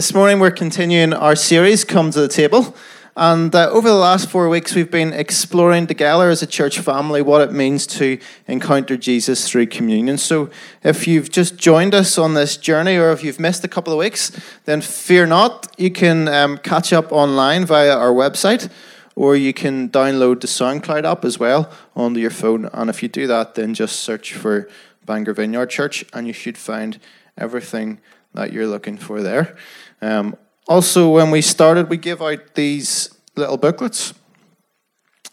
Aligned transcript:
This 0.00 0.14
morning 0.14 0.40
we're 0.40 0.50
continuing 0.50 1.12
our 1.12 1.36
series, 1.36 1.84
Come 1.84 2.10
to 2.12 2.20
the 2.22 2.26
Table. 2.26 2.74
And 3.18 3.54
uh, 3.54 3.68
over 3.68 3.86
the 3.86 3.94
last 3.94 4.30
four 4.30 4.48
weeks, 4.48 4.74
we've 4.74 4.90
been 4.90 5.12
exploring 5.12 5.86
together 5.88 6.30
as 6.30 6.40
a 6.40 6.46
church 6.46 6.78
family 6.78 7.20
what 7.20 7.42
it 7.42 7.52
means 7.52 7.86
to 7.98 8.18
encounter 8.46 8.96
Jesus 8.96 9.46
through 9.46 9.66
communion. 9.66 10.16
So, 10.16 10.48
if 10.82 11.06
you've 11.06 11.30
just 11.30 11.58
joined 11.58 11.94
us 11.94 12.16
on 12.16 12.32
this 12.32 12.56
journey 12.56 12.96
or 12.96 13.12
if 13.12 13.22
you've 13.22 13.38
missed 13.38 13.62
a 13.62 13.68
couple 13.68 13.92
of 13.92 13.98
weeks, 13.98 14.32
then 14.64 14.80
fear 14.80 15.26
not. 15.26 15.70
You 15.76 15.90
can 15.90 16.28
um, 16.28 16.56
catch 16.56 16.94
up 16.94 17.12
online 17.12 17.66
via 17.66 17.94
our 17.94 18.10
website 18.10 18.72
or 19.16 19.36
you 19.36 19.52
can 19.52 19.90
download 19.90 20.40
the 20.40 20.46
SoundCloud 20.46 21.04
app 21.04 21.26
as 21.26 21.38
well 21.38 21.70
onto 21.94 22.20
your 22.20 22.30
phone. 22.30 22.70
And 22.72 22.88
if 22.88 23.02
you 23.02 23.10
do 23.10 23.26
that, 23.26 23.54
then 23.54 23.74
just 23.74 24.00
search 24.00 24.32
for 24.32 24.66
Bangor 25.04 25.34
Vineyard 25.34 25.68
Church 25.68 26.06
and 26.14 26.26
you 26.26 26.32
should 26.32 26.56
find 26.56 26.98
everything 27.36 28.00
that 28.32 28.52
you're 28.52 28.66
looking 28.66 28.96
for 28.96 29.22
there. 29.22 29.56
Um, 30.02 30.36
also, 30.68 31.10
when 31.10 31.30
we 31.30 31.42
started, 31.42 31.90
we 31.90 31.96
give 31.96 32.22
out 32.22 32.54
these 32.54 33.10
little 33.36 33.56
booklets. 33.56 34.14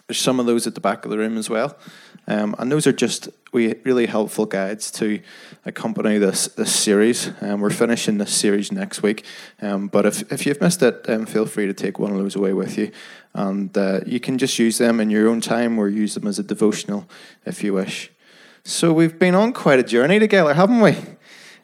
There's 0.08 0.20
some 0.20 0.40
of 0.40 0.46
those 0.46 0.68
at 0.68 0.76
the 0.76 0.82
back 0.82 1.06
of 1.06 1.12
the 1.12 1.18
room 1.18 1.38
as 1.38 1.50
well. 1.50 1.78
Um, 2.28 2.56
and 2.60 2.72
those 2.72 2.86
are 2.86 2.92
just 2.92 3.30
we 3.54 3.76
really 3.86 4.06
helpful 4.06 4.46
guides 4.46 4.92
to 4.92 5.22
accompany 5.66 6.18
this 6.18 6.48
this 6.50 6.76
series. 6.76 7.32
Um, 7.42 7.62
we're 7.62 7.70
finishing 7.70 8.18
this 8.18 8.34
series 8.34 8.72
next 8.72 9.02
week, 9.02 9.24
um, 9.62 9.88
but 9.88 10.06
if, 10.06 10.30
if 10.32 10.46
you've 10.46 10.60
missed 10.60 10.84
it, 10.84 11.10
um, 11.10 11.26
feel 11.26 11.46
free 11.46 11.68
to 11.68 11.74
take 11.74 12.00
one 12.00 12.12
of 12.12 12.18
those 12.18 12.36
away 12.36 12.52
with 12.52 12.78
you, 12.78 12.92
and 13.34 13.76
uh, 13.78 14.02
you 14.06 14.20
can 14.20 14.38
just 14.38 14.60
use 14.60 14.78
them 14.78 15.00
in 15.00 15.10
your 15.10 15.30
own 15.30 15.40
time 15.40 15.80
or 15.80 15.88
use 15.88 16.16
them 16.16 16.28
as 16.28 16.38
a 16.38 16.44
devotional 16.44 17.08
if 17.46 17.64
you 17.64 17.74
wish. 17.74 18.12
So 18.66 18.92
we've 18.92 19.18
been 19.18 19.34
on 19.34 19.54
quite 19.54 19.80
a 19.80 19.84
journey 19.84 20.20
together, 20.20 20.54
haven't 20.54 20.82
we? 20.82 20.98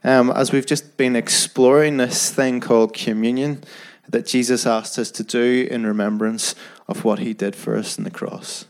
Um, 0.03 0.31
as 0.31 0.51
we've 0.51 0.65
just 0.65 0.97
been 0.97 1.15
exploring 1.15 1.97
this 1.97 2.29
thing 2.29 2.59
called 2.59 2.93
communion 2.93 3.63
that 4.09 4.25
Jesus 4.25 4.65
asked 4.65 4.99
us 4.99 5.11
to 5.11 5.23
do 5.23 5.67
in 5.71 5.85
remembrance 5.85 6.55
of 6.87 7.05
what 7.05 7.19
he 7.19 7.33
did 7.33 7.55
for 7.55 7.77
us 7.77 7.97
in 7.97 8.03
the 8.03 8.11
cross. 8.11 8.65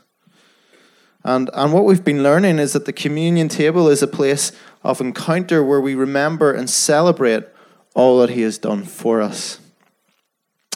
And, 1.23 1.49
and 1.53 1.73
what 1.73 1.85
we've 1.85 2.03
been 2.03 2.22
learning 2.22 2.59
is 2.59 2.73
that 2.73 2.85
the 2.85 2.94
communion 2.94 3.47
table 3.47 3.88
is 3.88 4.03
a 4.03 4.07
place 4.07 4.52
of 4.83 5.02
encounter 5.02 5.63
where 5.63 5.81
we 5.81 5.95
remember 5.95 6.52
and 6.52 6.69
celebrate 6.69 7.45
all 7.95 8.19
that 8.19 8.31
he 8.31 8.41
has 8.41 8.57
done 8.57 8.83
for 8.83 9.22
us. 9.22 9.59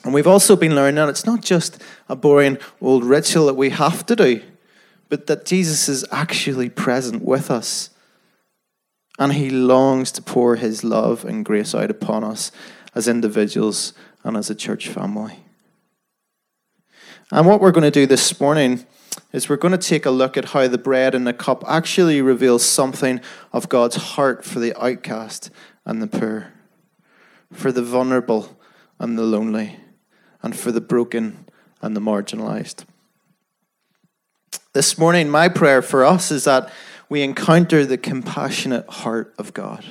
And 0.03 0.13
we've 0.13 0.27
also 0.27 0.55
been 0.55 0.75
learning 0.75 0.95
that 0.95 1.09
it's 1.09 1.25
not 1.25 1.41
just 1.41 1.81
a 2.07 2.15
boring 2.15 2.57
old 2.81 3.03
ritual 3.03 3.47
that 3.47 3.55
we 3.55 3.71
have 3.71 4.05
to 4.05 4.15
do, 4.15 4.41
but 5.09 5.27
that 5.27 5.45
Jesus 5.45 5.89
is 5.89 6.05
actually 6.11 6.69
present 6.69 7.23
with 7.23 7.51
us 7.51 7.89
and 9.17 9.33
he 9.33 9.49
longs 9.49 10.11
to 10.13 10.21
pour 10.21 10.55
his 10.55 10.83
love 10.83 11.25
and 11.25 11.45
grace 11.45 11.73
out 11.73 11.89
upon 11.89 12.23
us 12.23 12.51
as 12.93 13.07
individuals 13.07 13.93
and 14.23 14.37
as 14.37 14.49
a 14.49 14.55
church 14.55 14.87
family. 14.89 15.39
And 17.31 17.45
what 17.45 17.59
we're 17.59 17.71
going 17.71 17.83
to 17.83 17.91
do 17.91 18.05
this 18.05 18.39
morning 18.39 18.85
is 19.33 19.49
we're 19.49 19.57
going 19.57 19.77
to 19.77 19.77
take 19.77 20.05
a 20.05 20.11
look 20.11 20.37
at 20.37 20.45
how 20.45 20.67
the 20.67 20.77
bread 20.77 21.13
and 21.13 21.27
the 21.27 21.33
cup 21.33 21.63
actually 21.67 22.21
reveals 22.21 22.63
something 22.63 23.19
of 23.51 23.69
God's 23.69 23.95
heart 23.95 24.45
for 24.45 24.59
the 24.59 24.73
outcast 24.81 25.49
and 25.85 26.01
the 26.01 26.07
poor, 26.07 26.53
for 27.51 27.71
the 27.71 27.81
vulnerable 27.81 28.57
and 28.99 29.17
the 29.17 29.23
lonely, 29.23 29.77
and 30.41 30.55
for 30.55 30.71
the 30.71 30.81
broken 30.81 31.45
and 31.81 31.95
the 31.95 32.01
marginalized. 32.01 32.85
This 34.73 34.97
morning, 34.97 35.29
my 35.29 35.49
prayer 35.49 35.81
for 35.81 36.05
us 36.05 36.31
is 36.31 36.45
that 36.45 36.71
we 37.09 37.21
encounter 37.21 37.85
the 37.85 37.97
compassionate 37.97 38.87
heart 38.89 39.33
of 39.37 39.53
God. 39.53 39.83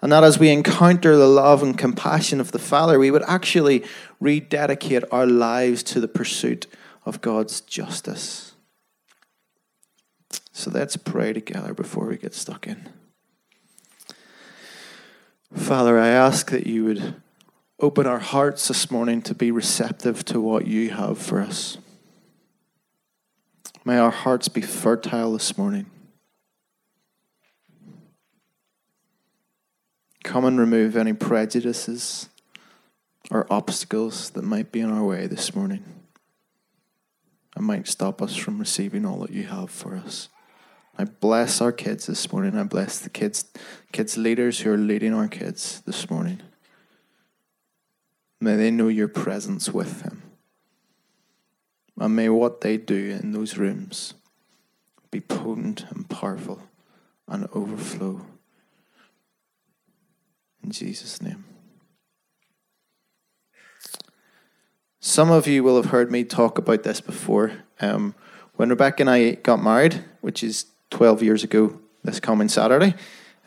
And 0.00 0.12
that 0.12 0.22
as 0.22 0.38
we 0.38 0.50
encounter 0.50 1.16
the 1.16 1.26
love 1.26 1.62
and 1.62 1.76
compassion 1.76 2.40
of 2.40 2.52
the 2.52 2.58
Father, 2.58 2.98
we 2.98 3.10
would 3.10 3.24
actually 3.24 3.84
rededicate 4.20 5.04
our 5.10 5.26
lives 5.26 5.82
to 5.84 6.00
the 6.00 6.08
pursuit 6.08 6.66
of 7.04 7.20
God's 7.20 7.60
justice. 7.62 8.52
So 10.52 10.70
let's 10.70 10.96
pray 10.96 11.32
together 11.32 11.74
before 11.74 12.06
we 12.06 12.16
get 12.16 12.34
stuck 12.34 12.66
in. 12.66 12.88
Father, 15.54 15.98
I 15.98 16.08
ask 16.08 16.50
that 16.50 16.66
you 16.66 16.84
would 16.84 17.14
open 17.80 18.06
our 18.06 18.18
hearts 18.18 18.68
this 18.68 18.90
morning 18.90 19.22
to 19.22 19.34
be 19.34 19.50
receptive 19.50 20.24
to 20.26 20.40
what 20.40 20.66
you 20.66 20.90
have 20.90 21.18
for 21.18 21.40
us. 21.40 21.78
May 23.84 23.98
our 23.98 24.10
hearts 24.10 24.48
be 24.48 24.60
fertile 24.60 25.32
this 25.32 25.56
morning. 25.56 25.86
Come 30.28 30.44
and 30.44 30.60
remove 30.60 30.94
any 30.94 31.14
prejudices 31.14 32.28
or 33.30 33.50
obstacles 33.50 34.28
that 34.30 34.44
might 34.44 34.70
be 34.70 34.80
in 34.80 34.90
our 34.90 35.02
way 35.02 35.26
this 35.26 35.54
morning 35.54 35.82
and 37.56 37.64
might 37.64 37.88
stop 37.88 38.20
us 38.20 38.36
from 38.36 38.58
receiving 38.58 39.06
all 39.06 39.20
that 39.20 39.30
you 39.30 39.44
have 39.44 39.70
for 39.70 39.96
us. 39.96 40.28
I 40.98 41.04
bless 41.04 41.62
our 41.62 41.72
kids 41.72 42.08
this 42.08 42.30
morning. 42.30 42.58
I 42.58 42.64
bless 42.64 42.98
the 42.98 43.08
kids, 43.08 43.46
kids 43.90 44.18
leaders 44.18 44.60
who 44.60 44.70
are 44.70 44.76
leading 44.76 45.14
our 45.14 45.28
kids 45.28 45.80
this 45.86 46.10
morning. 46.10 46.42
May 48.38 48.56
they 48.56 48.70
know 48.70 48.88
your 48.88 49.08
presence 49.08 49.70
with 49.70 50.02
them. 50.02 50.24
And 51.98 52.14
may 52.14 52.28
what 52.28 52.60
they 52.60 52.76
do 52.76 53.18
in 53.18 53.32
those 53.32 53.56
rooms 53.56 54.12
be 55.10 55.22
potent 55.22 55.86
and 55.88 56.06
powerful 56.10 56.60
and 57.26 57.48
overflow 57.54 58.26
in 60.68 60.72
Jesus' 60.72 61.22
name. 61.22 61.46
Some 65.00 65.30
of 65.30 65.46
you 65.46 65.64
will 65.64 65.76
have 65.76 65.92
heard 65.92 66.12
me 66.12 66.24
talk 66.24 66.58
about 66.58 66.82
this 66.82 67.00
before. 67.00 67.52
Um, 67.80 68.14
when 68.56 68.68
Rebecca 68.68 69.02
and 69.02 69.08
I 69.08 69.30
got 69.36 69.62
married, 69.62 70.04
which 70.20 70.44
is 70.44 70.66
12 70.90 71.22
years 71.22 71.42
ago 71.42 71.80
this 72.04 72.20
coming 72.20 72.50
Saturday, 72.50 72.94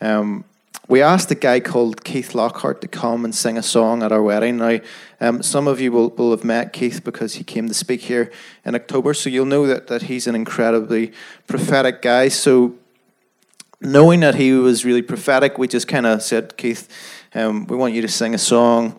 um, 0.00 0.44
we 0.88 1.00
asked 1.00 1.30
a 1.30 1.36
guy 1.36 1.60
called 1.60 2.02
Keith 2.02 2.34
Lockhart 2.34 2.80
to 2.80 2.88
come 2.88 3.24
and 3.24 3.32
sing 3.32 3.56
a 3.56 3.62
song 3.62 4.02
at 4.02 4.10
our 4.10 4.20
wedding. 4.20 4.56
Now, 4.56 4.80
um, 5.20 5.44
some 5.44 5.68
of 5.68 5.80
you 5.80 5.92
will, 5.92 6.08
will 6.08 6.32
have 6.32 6.42
met 6.42 6.72
Keith 6.72 7.04
because 7.04 7.34
he 7.34 7.44
came 7.44 7.68
to 7.68 7.74
speak 7.74 8.00
here 8.00 8.32
in 8.64 8.74
October, 8.74 9.14
so 9.14 9.30
you'll 9.30 9.46
know 9.46 9.68
that, 9.68 9.86
that 9.86 10.02
he's 10.02 10.26
an 10.26 10.34
incredibly 10.34 11.12
prophetic 11.46 12.02
guy. 12.02 12.26
So 12.26 12.74
knowing 13.82 14.20
that 14.20 14.34
he 14.34 14.52
was 14.52 14.84
really 14.84 15.02
prophetic, 15.02 15.58
we 15.58 15.68
just 15.68 15.88
kind 15.88 16.06
of 16.06 16.22
said, 16.22 16.56
Keith, 16.56 16.88
um, 17.34 17.66
we 17.66 17.76
want 17.76 17.94
you 17.94 18.02
to 18.02 18.08
sing 18.08 18.34
a 18.34 18.38
song. 18.38 18.98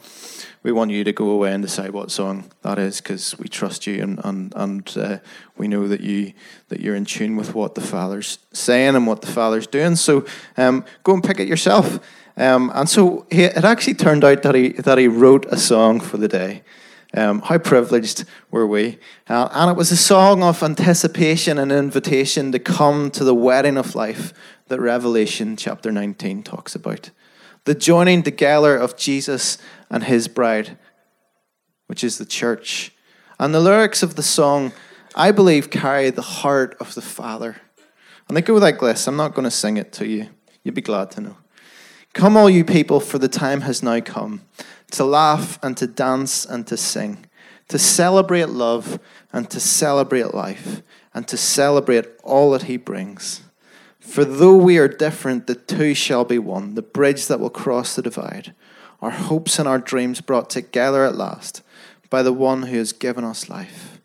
We 0.63 0.71
want 0.71 0.91
you 0.91 1.03
to 1.03 1.11
go 1.11 1.29
away 1.29 1.51
and 1.53 1.61
decide 1.61 1.91
what 1.91 2.09
song 2.09 2.49
that 2.61 2.79
is 2.79 3.01
because 3.01 3.37
we 3.37 3.49
trust 3.49 3.85
you 3.85 4.01
and 4.01 4.21
and, 4.23 4.53
and 4.55 4.97
uh, 4.97 5.17
we 5.57 5.67
know 5.67 5.89
that 5.89 5.99
you 5.99 6.31
that 6.69 6.79
you're 6.79 6.95
in 6.95 7.03
tune 7.03 7.35
with 7.35 7.53
what 7.53 7.75
the 7.75 7.81
Father's 7.81 8.39
saying 8.53 8.95
and 8.95 9.05
what 9.05 9.21
the 9.21 9.27
Father's 9.27 9.67
doing. 9.67 9.97
So 9.97 10.25
um, 10.55 10.85
go 11.03 11.13
and 11.15 11.23
pick 11.23 11.41
it 11.41 11.49
yourself. 11.49 11.99
Um, 12.37 12.71
and 12.73 12.89
so 12.89 13.27
he, 13.29 13.43
it 13.43 13.65
actually 13.65 13.95
turned 13.95 14.23
out 14.23 14.41
that 14.43 14.55
he 14.55 14.69
that 14.69 14.97
he 14.97 15.09
wrote 15.09 15.45
a 15.47 15.57
song 15.57 15.99
for 15.99 16.15
the 16.15 16.29
day. 16.29 16.63
Um, 17.15 17.41
how 17.41 17.59
privileged 17.59 18.25
were 18.49 18.65
we? 18.65 18.97
Uh, 19.29 19.47
and 19.51 19.69
it 19.69 19.77
was 19.77 19.91
a 19.91 19.97
song 19.97 20.41
of 20.41 20.63
anticipation 20.63 21.59
and 21.59 21.71
invitation 21.71 22.51
to 22.51 22.59
come 22.59 23.11
to 23.11 23.23
the 23.23 23.35
wedding 23.35 23.77
of 23.77 23.93
life 23.93 24.33
that 24.67 24.79
Revelation 24.79 25.55
chapter 25.55 25.91
19 25.91 26.41
talks 26.41 26.73
about. 26.73 27.11
The 27.65 27.75
joining 27.75 28.23
together 28.23 28.75
of 28.75 28.97
Jesus 28.97 29.59
and 29.91 30.03
his 30.03 30.27
bride, 30.27 30.77
which 31.85 32.03
is 32.03 32.17
the 32.17 32.25
church. 32.25 32.91
And 33.39 33.53
the 33.53 33.59
lyrics 33.59 34.01
of 34.01 34.15
the 34.15 34.23
song, 34.23 34.73
I 35.15 35.31
believe, 35.31 35.69
carry 35.69 36.09
the 36.09 36.21
heart 36.21 36.75
of 36.79 36.95
the 36.95 37.01
Father. 37.01 37.57
And 38.27 38.35
they 38.35 38.41
go 38.41 38.55
like 38.55 38.79
this. 38.79 39.07
I'm 39.07 39.17
not 39.17 39.35
going 39.35 39.45
to 39.45 39.51
sing 39.51 39.77
it 39.77 39.93
to 39.93 40.07
you. 40.07 40.29
You'd 40.63 40.75
be 40.75 40.81
glad 40.81 41.11
to 41.11 41.21
know. 41.21 41.37
Come, 42.13 42.37
all 42.37 42.49
you 42.49 42.63
people, 42.65 42.99
for 42.99 43.19
the 43.19 43.27
time 43.27 43.61
has 43.61 43.83
now 43.83 43.99
come 43.99 44.41
to 44.93 45.03
laugh 45.03 45.59
and 45.63 45.75
to 45.77 45.87
dance 45.87 46.45
and 46.45 46.65
to 46.67 46.77
sing, 46.77 47.25
to 47.67 47.79
celebrate 47.79 48.49
love 48.49 48.99
and 49.31 49.49
to 49.49 49.59
celebrate 49.59 50.33
life, 50.33 50.81
and 51.13 51.27
to 51.27 51.37
celebrate 51.37 52.05
all 52.23 52.51
that 52.51 52.63
He 52.63 52.77
brings. 52.77 53.41
For 53.99 54.23
though 54.23 54.55
we 54.55 54.77
are 54.77 54.87
different, 54.87 55.47
the 55.47 55.55
two 55.55 55.93
shall 55.93 56.25
be 56.25 56.37
one, 56.37 56.75
the 56.75 56.81
bridge 56.81 57.27
that 57.27 57.39
will 57.39 57.49
cross 57.49 57.95
the 57.95 58.01
divide, 58.01 58.53
our 59.01 59.09
hopes 59.11 59.57
and 59.57 59.67
our 59.67 59.79
dreams 59.79 60.21
brought 60.21 60.49
together 60.49 61.03
at 61.05 61.15
last 61.15 61.63
by 62.09 62.21
the 62.21 62.33
one 62.33 62.63
who 62.63 62.77
has 62.77 62.93
given 62.93 63.23
us 63.23 63.49
life. 63.49 63.99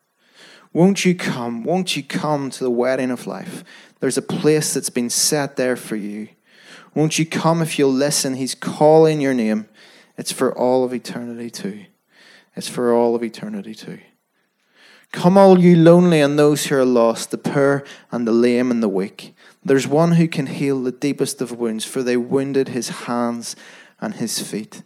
Won't 0.73 1.05
you 1.05 1.15
come? 1.15 1.65
Won't 1.65 1.97
you 1.97 2.03
come 2.03 2.51
to 2.51 2.65
the 2.65 2.71
wedding 2.71 3.11
of 3.11 3.27
life? 3.27 3.63
There's 4.01 4.17
a 4.17 4.23
place 4.23 4.73
that's 4.73 4.91
been 4.91 5.11
set 5.11 5.57
there 5.57 5.77
for 5.77 5.97
you. 5.97 6.29
Won't 6.95 7.19
you 7.19 7.27
come 7.27 7.61
if 7.61 7.79
you'll 7.79 7.93
listen? 7.93 8.35
He's 8.35 8.55
calling 8.55 9.21
your 9.21 9.35
name. 9.35 9.69
It's 10.19 10.33
for 10.33 10.55
all 10.57 10.85
of 10.85 10.93
eternity, 10.93 11.49
too. 11.49 11.87
It's 12.55 12.69
for 12.69 12.93
all 12.93 13.15
of 13.15 13.23
eternity, 13.23 13.75
too. 13.75 14.01
Come, 15.13 15.39
all 15.39 15.59
you 15.59 15.75
lonely 15.75 16.21
and 16.21 16.39
those 16.39 16.67
who 16.67 16.75
are 16.75 16.85
lost, 16.85 17.31
the 17.31 17.39
poor 17.39 17.83
and 18.11 18.27
the 18.27 18.33
lame 18.33 18.71
and 18.71 18.83
the 18.83 18.89
weak. 18.91 19.35
There's 19.65 19.87
one 19.87 20.13
who 20.13 20.29
can 20.29 20.47
heal 20.47 20.83
the 20.83 20.93
deepest 20.93 21.41
of 21.41 21.53
wounds, 21.59 21.87
for 21.87 22.03
they 22.03 22.19
wounded 22.19 22.69
his 22.69 22.89
hands 22.91 23.57
and 24.01 24.15
his 24.15 24.41
feet. 24.41 24.83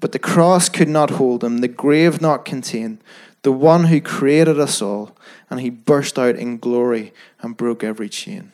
But 0.00 0.12
the 0.12 0.20
cross 0.20 0.68
could 0.68 0.88
not 0.88 1.10
hold 1.10 1.42
him, 1.42 1.58
the 1.58 1.68
grave 1.68 2.20
not 2.20 2.44
contain 2.44 3.00
the 3.44 3.52
one 3.52 3.84
who 3.84 4.00
created 4.00 4.58
us 4.58 4.80
all, 4.80 5.16
and 5.50 5.60
he 5.60 5.68
burst 5.68 6.18
out 6.18 6.34
in 6.34 6.56
glory 6.56 7.12
and 7.40 7.56
broke 7.56 7.84
every 7.84 8.08
chain. 8.08 8.52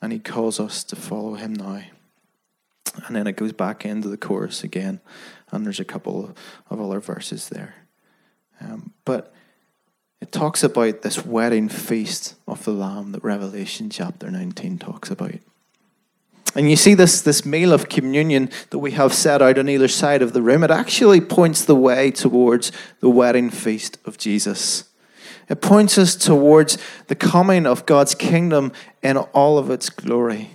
And 0.00 0.12
he 0.12 0.18
calls 0.18 0.60
us 0.60 0.84
to 0.84 0.94
follow 0.94 1.34
him 1.34 1.54
now. 1.54 1.82
And 3.06 3.16
then 3.16 3.26
it 3.26 3.36
goes 3.36 3.52
back 3.52 3.86
into 3.86 4.08
the 4.08 4.18
chorus 4.18 4.62
again, 4.62 5.00
and 5.56 5.66
there's 5.66 5.80
a 5.80 5.84
couple 5.84 6.34
of 6.70 6.80
other 6.80 7.00
verses 7.00 7.48
there. 7.48 7.74
Um, 8.60 8.92
but 9.04 9.34
it 10.20 10.32
talks 10.32 10.62
about 10.62 11.02
this 11.02 11.26
wedding 11.26 11.68
feast 11.68 12.36
of 12.46 12.64
the 12.64 12.72
Lamb 12.72 13.12
that 13.12 13.24
Revelation 13.24 13.90
chapter 13.90 14.30
19 14.30 14.78
talks 14.78 15.10
about. 15.10 15.34
And 16.54 16.70
you 16.70 16.76
see 16.76 16.94
this, 16.94 17.20
this 17.20 17.44
meal 17.44 17.72
of 17.72 17.90
communion 17.90 18.48
that 18.70 18.78
we 18.78 18.92
have 18.92 19.12
set 19.12 19.42
out 19.42 19.58
on 19.58 19.68
either 19.68 19.88
side 19.88 20.22
of 20.22 20.32
the 20.32 20.40
room, 20.40 20.64
it 20.64 20.70
actually 20.70 21.20
points 21.20 21.64
the 21.64 21.76
way 21.76 22.10
towards 22.10 22.72
the 23.00 23.10
wedding 23.10 23.50
feast 23.50 23.98
of 24.06 24.16
Jesus. 24.16 24.84
It 25.50 25.60
points 25.60 25.98
us 25.98 26.16
towards 26.16 26.78
the 27.08 27.14
coming 27.14 27.66
of 27.66 27.84
God's 27.84 28.14
kingdom 28.14 28.72
in 29.02 29.18
all 29.18 29.58
of 29.58 29.70
its 29.70 29.90
glory. 29.90 30.52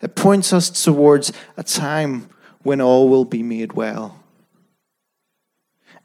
It 0.00 0.14
points 0.14 0.52
us 0.52 0.70
towards 0.70 1.32
a 1.56 1.64
time 1.64 2.28
when 2.66 2.80
all 2.80 3.08
will 3.08 3.24
be 3.24 3.42
made 3.42 3.72
well. 3.74 4.22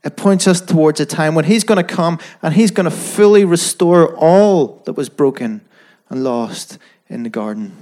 It 0.04 0.16
points 0.16 0.48
us 0.48 0.62
towards 0.62 1.00
a 1.00 1.06
time 1.06 1.36
when 1.36 1.46
He's 1.46 1.64
going 1.64 1.84
to 1.84 1.96
come 1.96 2.20
and 2.42 2.54
He's 2.54 2.72
going 2.72 2.86
to 2.86 2.96
fully 2.96 3.44
restore 3.44 4.16
all 4.16 4.82
that 4.86 4.94
was 4.94 5.10
broken 5.10 5.62
and 6.10 6.24
lost 6.24 6.78
in 7.08 7.24
the 7.24 7.30
garden. 7.30 7.76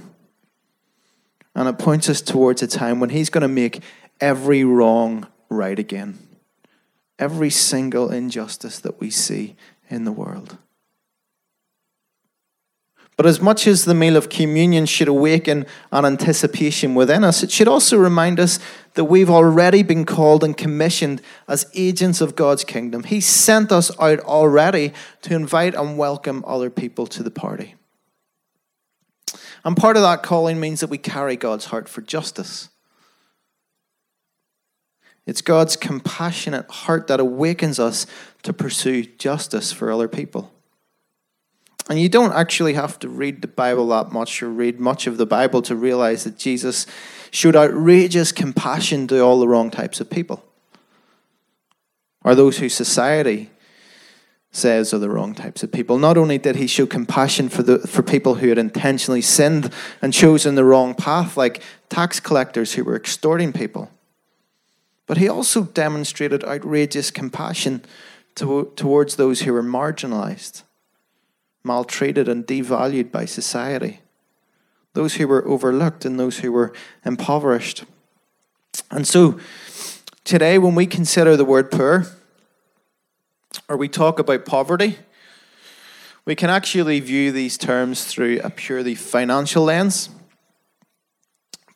And 1.54 1.68
it 1.68 1.78
points 1.78 2.08
us 2.08 2.20
towards 2.20 2.62
a 2.62 2.66
time 2.66 3.00
when 3.00 3.10
He's 3.10 3.30
going 3.30 3.42
to 3.42 3.48
make 3.48 3.82
every 4.20 4.64
wrong 4.64 5.26
right 5.48 5.78
again. 5.78 6.18
Every 7.18 7.50
single 7.50 8.10
injustice 8.10 8.78
that 8.80 8.98
we 8.98 9.10
see 9.10 9.56
in 9.88 10.04
the 10.04 10.12
world. 10.12 10.56
But 13.20 13.26
as 13.26 13.38
much 13.38 13.66
as 13.66 13.84
the 13.84 13.92
meal 13.92 14.16
of 14.16 14.30
communion 14.30 14.86
should 14.86 15.06
awaken 15.06 15.66
an 15.92 16.06
anticipation 16.06 16.94
within 16.94 17.22
us, 17.22 17.42
it 17.42 17.50
should 17.50 17.68
also 17.68 17.98
remind 17.98 18.40
us 18.40 18.58
that 18.94 19.04
we've 19.04 19.28
already 19.28 19.82
been 19.82 20.06
called 20.06 20.42
and 20.42 20.56
commissioned 20.56 21.20
as 21.46 21.70
agents 21.74 22.22
of 22.22 22.34
God's 22.34 22.64
kingdom. 22.64 23.02
He 23.02 23.20
sent 23.20 23.72
us 23.72 23.90
out 24.00 24.20
already 24.20 24.94
to 25.20 25.34
invite 25.34 25.74
and 25.74 25.98
welcome 25.98 26.42
other 26.46 26.70
people 26.70 27.06
to 27.08 27.22
the 27.22 27.30
party. 27.30 27.74
And 29.66 29.76
part 29.76 29.98
of 29.98 30.02
that 30.02 30.22
calling 30.22 30.58
means 30.58 30.80
that 30.80 30.88
we 30.88 30.96
carry 30.96 31.36
God's 31.36 31.66
heart 31.66 31.90
for 31.90 32.00
justice. 32.00 32.70
It's 35.26 35.42
God's 35.42 35.76
compassionate 35.76 36.70
heart 36.70 37.06
that 37.08 37.20
awakens 37.20 37.78
us 37.78 38.06
to 38.44 38.54
pursue 38.54 39.02
justice 39.02 39.72
for 39.72 39.92
other 39.92 40.08
people. 40.08 40.54
And 41.90 42.00
you 42.00 42.08
don't 42.08 42.32
actually 42.32 42.74
have 42.74 43.00
to 43.00 43.08
read 43.08 43.42
the 43.42 43.48
Bible 43.48 43.88
that 43.88 44.12
much 44.12 44.44
or 44.44 44.48
read 44.48 44.78
much 44.78 45.08
of 45.08 45.16
the 45.16 45.26
Bible 45.26 45.60
to 45.62 45.74
realize 45.74 46.22
that 46.22 46.38
Jesus 46.38 46.86
showed 47.32 47.56
outrageous 47.56 48.30
compassion 48.30 49.08
to 49.08 49.18
all 49.18 49.40
the 49.40 49.48
wrong 49.48 49.72
types 49.72 50.00
of 50.00 50.08
people, 50.08 50.44
or 52.22 52.36
those 52.36 52.58
who 52.58 52.68
society 52.68 53.50
says 54.52 54.94
are 54.94 54.98
the 54.98 55.10
wrong 55.10 55.34
types 55.34 55.64
of 55.64 55.72
people. 55.72 55.98
Not 55.98 56.16
only 56.16 56.38
did 56.38 56.54
he 56.54 56.68
show 56.68 56.86
compassion 56.86 57.48
for, 57.48 57.64
the, 57.64 57.80
for 57.80 58.04
people 58.04 58.36
who 58.36 58.50
had 58.50 58.58
intentionally 58.58 59.20
sinned 59.20 59.72
and 60.00 60.12
chosen 60.12 60.54
the 60.54 60.64
wrong 60.64 60.94
path, 60.94 61.36
like 61.36 61.60
tax 61.88 62.20
collectors 62.20 62.74
who 62.74 62.84
were 62.84 62.96
extorting 62.96 63.52
people, 63.52 63.90
but 65.08 65.18
he 65.18 65.28
also 65.28 65.64
demonstrated 65.64 66.44
outrageous 66.44 67.10
compassion 67.10 67.84
to, 68.36 68.72
towards 68.76 69.16
those 69.16 69.40
who 69.40 69.52
were 69.52 69.62
marginalized 69.62 70.62
maltreated 71.62 72.28
and 72.28 72.46
devalued 72.46 73.10
by 73.10 73.24
society, 73.24 74.00
those 74.94 75.14
who 75.14 75.28
were 75.28 75.46
overlooked 75.46 76.04
and 76.04 76.18
those 76.18 76.38
who 76.38 76.52
were 76.52 76.72
impoverished. 77.04 77.84
And 78.90 79.06
so, 79.06 79.38
today, 80.24 80.58
when 80.58 80.74
we 80.74 80.86
consider 80.86 81.36
the 81.36 81.44
word 81.44 81.70
poor, 81.70 82.06
or 83.68 83.76
we 83.76 83.88
talk 83.88 84.18
about 84.18 84.46
poverty, 84.46 84.98
we 86.24 86.34
can 86.34 86.50
actually 86.50 87.00
view 87.00 87.32
these 87.32 87.56
terms 87.56 88.04
through 88.04 88.40
a 88.44 88.50
purely 88.50 88.94
financial 88.94 89.64
lens. 89.64 90.10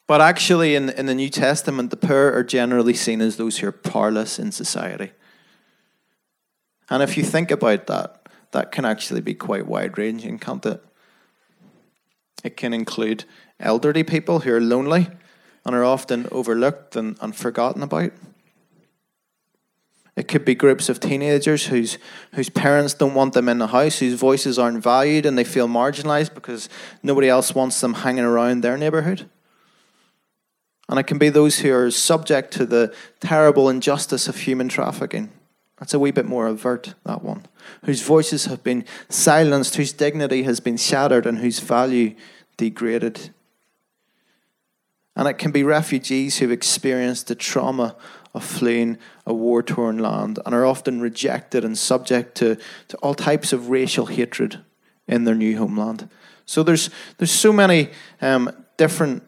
But 0.06 0.20
actually, 0.20 0.74
in, 0.74 0.90
in 0.90 1.06
the 1.06 1.14
New 1.14 1.30
Testament, 1.30 1.90
the 1.90 1.96
poor 1.96 2.32
are 2.32 2.44
generally 2.44 2.94
seen 2.94 3.20
as 3.20 3.36
those 3.36 3.58
who 3.58 3.68
are 3.68 3.72
powerless 3.72 4.38
in 4.38 4.52
society. 4.52 5.12
And 6.90 7.02
if 7.02 7.16
you 7.16 7.24
think 7.24 7.50
about 7.50 7.86
that, 7.86 8.23
that 8.54 8.70
can 8.70 8.84
actually 8.84 9.20
be 9.20 9.34
quite 9.34 9.66
wide 9.66 9.98
ranging, 9.98 10.38
can't 10.38 10.64
it? 10.64 10.82
It 12.44 12.56
can 12.56 12.72
include 12.72 13.24
elderly 13.58 14.04
people 14.04 14.40
who 14.40 14.54
are 14.54 14.60
lonely 14.60 15.08
and 15.66 15.74
are 15.74 15.84
often 15.84 16.28
overlooked 16.30 16.94
and, 16.94 17.18
and 17.20 17.34
forgotten 17.34 17.82
about. 17.82 18.12
It 20.14 20.28
could 20.28 20.44
be 20.44 20.54
groups 20.54 20.88
of 20.88 21.00
teenagers 21.00 21.66
whose, 21.66 21.98
whose 22.34 22.48
parents 22.48 22.94
don't 22.94 23.14
want 23.14 23.32
them 23.32 23.48
in 23.48 23.58
the 23.58 23.66
house, 23.66 23.98
whose 23.98 24.14
voices 24.14 24.56
aren't 24.56 24.84
valued, 24.84 25.26
and 25.26 25.36
they 25.36 25.42
feel 25.42 25.66
marginalized 25.66 26.32
because 26.32 26.68
nobody 27.02 27.28
else 27.28 27.56
wants 27.56 27.80
them 27.80 27.94
hanging 27.94 28.22
around 28.22 28.60
their 28.60 28.78
neighborhood. 28.78 29.28
And 30.88 31.00
it 31.00 31.08
can 31.08 31.18
be 31.18 31.28
those 31.28 31.58
who 31.58 31.74
are 31.74 31.90
subject 31.90 32.52
to 32.52 32.66
the 32.66 32.94
terrible 33.18 33.68
injustice 33.68 34.28
of 34.28 34.36
human 34.36 34.68
trafficking. 34.68 35.32
That's 35.84 35.92
a 35.92 35.98
wee 35.98 36.12
bit 36.12 36.24
more 36.24 36.46
overt, 36.46 36.94
that 37.04 37.22
one. 37.22 37.44
Whose 37.84 38.00
voices 38.00 38.46
have 38.46 38.64
been 38.64 38.86
silenced, 39.10 39.76
whose 39.76 39.92
dignity 39.92 40.44
has 40.44 40.58
been 40.58 40.78
shattered, 40.78 41.26
and 41.26 41.36
whose 41.36 41.60
value 41.60 42.14
degraded. 42.56 43.28
And 45.14 45.28
it 45.28 45.34
can 45.34 45.52
be 45.52 45.62
refugees 45.62 46.38
who've 46.38 46.50
experienced 46.50 47.26
the 47.26 47.34
trauma 47.34 47.96
of 48.32 48.42
fleeing 48.42 48.96
a 49.26 49.34
war 49.34 49.62
torn 49.62 49.98
land 49.98 50.38
and 50.46 50.54
are 50.54 50.64
often 50.64 51.02
rejected 51.02 51.66
and 51.66 51.76
subject 51.76 52.34
to, 52.36 52.56
to 52.88 52.96
all 53.02 53.12
types 53.12 53.52
of 53.52 53.68
racial 53.68 54.06
hatred 54.06 54.60
in 55.06 55.24
their 55.24 55.34
new 55.34 55.58
homeland. 55.58 56.08
So 56.46 56.62
there's, 56.62 56.88
there's 57.18 57.30
so 57.30 57.52
many 57.52 57.90
um, 58.22 58.50
different 58.78 59.22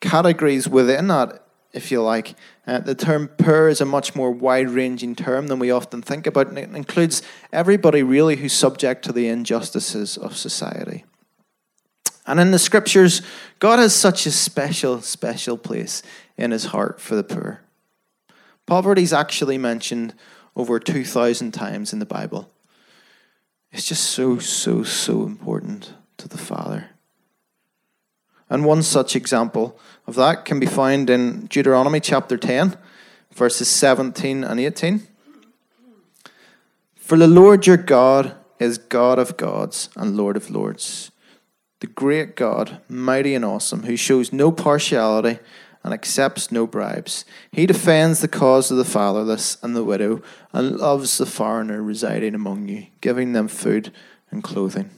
categories 0.00 0.66
within 0.66 1.08
that 1.08 1.42
if 1.72 1.90
you 1.90 2.02
like. 2.02 2.34
Uh, 2.66 2.78
the 2.78 2.94
term 2.94 3.28
poor 3.28 3.68
is 3.68 3.80
a 3.80 3.84
much 3.84 4.14
more 4.14 4.30
wide 4.30 4.70
ranging 4.70 5.14
term 5.14 5.48
than 5.48 5.58
we 5.58 5.70
often 5.70 6.02
think 6.02 6.26
about, 6.26 6.48
and 6.48 6.58
it 6.58 6.74
includes 6.74 7.22
everybody 7.52 8.02
really 8.02 8.36
who's 8.36 8.52
subject 8.52 9.04
to 9.04 9.12
the 9.12 9.28
injustices 9.28 10.16
of 10.16 10.36
society. 10.36 11.04
And 12.26 12.38
in 12.38 12.50
the 12.50 12.58
scriptures, 12.58 13.22
God 13.58 13.78
has 13.78 13.94
such 13.94 14.26
a 14.26 14.30
special, 14.30 15.00
special 15.00 15.56
place 15.56 16.02
in 16.36 16.50
his 16.50 16.66
heart 16.66 17.00
for 17.00 17.14
the 17.16 17.24
poor. 17.24 17.62
Poverty 18.66 19.02
is 19.02 19.14
actually 19.14 19.56
mentioned 19.56 20.12
over 20.54 20.78
2,000 20.78 21.52
times 21.52 21.92
in 21.94 22.00
the 22.00 22.06
Bible. 22.06 22.50
It's 23.72 23.86
just 23.86 24.04
so, 24.04 24.38
so, 24.38 24.82
so 24.82 25.22
important 25.22 25.94
to 26.18 26.28
the 26.28 26.36
Father. 26.36 26.90
And 28.50 28.64
one 28.64 28.82
such 28.82 29.14
example 29.14 29.78
of 30.06 30.14
that 30.14 30.44
can 30.44 30.58
be 30.58 30.66
found 30.66 31.10
in 31.10 31.46
Deuteronomy 31.46 32.00
chapter 32.00 32.36
10, 32.36 32.76
verses 33.34 33.68
17 33.68 34.42
and 34.42 34.58
18. 34.58 35.06
For 36.96 37.16
the 37.16 37.26
Lord 37.26 37.66
your 37.66 37.76
God 37.76 38.34
is 38.58 38.78
God 38.78 39.18
of 39.18 39.36
gods 39.36 39.90
and 39.96 40.16
Lord 40.16 40.36
of 40.36 40.50
lords, 40.50 41.10
the 41.80 41.86
great 41.86 42.36
God, 42.36 42.80
mighty 42.88 43.34
and 43.34 43.44
awesome, 43.44 43.84
who 43.84 43.96
shows 43.96 44.32
no 44.32 44.50
partiality 44.50 45.38
and 45.84 45.94
accepts 45.94 46.50
no 46.50 46.66
bribes. 46.66 47.24
He 47.52 47.66
defends 47.66 48.20
the 48.20 48.28
cause 48.28 48.70
of 48.70 48.76
the 48.76 48.84
fatherless 48.84 49.56
and 49.62 49.76
the 49.76 49.84
widow 49.84 50.22
and 50.52 50.76
loves 50.76 51.18
the 51.18 51.26
foreigner 51.26 51.82
residing 51.82 52.34
among 52.34 52.68
you, 52.68 52.86
giving 53.00 53.32
them 53.32 53.48
food 53.48 53.92
and 54.30 54.42
clothing. 54.42 54.90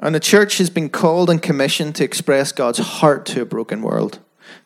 And 0.00 0.14
the 0.14 0.20
church 0.20 0.58
has 0.58 0.70
been 0.70 0.88
called 0.88 1.30
and 1.30 1.40
commissioned 1.40 1.94
to 1.96 2.04
express 2.04 2.52
God's 2.52 2.78
heart 2.78 3.24
to 3.26 3.42
a 3.42 3.46
broken 3.46 3.80
world, 3.80 4.18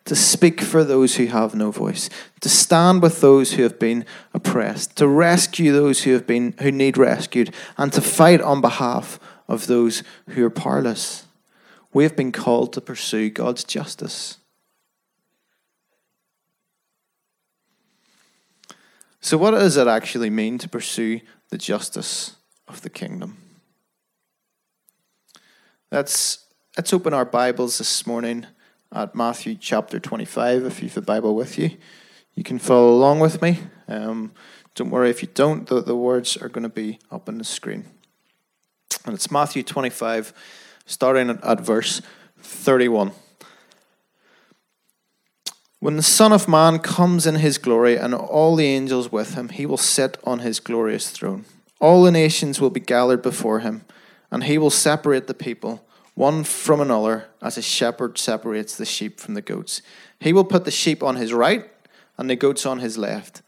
to 0.06 0.16
speak 0.16 0.60
for 0.60 0.82
those 0.82 1.16
who 1.16 1.26
have 1.26 1.54
no 1.54 1.70
voice, 1.70 2.08
to 2.40 2.48
stand 2.48 3.02
with 3.02 3.20
those 3.20 3.52
who 3.52 3.62
have 3.62 3.78
been 3.78 4.06
oppressed, 4.32 4.96
to 4.96 5.06
rescue 5.06 5.72
those 5.72 6.02
who 6.04 6.12
have 6.12 6.26
been 6.26 6.54
who 6.60 6.72
need 6.72 6.96
rescued, 6.96 7.54
and 7.76 7.92
to 7.92 8.00
fight 8.00 8.40
on 8.40 8.60
behalf 8.60 9.20
of 9.48 9.66
those 9.66 10.02
who 10.30 10.44
are 10.44 10.50
powerless. 10.50 11.26
We 11.92 12.04
have 12.04 12.16
been 12.16 12.32
called 12.32 12.72
to 12.72 12.80
pursue 12.80 13.30
God's 13.30 13.64
justice. 13.64 14.38
So, 19.20 19.36
what 19.36 19.50
does 19.50 19.76
it 19.76 19.86
actually 19.86 20.30
mean 20.30 20.58
to 20.58 20.68
pursue 20.68 21.20
the 21.50 21.58
justice 21.58 22.36
of 22.66 22.82
the 22.82 22.90
kingdom? 22.90 23.47
Let's, 25.90 26.44
let's 26.76 26.92
open 26.92 27.14
our 27.14 27.24
Bibles 27.24 27.78
this 27.78 28.06
morning 28.06 28.44
at 28.92 29.14
Matthew 29.14 29.54
chapter 29.54 29.98
25 29.98 30.66
if 30.66 30.82
you 30.82 30.88
have 30.88 30.98
a 30.98 31.00
Bible 31.00 31.34
with 31.34 31.58
you. 31.58 31.70
You 32.34 32.44
can 32.44 32.58
follow 32.58 32.90
along 32.90 33.20
with 33.20 33.40
me. 33.40 33.60
Um, 33.88 34.32
don't 34.74 34.90
worry 34.90 35.08
if 35.08 35.22
you 35.22 35.28
don't, 35.32 35.66
the, 35.66 35.80
the 35.80 35.96
words 35.96 36.36
are 36.36 36.50
going 36.50 36.64
to 36.64 36.68
be 36.68 36.98
up 37.10 37.26
on 37.26 37.38
the 37.38 37.44
screen. 37.44 37.86
And 39.06 39.14
it's 39.14 39.30
Matthew 39.30 39.62
25, 39.62 40.34
starting 40.84 41.30
at, 41.30 41.42
at 41.42 41.60
verse 41.62 42.02
31. 42.38 43.12
When 45.80 45.96
the 45.96 46.02
Son 46.02 46.34
of 46.34 46.48
Man 46.48 46.80
comes 46.80 47.26
in 47.26 47.36
his 47.36 47.56
glory 47.56 47.96
and 47.96 48.14
all 48.14 48.56
the 48.56 48.66
angels 48.66 49.10
with 49.10 49.36
him, 49.36 49.48
he 49.48 49.64
will 49.64 49.78
sit 49.78 50.18
on 50.22 50.40
his 50.40 50.60
glorious 50.60 51.08
throne. 51.10 51.46
All 51.80 52.02
the 52.02 52.12
nations 52.12 52.60
will 52.60 52.68
be 52.68 52.78
gathered 52.78 53.22
before 53.22 53.60
him, 53.60 53.86
and 54.30 54.44
he 54.44 54.58
will 54.58 54.70
separate 54.70 55.26
the 55.26 55.34
people, 55.34 55.84
one 56.14 56.44
from 56.44 56.80
another, 56.80 57.28
as 57.40 57.56
a 57.56 57.62
shepherd 57.62 58.18
separates 58.18 58.76
the 58.76 58.84
sheep 58.84 59.20
from 59.20 59.34
the 59.34 59.42
goats. 59.42 59.82
He 60.20 60.32
will 60.32 60.44
put 60.44 60.64
the 60.64 60.70
sheep 60.70 61.02
on 61.02 61.16
his 61.16 61.32
right 61.32 61.70
and 62.16 62.28
the 62.28 62.36
goats 62.36 62.66
on 62.66 62.80
his 62.80 62.98
left. 62.98 63.42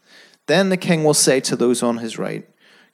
Then 0.47 0.69
the 0.69 0.77
king 0.77 1.03
will 1.03 1.13
say 1.13 1.39
to 1.41 1.55
those 1.55 1.83
on 1.83 1.97
his 1.97 2.17
right, 2.17 2.47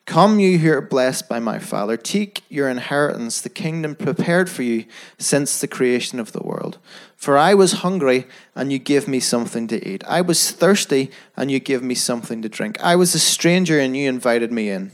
Come, 0.08 0.40
you 0.40 0.58
who 0.60 0.72
are 0.72 0.82
blessed 0.82 1.28
by 1.28 1.40
my 1.40 1.60
Father, 1.60 1.98
take 1.98 2.42
your 2.48 2.70
inheritance, 2.70 3.42
the 3.42 3.50
kingdom 3.50 3.94
prepared 3.94 4.50
for 4.50 4.64
you 4.64 4.86
since 5.18 5.60
the 5.60 5.68
creation 5.68 6.18
of 6.18 6.32
the 6.32 6.42
world. 6.42 6.78
For 7.18 7.38
I 7.38 7.54
was 7.54 7.84
hungry, 7.84 8.26
and 8.56 8.72
you 8.72 8.80
gave 8.80 9.06
me 9.06 9.20
something 9.20 9.68
to 9.68 9.86
eat. 9.86 10.06
I 10.08 10.22
was 10.22 10.52
thirsty, 10.52 11.12
and 11.36 11.52
you 11.52 11.60
gave 11.60 11.84
me 11.84 11.94
something 11.94 12.42
to 12.42 12.48
drink. 12.48 12.82
I 12.82 12.96
was 12.96 13.16
a 13.16 13.20
stranger, 13.20 13.82
and 13.82 13.98
you 13.98 14.08
invited 14.08 14.50
me 14.50 14.70
in. 14.70 14.94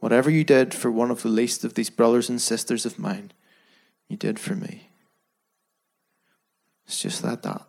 whatever 0.00 0.30
you 0.30 0.44
did 0.44 0.74
for 0.74 0.90
one 0.90 1.10
of 1.10 1.22
the 1.22 1.28
least 1.28 1.64
of 1.64 1.74
these 1.74 1.90
brothers 1.90 2.28
and 2.28 2.40
sisters 2.40 2.86
of 2.86 2.98
mine, 2.98 3.32
you 4.08 4.16
did 4.16 4.38
for 4.38 4.54
me. 4.54 4.88
It's 6.86 7.00
just 7.00 7.22
that 7.22 7.42
that 7.42 7.66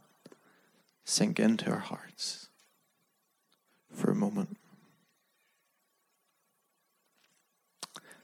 sink 1.03 1.39
into 1.39 1.69
our 1.69 1.79
hearts 1.79 2.48
for 3.91 4.12
a 4.12 4.15
moment. 4.15 4.57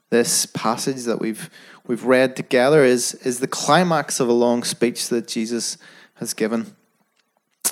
This 0.08 0.46
passage 0.46 1.04
that 1.04 1.20
we've 1.20 1.50
we've 1.86 2.04
read 2.04 2.36
together 2.36 2.84
is 2.84 3.14
is 3.14 3.40
the 3.40 3.48
climax 3.48 4.20
of 4.20 4.28
a 4.28 4.32
long 4.32 4.62
speech 4.62 5.08
that 5.08 5.26
Jesus 5.26 5.76
has 6.14 6.32
given. 6.32 6.76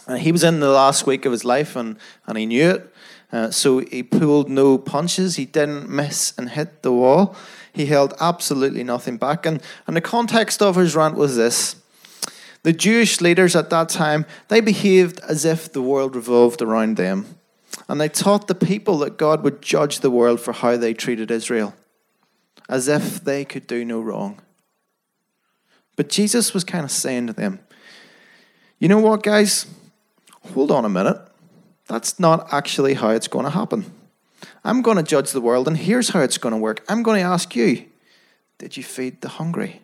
Uh, 0.06 0.16
he 0.16 0.32
was 0.32 0.44
in 0.44 0.60
the 0.60 0.68
last 0.68 1.06
week 1.06 1.24
of 1.24 1.32
his 1.32 1.44
life 1.44 1.76
and, 1.76 1.96
and 2.26 2.36
he 2.36 2.44
knew 2.46 2.68
it. 2.70 2.93
Uh, 3.34 3.50
so 3.50 3.80
he 3.80 4.00
pulled 4.00 4.48
no 4.48 4.78
punches. 4.78 5.34
He 5.34 5.44
didn't 5.44 5.90
miss 5.90 6.32
and 6.38 6.50
hit 6.50 6.84
the 6.84 6.92
wall. 6.92 7.34
He 7.72 7.86
held 7.86 8.14
absolutely 8.20 8.84
nothing 8.84 9.16
back. 9.16 9.44
And, 9.44 9.60
and 9.88 9.96
the 9.96 10.00
context 10.00 10.62
of 10.62 10.76
his 10.76 10.94
rant 10.94 11.16
was 11.16 11.34
this 11.34 11.74
the 12.62 12.72
Jewish 12.72 13.20
leaders 13.20 13.56
at 13.56 13.70
that 13.70 13.88
time, 13.88 14.24
they 14.46 14.60
behaved 14.60 15.18
as 15.28 15.44
if 15.44 15.72
the 15.72 15.82
world 15.82 16.14
revolved 16.14 16.62
around 16.62 16.96
them. 16.96 17.26
And 17.88 18.00
they 18.00 18.08
taught 18.08 18.46
the 18.46 18.54
people 18.54 18.98
that 18.98 19.18
God 19.18 19.42
would 19.42 19.60
judge 19.60 19.98
the 19.98 20.12
world 20.12 20.40
for 20.40 20.52
how 20.52 20.76
they 20.76 20.94
treated 20.94 21.32
Israel, 21.32 21.74
as 22.68 22.86
if 22.86 23.24
they 23.24 23.44
could 23.44 23.66
do 23.66 23.84
no 23.84 24.00
wrong. 24.00 24.40
But 25.96 26.08
Jesus 26.08 26.54
was 26.54 26.62
kind 26.62 26.84
of 26.84 26.92
saying 26.92 27.26
to 27.26 27.32
them, 27.32 27.58
you 28.78 28.86
know 28.86 29.00
what, 29.00 29.24
guys? 29.24 29.66
Hold 30.54 30.70
on 30.70 30.84
a 30.84 30.88
minute. 30.88 31.18
That's 31.86 32.18
not 32.18 32.52
actually 32.52 32.94
how 32.94 33.10
it's 33.10 33.28
going 33.28 33.44
to 33.44 33.50
happen. 33.50 33.92
I'm 34.64 34.82
going 34.82 34.96
to 34.96 35.02
judge 35.02 35.32
the 35.32 35.40
world, 35.40 35.68
and 35.68 35.76
here's 35.76 36.10
how 36.10 36.20
it's 36.20 36.38
going 36.38 36.54
to 36.54 36.58
work. 36.58 36.84
I'm 36.88 37.02
going 37.02 37.20
to 37.20 37.26
ask 37.26 37.54
you 37.54 37.86
Did 38.58 38.76
you 38.76 38.82
feed 38.82 39.20
the 39.20 39.28
hungry? 39.28 39.82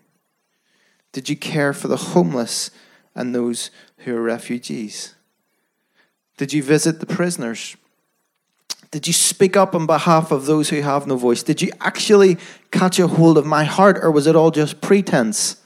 Did 1.13 1.29
you 1.29 1.37
care 1.37 1.73
for 1.73 1.89
the 1.89 1.97
homeless 1.97 2.71
and 3.15 3.35
those 3.35 3.71
who 3.99 4.17
are 4.17 4.23
refugees? 4.23 5.15
Did 6.37 6.53
you 6.53 6.63
visit 6.63 7.01
the 7.01 7.07
prisoners? 7.07 7.77
Did 8.91 9.07
you 9.07 9.13
speak 9.13 9.57
up 9.57 9.75
on 9.75 9.87
behalf 9.87 10.33
of 10.33 10.47
those 10.47 10.71
who 10.71 10.81
have 10.81 11.07
no 11.07 11.17
voice? 11.17 11.43
Did 11.43 11.63
you 11.63 11.71
actually 11.81 12.39
catch 12.71 12.99
a 12.99 13.07
hold 13.07 13.39
of 13.39 13.47
my 13.47 13.65
heart, 13.65 13.99
or 14.03 14.11
was 14.11 14.27
it 14.27 14.35
all 14.35 14.51
just 14.51 14.81
pretense? 14.81 15.57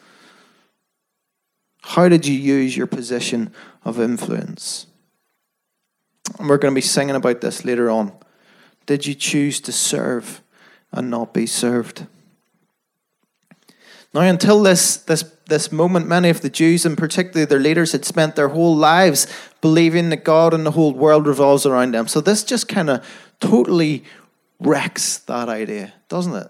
How 1.83 2.09
did 2.09 2.27
you 2.27 2.35
use 2.35 2.77
your 2.77 2.87
position 2.87 3.53
of 3.85 4.01
influence? 4.01 4.87
And 6.39 6.49
we're 6.49 6.59
going 6.59 6.73
to 6.73 6.79
be 6.79 6.81
singing 6.81 7.17
about 7.17 7.41
this 7.41 7.65
later 7.65 7.91
on. 7.91 8.13
Did 8.87 9.07
you 9.07 9.15
choose 9.15 9.61
to 9.61 9.73
serve 9.73 10.43
and 10.93 11.11
not 11.11 11.35
be 11.35 11.47
served? 11.47 12.07
Now, 14.15 14.21
until 14.21 14.63
this, 14.63 14.97
this, 14.97 15.25
this 15.49 15.73
moment, 15.73 16.07
many 16.07 16.31
of 16.31 16.41
the 16.41 16.49
Jews, 16.49 16.87
and 16.87 16.97
particularly 16.97 17.47
their 17.47 17.59
leaders, 17.59 17.93
had 17.93 18.05
spent 18.05 18.37
their 18.37 18.49
whole 18.49 18.77
lives 18.77 19.27
believing 19.61 20.11
that 20.11 20.25
God 20.25 20.55
and 20.55 20.65
the 20.65 20.71
whole 20.71 20.95
world 20.95 21.27
revolves 21.27 21.67
around 21.67 21.95
them. 21.95 22.07
So 22.07 22.21
this 22.21 22.45
just 22.45 22.69
kind 22.69 22.91
of 22.91 23.05
totally 23.41 24.05
wrecks 24.61 25.19
that 25.19 25.49
idea, 25.49 25.95
doesn't 26.09 26.35
it? 26.35 26.49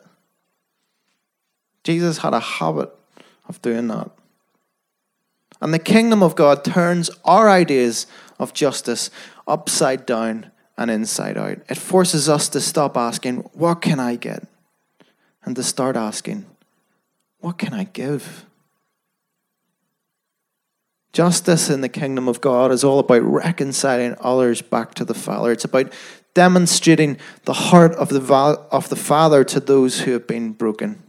Jesus 1.85 2.19
had 2.19 2.35
a 2.35 2.41
habit 2.41 2.91
of 3.49 3.63
doing 3.63 3.89
that. 3.89 4.11
And 5.63 5.73
the 5.73 5.79
kingdom 5.79 6.23
of 6.23 6.35
God 6.35 6.65
turns 6.65 7.11
our 7.25 7.49
ideas 7.49 8.07
of 8.39 8.53
justice 8.53 9.09
upside 9.47 10.07
down 10.07 10.51
and 10.77 10.91
inside 10.91 11.39
out. 11.39 11.59
It 11.69 11.79
forces 11.79 12.29
us 12.29 12.49
to 12.51 12.61
stop 12.61 12.97
asking, 12.97 13.39
What 13.53 13.83
can 13.83 14.01
I 14.01 14.17
get? 14.17 14.47
and 15.45 15.55
to 15.57 15.63
start 15.63 15.97
asking, 15.97 16.47
What 17.41 17.59
can 17.59 17.75
I 17.75 17.85
give? 17.85 18.47
Justice 21.13 21.71
in 21.71 21.81
the 21.81 21.89
kingdom 21.89 22.27
of 22.27 22.41
God 22.41 22.73
is 22.73 22.83
all 22.83 22.99
about 22.99 23.23
reconciling 23.23 24.17
others 24.19 24.63
back 24.63 24.95
to 24.95 25.05
the 25.05 25.15
Father. 25.15 25.53
It's 25.53 25.65
about 25.65 25.93
demonstrating 26.35 27.19
the 27.45 27.53
heart 27.53 27.93
of 27.93 28.09
the, 28.09 28.21
of 28.73 28.89
the 28.89 28.97
Father 28.97 29.45
to 29.45 29.61
those 29.61 30.01
who 30.01 30.11
have 30.13 30.27
been 30.27 30.53
broken, 30.53 31.01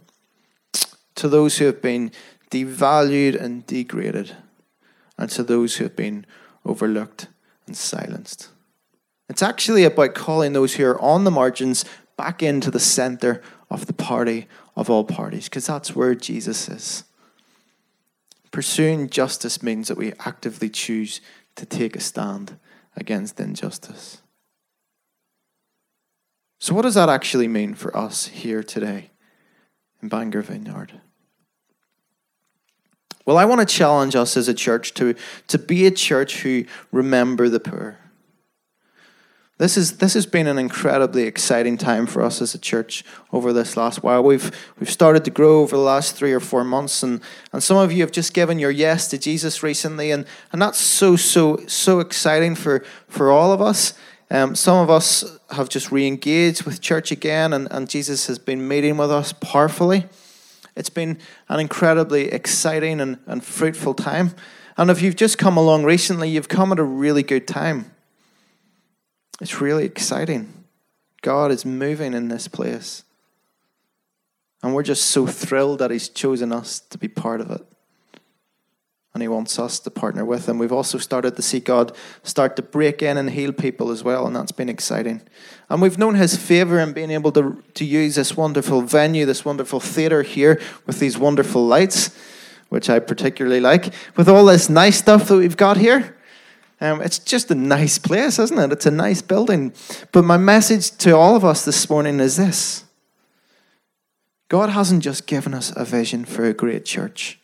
to 1.15 1.27
those 1.27 1.57
who 1.57 1.65
have 1.65 1.81
been 1.81 2.11
devalued 2.51 3.41
and 3.41 3.65
degraded, 3.65 4.35
and 5.17 5.31
to 5.31 5.41
those 5.41 5.77
who 5.77 5.85
have 5.85 5.95
been 5.95 6.27
overlooked 6.63 7.27
and 7.67 7.75
silenced. 7.75 8.49
It's 9.29 9.43
actually 9.43 9.83
about 9.83 10.13
calling 10.13 10.53
those 10.53 10.75
who 10.75 10.85
are 10.85 11.01
on 11.01 11.23
the 11.23 11.31
margins 11.31 11.85
back 12.17 12.43
into 12.43 12.71
the 12.71 12.79
center 12.79 13.41
of 13.69 13.87
the 13.87 13.93
party 13.93 14.47
of 14.75 14.89
all 14.89 15.03
parties, 15.03 15.45
because 15.45 15.67
that's 15.67 15.95
where 15.95 16.15
Jesus 16.15 16.69
is. 16.69 17.03
Pursuing 18.51 19.09
justice 19.09 19.61
means 19.63 19.87
that 19.87 19.97
we 19.97 20.13
actively 20.19 20.69
choose 20.69 21.21
to 21.55 21.65
take 21.65 21.95
a 21.95 21.99
stand 21.99 22.57
against 22.95 23.39
injustice. 23.39 24.21
So, 26.59 26.73
what 26.73 26.83
does 26.83 26.95
that 26.95 27.09
actually 27.09 27.47
mean 27.47 27.73
for 27.73 27.95
us 27.95 28.27
here 28.27 28.63
today 28.63 29.11
in 30.01 30.07
Bangor 30.07 30.41
Vineyard? 30.41 31.01
Well, 33.25 33.37
I 33.37 33.45
want 33.45 33.59
to 33.59 33.65
challenge 33.65 34.15
us 34.15 34.37
as 34.37 34.47
a 34.47 34.53
church 34.53 34.93
to, 34.95 35.15
to 35.47 35.57
be 35.57 35.85
a 35.87 35.91
church 35.91 36.41
who 36.41 36.65
remember 36.91 37.49
the 37.49 37.59
poor. 37.59 37.97
This, 39.57 39.77
is, 39.77 39.97
this 39.97 40.15
has 40.15 40.25
been 40.25 40.47
an 40.47 40.59
incredibly 40.59 41.23
exciting 41.23 41.77
time 41.77 42.07
for 42.07 42.21
us 42.21 42.41
as 42.41 42.53
a 42.53 42.59
church 42.59 43.05
over 43.31 43.53
this 43.53 43.77
last 43.77 44.03
while. 44.03 44.21
We've, 44.21 44.51
we've 44.79 44.89
started 44.91 45.23
to 45.25 45.31
grow 45.31 45.61
over 45.61 45.77
the 45.77 45.81
last 45.81 46.15
three 46.15 46.33
or 46.33 46.41
four 46.41 46.65
months, 46.65 47.01
and, 47.03 47.21
and 47.53 47.63
some 47.63 47.77
of 47.77 47.93
you 47.93 48.01
have 48.01 48.11
just 48.11 48.33
given 48.33 48.59
your 48.59 48.69
yes 48.69 49.07
to 49.07 49.17
Jesus 49.17 49.63
recently, 49.63 50.11
and, 50.11 50.25
and 50.51 50.61
that's 50.61 50.77
so, 50.77 51.15
so, 51.15 51.65
so 51.67 52.01
exciting 52.01 52.53
for, 52.53 52.83
for 53.07 53.31
all 53.31 53.53
of 53.53 53.61
us. 53.61 53.93
Um, 54.29 54.55
some 54.55 54.77
of 54.77 54.89
us 54.89 55.23
have 55.51 55.69
just 55.69 55.89
re 55.89 56.05
engaged 56.05 56.63
with 56.63 56.81
church 56.81 57.11
again, 57.11 57.53
and, 57.53 57.69
and 57.71 57.89
Jesus 57.89 58.27
has 58.27 58.37
been 58.37 58.67
meeting 58.67 58.97
with 58.97 59.11
us 59.11 59.31
powerfully. 59.31 60.05
It's 60.75 60.89
been 60.89 61.19
an 61.47 61.59
incredibly 61.59 62.31
exciting 62.31 62.99
and, 62.99 63.19
and 63.27 63.43
fruitful 63.43 63.93
time. 63.93 64.35
And 64.77 64.89
if 64.89 65.01
you've 65.01 65.15
just 65.15 65.37
come 65.37 65.57
along 65.57 65.85
recently, 65.85 66.29
you've 66.29 66.49
come 66.49 66.71
at 66.71 66.79
a 66.79 66.83
really 66.83 67.23
good 67.23 67.47
time. 67.47 67.91
It's 69.39 69.61
really 69.61 69.85
exciting. 69.85 70.65
God 71.21 71.51
is 71.51 71.65
moving 71.65 72.13
in 72.13 72.27
this 72.27 72.47
place. 72.47 73.03
And 74.61 74.73
we're 74.73 74.83
just 74.83 75.05
so 75.05 75.27
thrilled 75.27 75.79
that 75.79 75.91
He's 75.91 76.09
chosen 76.09 76.51
us 76.51 76.79
to 76.79 76.97
be 76.97 77.07
part 77.07 77.41
of 77.41 77.51
it. 77.51 77.65
And 79.15 79.21
He 79.21 79.29
wants 79.29 79.57
us 79.57 79.79
to 79.79 79.89
partner 79.89 80.25
with 80.25 80.47
Him. 80.47 80.57
We've 80.57 80.73
also 80.73 80.97
started 80.97 81.37
to 81.37 81.41
see 81.41 81.61
God 81.61 81.95
start 82.21 82.57
to 82.57 82.61
break 82.61 83.01
in 83.01 83.17
and 83.17 83.29
heal 83.29 83.53
people 83.53 83.89
as 83.89 84.03
well, 84.03 84.27
and 84.27 84.35
that's 84.35 84.51
been 84.51 84.67
exciting. 84.67 85.21
And 85.69 85.81
we've 85.81 85.97
known 85.97 86.15
His 86.15 86.35
favor 86.35 86.79
in 86.79 86.91
being 86.91 87.11
able 87.11 87.31
to, 87.31 87.63
to 87.75 87.85
use 87.85 88.15
this 88.15 88.35
wonderful 88.35 88.81
venue, 88.81 89.25
this 89.25 89.45
wonderful 89.45 89.79
theater 89.79 90.21
here 90.21 90.61
with 90.85 90.99
these 90.99 91.17
wonderful 91.17 91.65
lights, 91.65 92.13
which 92.67 92.89
I 92.89 92.99
particularly 92.99 93.61
like, 93.61 93.93
with 94.17 94.27
all 94.27 94.43
this 94.43 94.69
nice 94.69 94.97
stuff 94.97 95.29
that 95.29 95.37
we've 95.37 95.55
got 95.55 95.77
here. 95.77 96.17
Um, 96.81 97.01
it's 97.01 97.17
just 97.17 97.49
a 97.49 97.55
nice 97.55 97.97
place, 97.97 98.37
isn't 98.37 98.59
it? 98.59 98.73
It's 98.73 98.85
a 98.85 98.91
nice 98.91 99.21
building. 99.21 99.71
But 100.11 100.25
my 100.25 100.35
message 100.35 100.91
to 100.97 101.15
all 101.15 101.37
of 101.37 101.45
us 101.45 101.63
this 101.63 101.89
morning 101.89 102.19
is 102.19 102.35
this 102.35 102.83
God 104.49 104.71
hasn't 104.71 105.03
just 105.03 105.25
given 105.25 105.53
us 105.53 105.71
a 105.73 105.85
vision 105.85 106.25
for 106.25 106.43
a 106.43 106.53
great 106.53 106.83
church 106.83 107.39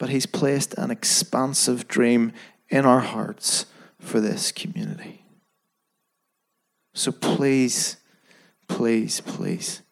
but 0.00 0.08
He's 0.08 0.26
placed 0.26 0.72
an 0.74 0.90
expansive 0.90 1.86
dream 1.86 2.32
in 2.70 2.86
our 2.86 3.00
hearts 3.00 3.66
for 4.00 4.18
this 4.18 4.50
community. 4.50 5.26
So 6.94 7.12
please, 7.12 7.98
please, 8.66 9.20
please, 9.20 9.82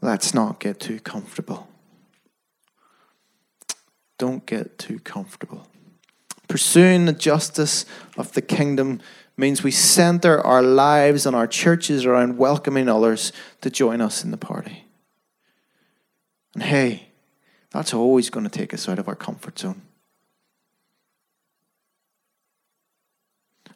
let's 0.00 0.34
not 0.34 0.58
get 0.58 0.80
too 0.80 0.98
comfortable. 0.98 1.68
Don't 4.18 4.44
get 4.44 4.76
too 4.76 4.98
comfortable. 4.98 5.68
Pursuing 6.48 7.04
the 7.06 7.12
justice 7.12 7.86
of 8.18 8.32
the 8.32 8.42
kingdom 8.42 9.00
means 9.36 9.62
we 9.62 9.70
center 9.70 10.40
our 10.40 10.62
lives 10.62 11.26
and 11.26 11.36
our 11.36 11.46
churches 11.46 12.04
around 12.04 12.38
welcoming 12.38 12.88
others 12.88 13.32
to 13.60 13.70
join 13.70 14.00
us 14.00 14.24
in 14.24 14.32
the 14.32 14.36
party. 14.36 14.84
And 16.54 16.64
hey, 16.64 17.11
that's 17.72 17.94
always 17.94 18.30
going 18.30 18.44
to 18.44 18.50
take 18.50 18.74
us 18.74 18.88
out 18.88 18.98
of 18.98 19.08
our 19.08 19.16
comfort 19.16 19.58
zone. 19.58 19.82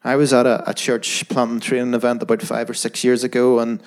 I 0.05 0.15
was 0.17 0.33
at 0.33 0.47
a, 0.47 0.69
a 0.71 0.75
church 0.75 1.29
planting 1.29 1.61
training 1.61 1.95
event 1.95 2.23
about 2.23 2.43
five 2.43 2.71
or 2.71 2.75
six 2.75 3.03
years 3.03 3.25
ago, 3.25 3.59
and 3.59 3.83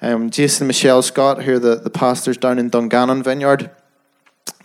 um, 0.00 0.30
Jason 0.30 0.64
and 0.64 0.68
Michelle 0.68 1.02
Scott, 1.02 1.42
who 1.42 1.54
are 1.54 1.58
the, 1.58 1.76
the 1.76 1.90
pastors 1.90 2.36
down 2.36 2.58
in 2.58 2.68
Dungannon 2.68 3.22
Vineyard, 3.22 3.70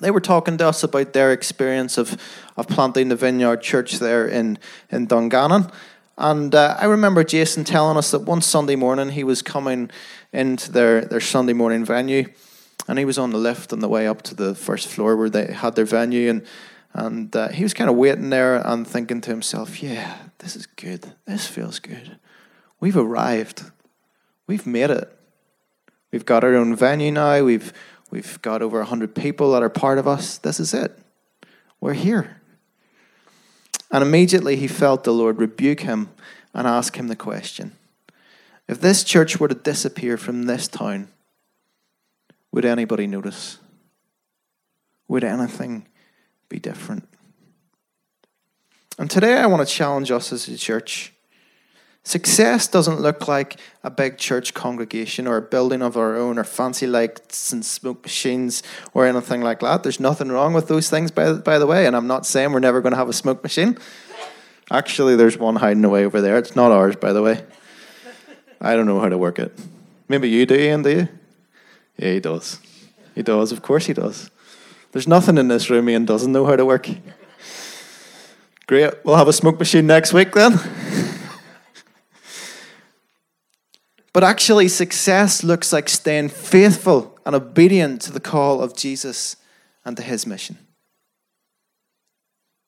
they 0.02 0.12
were 0.12 0.22
talking 0.22 0.58
to 0.58 0.68
us 0.68 0.84
about 0.84 1.14
their 1.14 1.32
experience 1.32 1.98
of, 1.98 2.18
of 2.58 2.68
planting 2.68 3.10
the 3.10 3.16
vineyard 3.16 3.62
church 3.62 4.00
there 4.00 4.28
in, 4.28 4.60
in 4.92 5.08
Dungannon. 5.08 5.72
And 6.18 6.54
uh, 6.54 6.78
I 6.80 6.86
remember 6.86 7.24
Jason 7.24 7.64
telling 7.64 7.98
us 7.98 8.12
that 8.12 8.20
one 8.20 8.42
Sunday 8.42 8.76
morning 8.76 9.10
he 9.10 9.24
was 9.24 9.42
coming 9.42 9.90
into 10.32 10.72
their, 10.72 11.02
their 11.02 11.22
Sunday 11.22 11.54
morning 11.54 11.86
venue 11.86 12.28
and 12.90 12.98
he 12.98 13.06
was 13.06 13.20
on 13.20 13.30
the 13.30 13.38
lift 13.38 13.72
on 13.72 13.82
the 13.82 13.88
way 13.88 14.08
up 14.08 14.24
to 14.24 14.34
the 14.34 14.56
first 14.56 14.88
floor 14.88 15.16
where 15.16 15.30
they 15.30 15.54
had 15.54 15.76
their 15.76 15.86
venue, 15.86 16.28
and 16.28 16.46
and 16.92 17.36
uh, 17.36 17.50
he 17.50 17.62
was 17.62 17.76
kind 17.76 17.88
of 17.88 17.96
waiting 17.96 18.32
there 18.32 18.56
and 18.56 18.86
thinking 18.86 19.22
to 19.22 19.30
himself, 19.30 19.84
"Yeah, 19.84 20.18
this 20.40 20.56
is 20.56 20.66
good. 20.66 21.14
This 21.26 21.46
feels 21.46 21.78
good. 21.78 22.18
We've 22.80 22.98
arrived. 22.98 23.72
We've 24.48 24.66
made 24.66 24.90
it. 24.90 25.08
We've 26.12 26.26
got 26.26 26.44
our 26.44 26.56
own 26.56 26.76
venue 26.76 27.12
now. 27.12 27.44
We've 27.44 27.72
we've 28.10 28.42
got 28.42 28.64
over 28.64 28.84
hundred 28.84 29.14
people 29.14 29.52
that 29.52 29.62
are 29.62 29.70
part 29.70 30.00
of 30.00 30.08
us. 30.08 30.40
This 30.40 30.60
is 30.60 30.74
it. 30.74 30.98
We're 31.80 31.94
here." 31.94 32.38
And 33.92 34.02
immediately 34.02 34.56
he 34.56 34.68
felt 34.68 35.04
the 35.04 35.14
Lord 35.14 35.38
rebuke 35.38 35.82
him 35.82 36.10
and 36.56 36.66
ask 36.66 36.98
him 36.98 37.08
the 37.08 37.16
question: 37.16 37.74
If 38.68 38.82
this 38.82 39.04
church 39.04 39.40
were 39.40 39.48
to 39.48 39.54
disappear 39.54 40.18
from 40.18 40.48
this 40.48 40.68
town 40.68 41.10
would 42.52 42.66
anybody 42.66 43.08
notice? 43.08 43.58
Would 45.08 45.24
anything 45.24 45.88
be 46.50 46.60
different? 46.60 47.08
And 48.98 49.10
today 49.10 49.38
I 49.38 49.46
want 49.46 49.68
to 49.68 49.74
challenge 49.74 50.12
us 50.12 50.34
as 50.34 50.48
a 50.48 50.58
church. 50.58 51.14
Success 52.04 52.68
doesn't 52.68 53.02
look 53.02 53.28
like 53.28 53.58
a 53.84 53.92
big 53.92 54.18
church 54.18 54.54
congregation 54.54 55.28
or 55.28 55.38
a 55.38 55.42
building 55.42 55.82
of 55.82 55.96
our 55.96 56.16
own 56.16 56.40
or 56.40 56.44
fancy 56.44 56.88
lights 56.88 57.52
and 57.52 57.66
smoke 57.66 58.04
machines 58.04 58.64
or 58.94 59.06
anything 59.06 59.42
like 59.42 59.60
that. 59.60 59.84
There's 59.84 60.00
nothing 60.00 60.30
wrong 60.30 60.54
with 60.54 60.68
those 60.68 60.90
things, 60.90 61.12
by, 61.12 61.34
by 61.34 61.60
the 61.60 61.68
way. 61.68 61.86
And 61.86 61.96
I'm 61.96 62.08
not 62.08 62.26
saying 62.26 62.52
we're 62.52 62.60
never 62.60 62.82
going 62.82 62.92
to 62.92 62.98
have 62.98 63.10
a 63.10 63.14
smoke 63.14 63.44
machine. 63.44 63.78
Actually, 64.72 65.16
there's 65.16 65.38
one 65.38 65.58
hiding 65.58 65.86
away 65.86 66.06
over 66.06 66.22
there. 66.22 66.38
It's 66.38 66.56
not 66.56 66.72
ours, 66.72 66.96
by 66.96 67.14
the 67.14 67.22
way. 67.22 67.44
I 68.62 68.76
don't 68.76 68.86
know 68.86 69.00
how 69.00 69.10
to 69.10 69.18
work 69.18 69.40
it. 69.40 69.58
Maybe 70.08 70.30
you 70.30 70.46
do, 70.46 70.56
Ian, 70.56 70.82
do 70.82 70.90
you? 70.90 71.10
Yeah, 72.00 72.14
he 72.14 72.20
does. 72.22 72.60
He 73.14 73.22
does. 73.22 73.52
Of 73.52 73.62
course 73.62 73.86
he 73.88 73.94
does. 73.94 74.32
There's 74.94 75.08
nothing 75.08 75.38
in 75.38 75.50
this 75.50 75.70
room 75.70 75.90
Ian 75.90 76.06
doesn't 76.06 76.32
know 76.32 76.46
how 76.46 76.56
to 76.56 76.66
work. 76.66 76.88
Great. 78.68 78.94
We'll 79.04 79.18
have 79.18 79.28
a 79.28 79.34
smoke 79.34 79.60
machine 79.60 79.86
next 79.86 80.14
week 80.14 80.32
then. 80.32 80.54
but 84.14 84.24
actually, 84.24 84.70
success 84.70 85.44
looks 85.44 85.74
like 85.74 85.90
staying 85.90 86.30
faithful 86.30 87.20
and 87.26 87.36
obedient 87.36 88.02
to 88.04 88.14
the 88.14 88.22
call 88.22 88.62
of 88.62 88.78
Jesus 88.78 89.36
and 89.84 89.98
to 89.98 90.04
his 90.04 90.26
mission. 90.26 90.58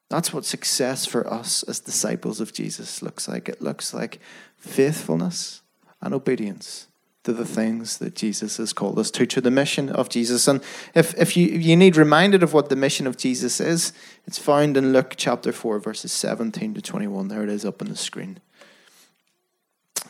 That's 0.09 0.33
what 0.33 0.43
success 0.43 1.05
for 1.05 1.25
us 1.31 1.63
as 1.63 1.79
disciples 1.79 2.41
of 2.41 2.51
Jesus 2.51 3.01
looks 3.01 3.29
like. 3.29 3.47
It 3.47 3.61
looks 3.61 3.93
like 3.93 4.19
faithfulness 4.57 5.61
and 6.01 6.13
obedience 6.13 6.87
to 7.23 7.33
the 7.33 7.45
things 7.45 7.99
that 7.99 8.15
Jesus 8.15 8.57
has 8.57 8.73
called 8.73 8.97
us 8.97 9.11
to, 9.11 9.25
to 9.27 9.41
the 9.41 9.51
mission 9.51 9.89
of 9.89 10.09
Jesus. 10.09 10.47
And 10.47 10.61
if, 10.95 11.13
if 11.17 11.37
you, 11.37 11.47
you 11.47 11.75
need 11.75 11.95
reminded 11.95 12.41
of 12.41 12.53
what 12.53 12.69
the 12.69 12.75
mission 12.75 13.05
of 13.05 13.17
Jesus 13.17 13.59
is, 13.59 13.93
it's 14.25 14.39
found 14.39 14.75
in 14.75 14.91
Luke 14.91 15.13
chapter 15.17 15.51
4, 15.51 15.79
verses 15.79 16.11
17 16.11 16.73
to 16.73 16.81
21. 16.81 17.27
There 17.27 17.43
it 17.43 17.49
is 17.49 17.63
up 17.63 17.81
on 17.81 17.89
the 17.89 17.95
screen. 17.95 18.39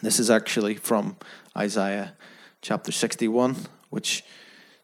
This 0.01 0.19
is 0.19 0.31
actually 0.31 0.75
from 0.75 1.17
Isaiah 1.55 2.13
chapter 2.61 2.91
61, 2.91 3.57
which 3.89 4.23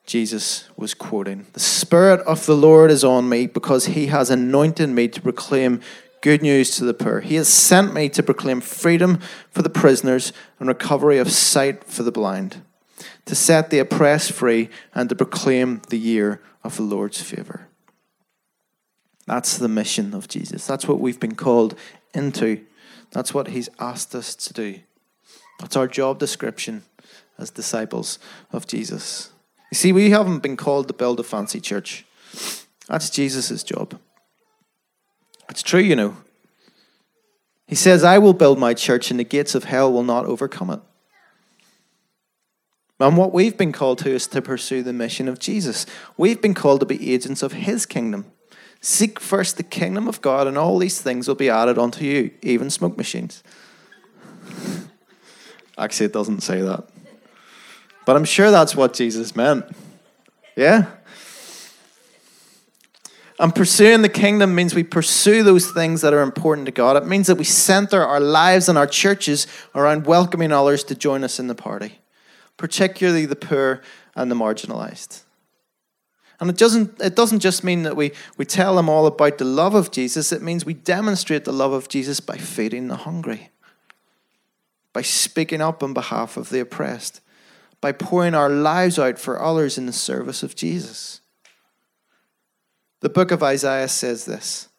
Jesus 0.06 0.70
was 0.76 0.94
quoting. 0.94 1.48
The 1.54 1.60
Spirit 1.60 2.20
of 2.22 2.46
the 2.46 2.56
Lord 2.56 2.92
is 2.92 3.04
on 3.04 3.30
me 3.30 3.48
because 3.48 3.88
he 3.88 4.08
has 4.08 4.30
anointed 4.30 4.90
me 4.90 5.08
to 5.08 5.22
proclaim 5.22 5.82
good 6.22 6.42
news 6.42 6.76
to 6.78 6.86
the 6.86 6.94
poor. 6.94 7.22
He 7.22 7.36
has 7.36 7.48
sent 7.48 7.94
me 7.94 8.10
to 8.10 8.24
proclaim 8.24 8.62
freedom 8.62 9.20
for 9.52 9.62
the 9.62 9.70
prisoners 9.70 10.34
and 10.60 10.68
recovery 10.68 11.18
of 11.18 11.32
sight 11.32 11.84
for 11.84 12.04
the 12.04 12.12
blind, 12.12 12.64
to 13.26 13.36
set 13.36 13.70
the 13.70 13.80
oppressed 13.80 14.32
free 14.32 14.70
and 14.94 15.10
to 15.10 15.16
proclaim 15.16 15.82
the 15.90 16.00
year 16.00 16.42
of 16.64 16.78
the 16.78 16.84
Lord's 16.84 17.22
favor. 17.22 17.68
That's 19.26 19.58
the 19.58 19.68
mission 19.68 20.14
of 20.14 20.28
Jesus. 20.28 20.66
That's 20.66 20.88
what 20.88 21.00
we've 21.00 21.20
been 21.20 21.36
called 21.36 21.78
into. 22.14 22.66
That's 23.12 23.34
what 23.34 23.50
he's 23.50 23.70
asked 23.80 24.16
us 24.16 24.36
to 24.36 24.54
do. 24.54 24.80
That's 25.60 25.76
our 25.76 25.88
job 25.88 26.20
description 26.20 26.84
as 27.38 27.52
disciples 27.52 28.20
of 28.52 28.68
Jesus. 28.68 29.32
You 29.72 29.76
see, 29.76 29.92
we 29.92 30.12
haven't 30.12 30.40
been 30.40 30.56
called 30.56 30.88
to 30.88 30.94
build 30.94 31.20
a 31.20 31.24
fancy 31.24 31.60
church. 31.60 32.06
That's 32.88 33.10
Jesus' 33.10 33.64
job. 33.64 34.00
It's 35.50 35.64
true, 35.64 35.80
you 35.80 35.96
know. 35.96 36.18
He 37.68 37.76
says, 37.76 38.04
I 38.04 38.18
will 38.18 38.34
build 38.34 38.60
my 38.60 38.74
church 38.74 39.12
and 39.12 39.20
the 39.20 39.26
gates 39.26 39.54
of 39.54 39.66
hell 39.66 39.92
will 39.92 40.04
not 40.04 40.26
overcome 40.26 40.70
it. 40.70 40.80
And 43.00 43.16
what 43.16 43.34
we've 43.34 43.58
been 43.58 43.72
called 43.72 44.00
to 44.00 44.10
is 44.10 44.26
to 44.28 44.42
pursue 44.42 44.82
the 44.82 44.94
mission 44.94 45.28
of 45.28 45.38
Jesus. 45.38 45.86
We've 46.16 46.42
been 46.42 46.54
called 46.54 46.80
to 46.80 46.86
be 46.86 47.14
agents 47.14 47.44
of 47.44 47.54
his 47.54 47.86
kingdom. 47.86 48.26
Seek 48.82 49.20
first 49.20 49.58
the 49.58 49.64
kingdom 49.64 50.08
of 50.08 50.22
God, 50.22 50.48
and 50.48 50.58
all 50.58 50.78
these 50.78 51.02
things 51.02 51.28
will 51.28 51.36
be 51.36 51.50
added 51.50 51.78
unto 51.78 52.06
you, 52.06 52.32
even 52.42 52.70
smoke 52.70 52.98
machines. 52.98 53.44
Actually, 55.78 56.08
it 56.08 56.14
doesn't 56.14 56.42
say 56.42 56.62
that. 56.62 56.88
But 58.06 58.16
I'm 58.16 58.26
sure 58.26 58.50
that's 58.50 58.76
what 58.76 58.94
Jesus 58.94 59.36
meant. 59.36 59.66
Yeah? 60.56 60.88
And 63.40 63.54
pursuing 63.54 64.02
the 64.02 64.10
kingdom 64.10 64.56
means 64.56 64.74
we 64.74 64.84
pursue 64.84 65.44
those 65.44 65.70
things 65.70 66.02
that 66.02 66.14
are 66.14 66.22
important 66.22 66.66
to 66.66 66.72
God. 66.72 66.98
It 66.98 67.06
means 67.06 67.28
that 67.28 67.38
we 67.38 67.44
center 67.44 68.04
our 68.04 68.20
lives 68.20 68.68
and 68.68 68.78
our 68.78 68.88
churches 68.88 69.46
around 69.76 70.08
welcoming 70.08 70.52
others 70.52 70.84
to 70.86 70.96
join 70.96 71.24
us 71.24 71.40
in 71.40 71.48
the 71.48 71.54
party, 71.54 72.00
particularly 72.58 73.28
the 73.28 73.36
poor 73.36 73.82
and 74.16 74.32
the 74.32 74.36
marginalized. 74.36 75.22
And 76.40 76.50
it 76.50 76.58
doesn't, 76.58 77.00
it 77.00 77.16
doesn't 77.16 77.40
just 77.40 77.64
mean 77.64 77.84
that 77.84 77.96
we, 77.96 78.12
we 78.38 78.46
tell 78.46 78.76
them 78.76 78.90
all 78.90 79.06
about 79.06 79.38
the 79.38 79.46
love 79.46 79.76
of 79.76 79.92
Jesus, 79.92 80.32
it 80.32 80.42
means 80.42 80.66
we 80.66 80.74
demonstrate 80.74 81.46
the 81.46 81.54
love 81.54 81.74
of 81.74 81.90
Jesus 81.90 82.20
by 82.20 82.38
feeding 82.38 82.88
the 82.88 82.96
hungry, 82.96 83.50
by 84.94 85.02
speaking 85.04 85.62
up 85.62 85.82
on 85.84 85.94
behalf 85.94 86.38
of 86.38 86.50
the 86.50 86.60
oppressed, 86.60 87.22
by 87.82 87.92
pouring 87.92 88.36
our 88.36 88.50
lives 88.50 88.98
out 88.98 89.20
for 89.20 89.42
others 89.42 89.78
in 89.78 89.86
the 89.86 89.94
service 89.94 90.42
of 90.42 90.56
Jesus. 90.56 91.22
The 93.02 93.10
book 93.10 93.32
of 93.32 93.44
Isaiah 93.44 93.88
says 93.88 94.26
this 94.26 94.70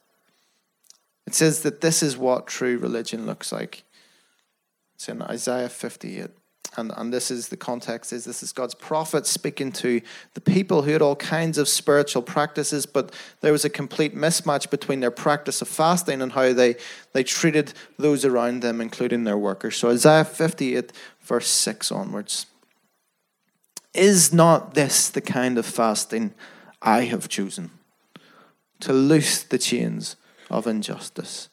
it 1.26 1.34
says 1.34 1.60
that 1.60 1.82
this 1.82 2.02
is 2.02 2.16
what 2.16 2.46
true 2.46 2.78
religion 2.78 3.26
looks 3.26 3.52
like. 3.52 3.84
It's 4.94 5.10
in 5.10 5.20
Isaiah 5.20 5.68
58. 5.68 6.30
and, 6.78 6.90
and 6.96 7.12
this 7.12 7.30
is 7.30 7.48
the 7.48 7.56
context 7.56 8.14
is 8.14 8.24
this 8.24 8.42
is 8.42 8.50
God's 8.50 8.74
prophet 8.74 9.26
speaking 9.26 9.70
to 9.72 10.00
the 10.32 10.40
people 10.40 10.82
who 10.82 10.92
had 10.92 11.02
all 11.02 11.16
kinds 11.16 11.58
of 11.58 11.68
spiritual 11.68 12.22
practices, 12.22 12.86
but 12.86 13.14
there 13.42 13.52
was 13.52 13.66
a 13.66 13.70
complete 13.70 14.16
mismatch 14.16 14.70
between 14.70 15.00
their 15.00 15.10
practice 15.10 15.60
of 15.60 15.68
fasting 15.68 16.22
and 16.22 16.32
how 16.32 16.54
they, 16.54 16.76
they 17.12 17.22
treated 17.22 17.74
those 17.98 18.24
around 18.24 18.62
them, 18.62 18.80
including 18.80 19.24
their 19.24 19.38
workers. 19.38 19.76
So 19.76 19.90
Isaiah 19.90 20.24
58, 20.24 20.92
verse 21.20 21.48
6 21.48 21.92
onwards. 21.92 22.46
Is 23.92 24.32
not 24.32 24.72
this 24.72 25.10
the 25.10 25.20
kind 25.20 25.58
of 25.58 25.66
fasting 25.66 26.32
I 26.80 27.02
have 27.02 27.28
chosen? 27.28 27.77
To 28.80 28.92
loose 28.92 29.42
the 29.42 29.58
chains 29.58 30.16
of 30.50 30.66
injustice 30.66 31.48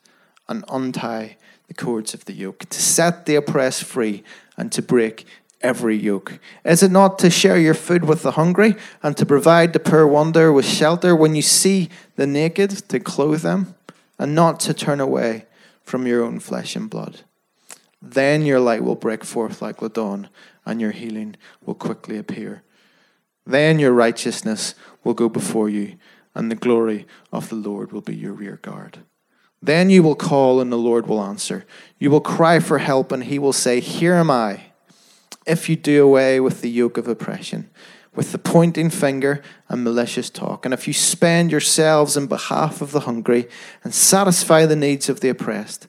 and 0.48 0.64
untie 0.70 1.38
the 1.68 1.74
cords 1.74 2.14
of 2.14 2.26
the 2.26 2.34
yoke, 2.34 2.66
to 2.70 2.82
set 2.82 3.26
the 3.26 3.36
oppressed 3.36 3.84
free 3.84 4.24
and 4.58 4.72
to 4.72 4.82
break 4.82 5.26
every 5.62 5.98
yoke? 5.98 6.40
Is 6.64 6.84
it 6.84 6.92
not 6.92 7.18
to 7.20 7.30
share 7.32 7.58
your 7.58 7.74
food 7.74 8.06
with 8.06 8.22
the 8.22 8.32
hungry 8.32 8.76
and 9.02 9.18
to 9.18 9.26
provide 9.26 9.74
the 9.74 9.80
poor 9.80 10.06
wanderer 10.06 10.54
with 10.54 10.66
shelter 10.66 11.16
when 11.16 11.34
you 11.34 11.42
see 11.42 11.90
the 12.16 12.28
naked 12.28 12.70
to 12.90 13.00
clothe 13.00 13.42
them 13.42 13.74
and 14.20 14.36
not 14.36 14.60
to 14.62 14.74
turn 14.74 15.00
away 15.00 15.46
from 15.84 16.06
your 16.06 16.24
own 16.24 16.40
flesh 16.40 16.76
and 16.76 16.90
blood? 16.90 17.22
Then 18.02 18.46
your 18.46 18.60
light 18.60 18.84
will 18.84 18.96
break 18.96 19.24
forth 19.24 19.62
like 19.62 19.78
the 19.78 19.90
dawn 19.90 20.30
and 20.66 20.80
your 20.80 20.92
healing 20.92 21.36
will 21.66 21.74
quickly 21.74 22.18
appear. 22.18 22.62
Then 23.48 23.80
your 23.80 23.94
righteousness 23.94 24.76
will 25.04 25.16
go 25.16 25.30
before 25.30 25.70
you 25.70 25.98
and 26.36 26.52
the 26.52 26.56
glory 26.56 27.08
of 27.32 27.50
the 27.50 27.56
Lord 27.56 27.91
will 27.91 28.02
be 28.02 28.15
your 28.15 28.34
rear 28.34 28.60
guard. 28.62 29.00
Then 29.62 29.89
you 29.89 30.04
will 30.04 30.15
call, 30.15 30.60
and 30.60 30.71
the 30.71 30.78
Lord 30.78 31.08
will 31.08 31.24
answer. 31.24 31.65
You 31.98 32.12
will 32.12 32.21
cry 32.21 32.60
for 32.60 32.78
help, 32.78 33.12
and 33.12 33.24
he 33.24 33.39
will 33.39 33.54
say, 33.54 33.80
Here 33.80 34.13
am 34.13 34.30
I. 34.30 34.65
If 35.48 35.69
you 35.69 35.76
do 35.76 36.04
away 36.04 36.39
with 36.39 36.62
the 36.62 36.69
yoke 36.69 36.98
of 36.98 37.08
oppression, 37.08 37.69
with 38.13 38.32
the 38.32 38.38
pointing 38.38 38.89
finger 38.89 39.41
and 39.69 39.84
malicious 39.84 40.30
talk, 40.30 40.65
and 40.65 40.74
if 40.74 40.88
you 40.88 40.93
spend 40.93 41.52
yourselves 41.52 42.15
in 42.15 42.28
behalf 42.28 42.82
of 42.82 42.91
the 42.91 43.02
hungry 43.02 43.48
and 43.84 43.93
satisfy 43.93 44.65
the 44.65 44.76
needs 44.76 45.10
of 45.10 45.21
the 45.21 45.30
oppressed, 45.30 45.88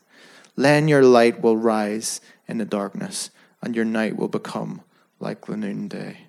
then 0.56 0.88
your 0.88 1.02
light 1.02 1.42
will 1.42 1.56
rise 1.56 2.20
in 2.48 2.59
the 2.59 2.64
darkness, 2.64 3.30
and 3.62 3.76
your 3.76 3.85
night 3.85 4.16
will 4.16 4.28
become 4.28 4.82
like 5.20 5.46
the 5.46 5.56
noonday. 5.56 6.25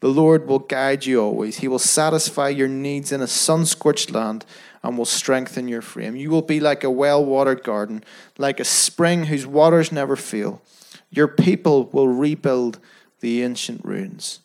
The 0.00 0.08
Lord 0.08 0.46
will 0.46 0.60
guide 0.60 1.06
you 1.06 1.20
always. 1.20 1.58
He 1.58 1.68
will 1.68 1.80
satisfy 1.80 2.50
your 2.50 2.68
needs 2.68 3.10
in 3.10 3.20
a 3.20 3.26
sun 3.26 3.66
scorched 3.66 4.10
land 4.12 4.44
and 4.82 4.96
will 4.96 5.04
strengthen 5.04 5.66
your 5.66 5.82
frame. 5.82 6.14
You 6.14 6.30
will 6.30 6.42
be 6.42 6.60
like 6.60 6.84
a 6.84 6.90
well 6.90 7.24
watered 7.24 7.64
garden, 7.64 8.04
like 8.36 8.60
a 8.60 8.64
spring 8.64 9.24
whose 9.24 9.46
waters 9.46 9.90
never 9.90 10.14
fail. 10.14 10.62
Your 11.10 11.26
people 11.26 11.86
will 11.86 12.08
rebuild 12.08 12.78
the 13.20 13.42
ancient 13.42 13.84
ruins 13.84 14.40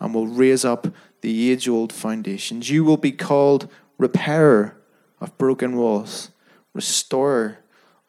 and 0.00 0.12
will 0.12 0.26
raise 0.26 0.64
up 0.64 0.88
the 1.20 1.52
age 1.52 1.68
old 1.68 1.92
foundations. 1.92 2.68
You 2.68 2.84
will 2.84 2.96
be 2.96 3.12
called 3.12 3.70
repairer 3.98 4.76
of 5.20 5.36
broken 5.38 5.76
walls, 5.76 6.30
restorer 6.74 7.58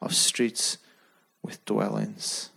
of 0.02 0.14
streets 0.14 0.78
with 1.42 1.64
dwellings. 1.64 2.50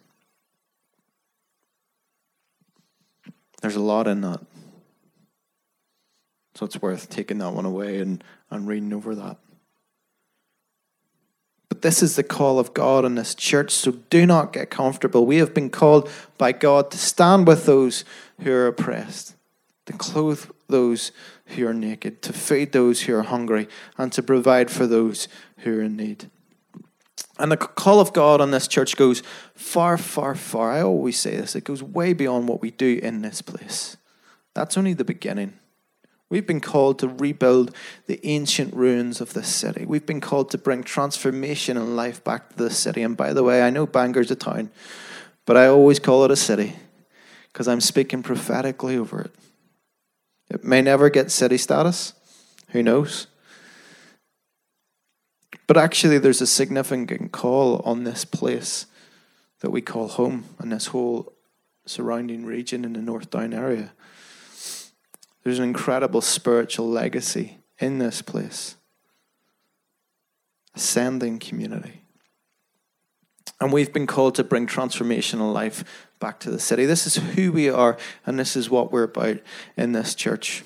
There's 3.62 3.76
a 3.76 3.82
lot 3.82 4.08
in 4.08 4.22
that. 4.22 4.42
So 6.56 6.66
it's 6.66 6.82
worth 6.82 7.10
taking 7.10 7.38
that 7.38 7.54
one 7.54 7.66
away 7.66 8.00
and, 8.00 8.24
and 8.50 8.68
reading 8.68 8.92
over 8.94 9.16
that. 9.16 9.38
But 11.70 11.82
this 11.82 12.04
is 12.04 12.18
the 12.18 12.24
call 12.24 12.60
of 12.60 12.74
God 12.74 13.06
in 13.06 13.16
this 13.16 13.34
church, 13.34 13.72
so 13.72 13.92
do 14.10 14.26
not 14.26 14.52
get 14.52 14.70
comfortable. 14.70 15.26
We 15.26 15.38
have 15.38 15.54
been 15.54 15.70
called 15.70 16.10
by 16.38 16.52
God 16.52 16.92
to 16.92 16.98
stand 16.98 17.48
with 17.48 17.66
those 17.66 18.04
who 18.42 18.52
are 18.52 18.68
oppressed, 18.68 19.36
to 19.86 19.94
clothe 19.94 20.52
those 20.68 21.14
who 21.46 21.66
are 21.66 21.74
naked, 21.74 22.22
to 22.24 22.34
feed 22.34 22.74
those 22.74 23.04
who 23.04 23.16
are 23.16 23.24
hungry, 23.24 23.70
and 23.98 24.12
to 24.12 24.22
provide 24.22 24.70
for 24.70 24.86
those 24.86 25.30
who 25.60 25.80
are 25.80 25.84
in 25.84 25.96
need. 25.96 26.30
And 27.38 27.52
the 27.52 27.58
call 27.58 28.00
of 28.00 28.14
God 28.14 28.42
on 28.42 28.52
this 28.52 28.68
church 28.68 28.96
goes 28.96 29.24
far, 29.56 29.98
far, 29.98 30.36
far. 30.36 30.72
I 30.72 30.82
always 30.82 31.18
say 31.18 31.36
this, 31.36 31.56
it 31.56 31.64
goes 31.64 31.82
way 31.82 32.14
beyond 32.14 32.48
what 32.48 32.62
we 32.62 32.72
do 32.72 33.00
in 33.02 33.22
this 33.22 33.42
place. 33.42 33.98
That's 34.54 34.78
only 34.78 34.94
the 34.94 35.04
beginning. 35.04 35.54
We've 36.30 36.48
been 36.48 36.62
called 36.62 37.00
to 37.00 37.10
rebuild 37.10 37.76
the 38.08 38.20
ancient 38.26 38.74
ruins 38.74 39.20
of 39.20 39.34
this 39.34 39.50
city. 39.50 39.86
We've 39.86 40.06
been 40.06 40.22
called 40.22 40.50
to 40.52 40.58
bring 40.58 40.82
transformation 40.82 41.76
and 41.76 41.98
life 41.98 42.24
back 42.24 42.50
to 42.50 42.58
this 42.58 42.78
city. 42.78 43.02
And 43.02 43.18
by 43.18 43.34
the 43.34 43.44
way, 43.44 43.62
I 43.62 43.70
know 43.70 43.86
Bangor's 43.86 44.32
a 44.32 44.36
town, 44.36 44.70
but 45.46 45.58
I 45.58 45.68
always 45.68 46.00
call 46.00 46.24
it 46.24 46.32
a 46.32 46.38
city 46.38 46.76
because 47.52 47.68
I'm 47.68 47.82
speaking 47.82 48.24
prophetically 48.24 48.96
over 48.96 49.22
it. 49.22 49.32
It 50.50 50.64
may 50.64 50.82
never 50.82 51.10
get 51.10 51.32
city 51.32 51.58
status. 51.58 52.14
Who 52.70 52.82
knows? 52.82 53.28
But 55.72 55.82
actually, 55.82 56.18
there's 56.18 56.42
a 56.42 56.48
significant 56.48 57.32
call 57.32 57.78
on 57.86 58.04
this 58.04 58.26
place 58.26 58.88
that 59.62 59.70
we 59.70 59.80
call 59.80 60.10
home 60.10 60.44
and 60.60 60.70
this 60.70 60.88
whole 60.88 61.32
surrounding 61.86 62.46
region 62.46 62.84
in 62.84 62.92
the 62.92 63.02
North 63.02 63.30
Down 63.30 63.54
area. 63.54 63.94
There's 65.46 65.60
an 65.60 65.64
incredible 65.64 66.20
spiritual 66.20 66.90
legacy 66.90 67.60
in 67.80 68.00
this 68.00 68.22
place. 68.22 68.76
Ascending 70.76 71.40
community. 71.40 72.02
And 73.62 73.72
we've 73.72 73.94
been 73.94 74.08
called 74.08 74.36
to 74.36 74.44
bring 74.44 74.68
transformational 74.68 75.54
life 75.54 75.86
back 76.20 76.42
to 76.42 76.52
the 76.52 76.60
city. 76.60 76.86
This 76.86 77.08
is 77.08 77.16
who 77.16 77.54
we 77.54 77.70
are, 77.70 77.96
and 78.26 78.38
this 78.38 78.58
is 78.58 78.70
what 78.70 78.92
we're 78.92 79.04
about 79.04 79.38
in 79.78 79.94
this 79.94 80.16
church. 80.16 80.66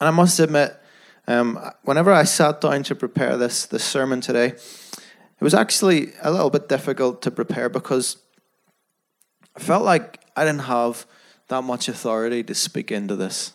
And 0.00 0.08
I 0.08 0.10
must 0.10 0.40
admit, 0.40 0.80
um, 1.26 1.58
whenever 1.82 2.12
I 2.12 2.24
sat 2.24 2.60
down 2.60 2.82
to 2.84 2.94
prepare 2.94 3.36
this, 3.36 3.66
this 3.66 3.84
sermon 3.84 4.20
today, 4.20 4.48
it 4.48 5.42
was 5.42 5.54
actually 5.54 6.12
a 6.22 6.30
little 6.30 6.50
bit 6.50 6.68
difficult 6.68 7.22
to 7.22 7.30
prepare 7.30 7.68
because 7.68 8.18
I 9.56 9.60
felt 9.60 9.84
like 9.84 10.20
I 10.36 10.44
didn't 10.44 10.62
have 10.62 11.06
that 11.48 11.62
much 11.62 11.88
authority 11.88 12.42
to 12.44 12.54
speak 12.54 12.90
into 12.90 13.16
this. 13.16 13.52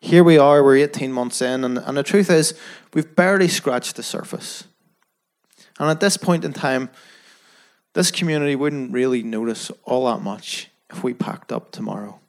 Here 0.00 0.24
we 0.24 0.38
are, 0.38 0.64
we're 0.64 0.76
18 0.76 1.12
months 1.12 1.42
in, 1.42 1.62
and, 1.64 1.78
and 1.78 1.96
the 1.96 2.02
truth 2.02 2.30
is, 2.30 2.54
we've 2.94 3.14
barely 3.14 3.48
scratched 3.48 3.96
the 3.96 4.02
surface. 4.02 4.64
And 5.78 5.90
at 5.90 6.00
this 6.00 6.16
point 6.16 6.44
in 6.44 6.52
time, 6.52 6.90
this 7.92 8.10
community 8.10 8.54
wouldn't 8.54 8.92
really 8.92 9.22
notice 9.22 9.70
all 9.84 10.06
that 10.06 10.22
much 10.22 10.70
if 10.90 11.02
we 11.02 11.12
packed 11.12 11.52
up 11.52 11.70
tomorrow. 11.70 12.19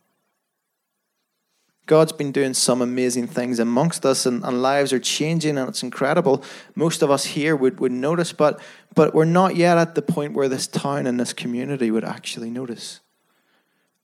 God's 1.91 2.13
been 2.13 2.32
doing 2.32 2.54
some 2.54 2.82
amazing 2.82 3.27
things 3.27 3.60
amongst 3.60 4.06
us, 4.06 4.25
and, 4.25 4.45
and 4.45 4.62
lives 4.62 4.93
are 4.93 4.99
changing, 4.99 5.58
and 5.58 5.67
it's 5.67 5.84
incredible. 5.84 6.41
Most 6.73 7.01
of 7.01 7.12
us 7.12 7.25
here 7.25 7.54
would, 7.54 7.82
would 7.82 7.91
notice, 7.91 8.32
but, 8.32 8.62
but 8.95 9.13
we're 9.13 9.25
not 9.25 9.58
yet 9.58 9.77
at 9.77 9.95
the 9.95 10.01
point 10.01 10.34
where 10.34 10.47
this 10.47 10.67
town 10.67 11.06
and 11.06 11.19
this 11.19 11.34
community 11.34 11.91
would 11.91 12.06
actually 12.06 12.49
notice. 12.49 13.01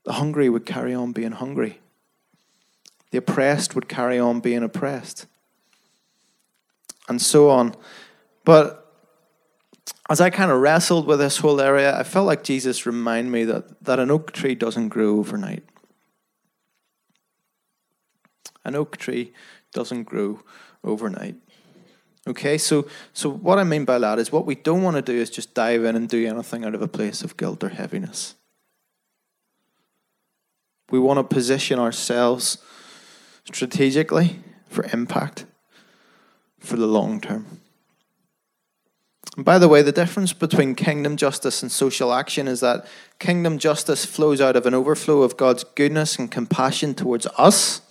The 0.03 0.11
hungry 0.11 0.49
would 0.49 0.65
carry 0.65 0.93
on 0.93 1.13
being 1.13 1.31
hungry. 1.31 1.79
The 3.11 3.19
oppressed 3.19 3.73
would 3.73 3.87
carry 3.87 4.19
on 4.19 4.41
being 4.41 4.63
oppressed. 4.63 5.25
And 7.07 7.21
so 7.21 7.49
on. 7.49 7.73
But 8.43 8.93
as 10.09 10.19
I 10.19 10.29
kind 10.29 10.51
of 10.51 10.59
wrestled 10.59 11.07
with 11.07 11.19
this 11.19 11.37
whole 11.37 11.61
area, 11.61 11.97
I 11.97 12.03
felt 12.03 12.27
like 12.27 12.43
Jesus 12.43 12.85
reminded 12.85 13.31
me 13.31 13.45
that, 13.45 13.81
that 13.85 13.97
an 13.97 14.11
oak 14.11 14.33
tree 14.33 14.55
doesn't 14.55 14.89
grow 14.89 15.19
overnight. 15.19 15.63
An 18.65 18.75
oak 18.75 18.97
tree 18.97 19.33
doesn't 19.73 20.03
grow 20.03 20.41
overnight. 20.83 21.35
Okay, 22.27 22.57
so 22.57 22.87
so 23.13 23.29
what 23.29 23.57
I 23.57 23.63
mean 23.63 23.85
by 23.85 23.99
that 23.99 24.19
is 24.19 24.31
what 24.31 24.45
we 24.45 24.55
don't 24.55 24.83
want 24.83 24.97
to 24.97 25.01
do 25.01 25.13
is 25.13 25.29
just 25.29 25.53
dive 25.53 25.85
in 25.85 25.95
and 25.95 26.09
do 26.09 26.27
anything 26.27 26.65
out 26.65 26.75
of 26.75 26.81
a 26.81 26.87
place 26.87 27.21
of 27.21 27.37
guilt 27.37 27.63
or 27.63 27.69
heaviness. 27.69 28.35
We 30.89 30.99
want 30.99 31.17
to 31.17 31.23
position 31.23 31.79
ourselves 31.79 32.57
strategically 33.45 34.39
for 34.67 34.85
impact 34.91 35.45
for 36.59 36.75
the 36.75 36.87
long 36.87 37.21
term. 37.21 37.61
And 39.37 39.45
by 39.45 39.59
the 39.59 39.67
way, 39.67 39.81
the 39.81 39.91
difference 39.91 40.33
between 40.33 40.75
kingdom 40.75 41.15
justice 41.15 41.61
and 41.61 41.71
social 41.71 42.11
action 42.11 42.47
is 42.47 42.59
that 42.61 42.87
kingdom 43.19 43.59
justice 43.59 44.03
flows 44.03 44.41
out 44.41 44.55
of 44.55 44.65
an 44.65 44.73
overflow 44.73 45.21
of 45.21 45.37
God's 45.37 45.63
goodness 45.63 46.17
and 46.17 46.31
compassion 46.31 46.95
towards 46.95 47.27
us. 47.37 47.81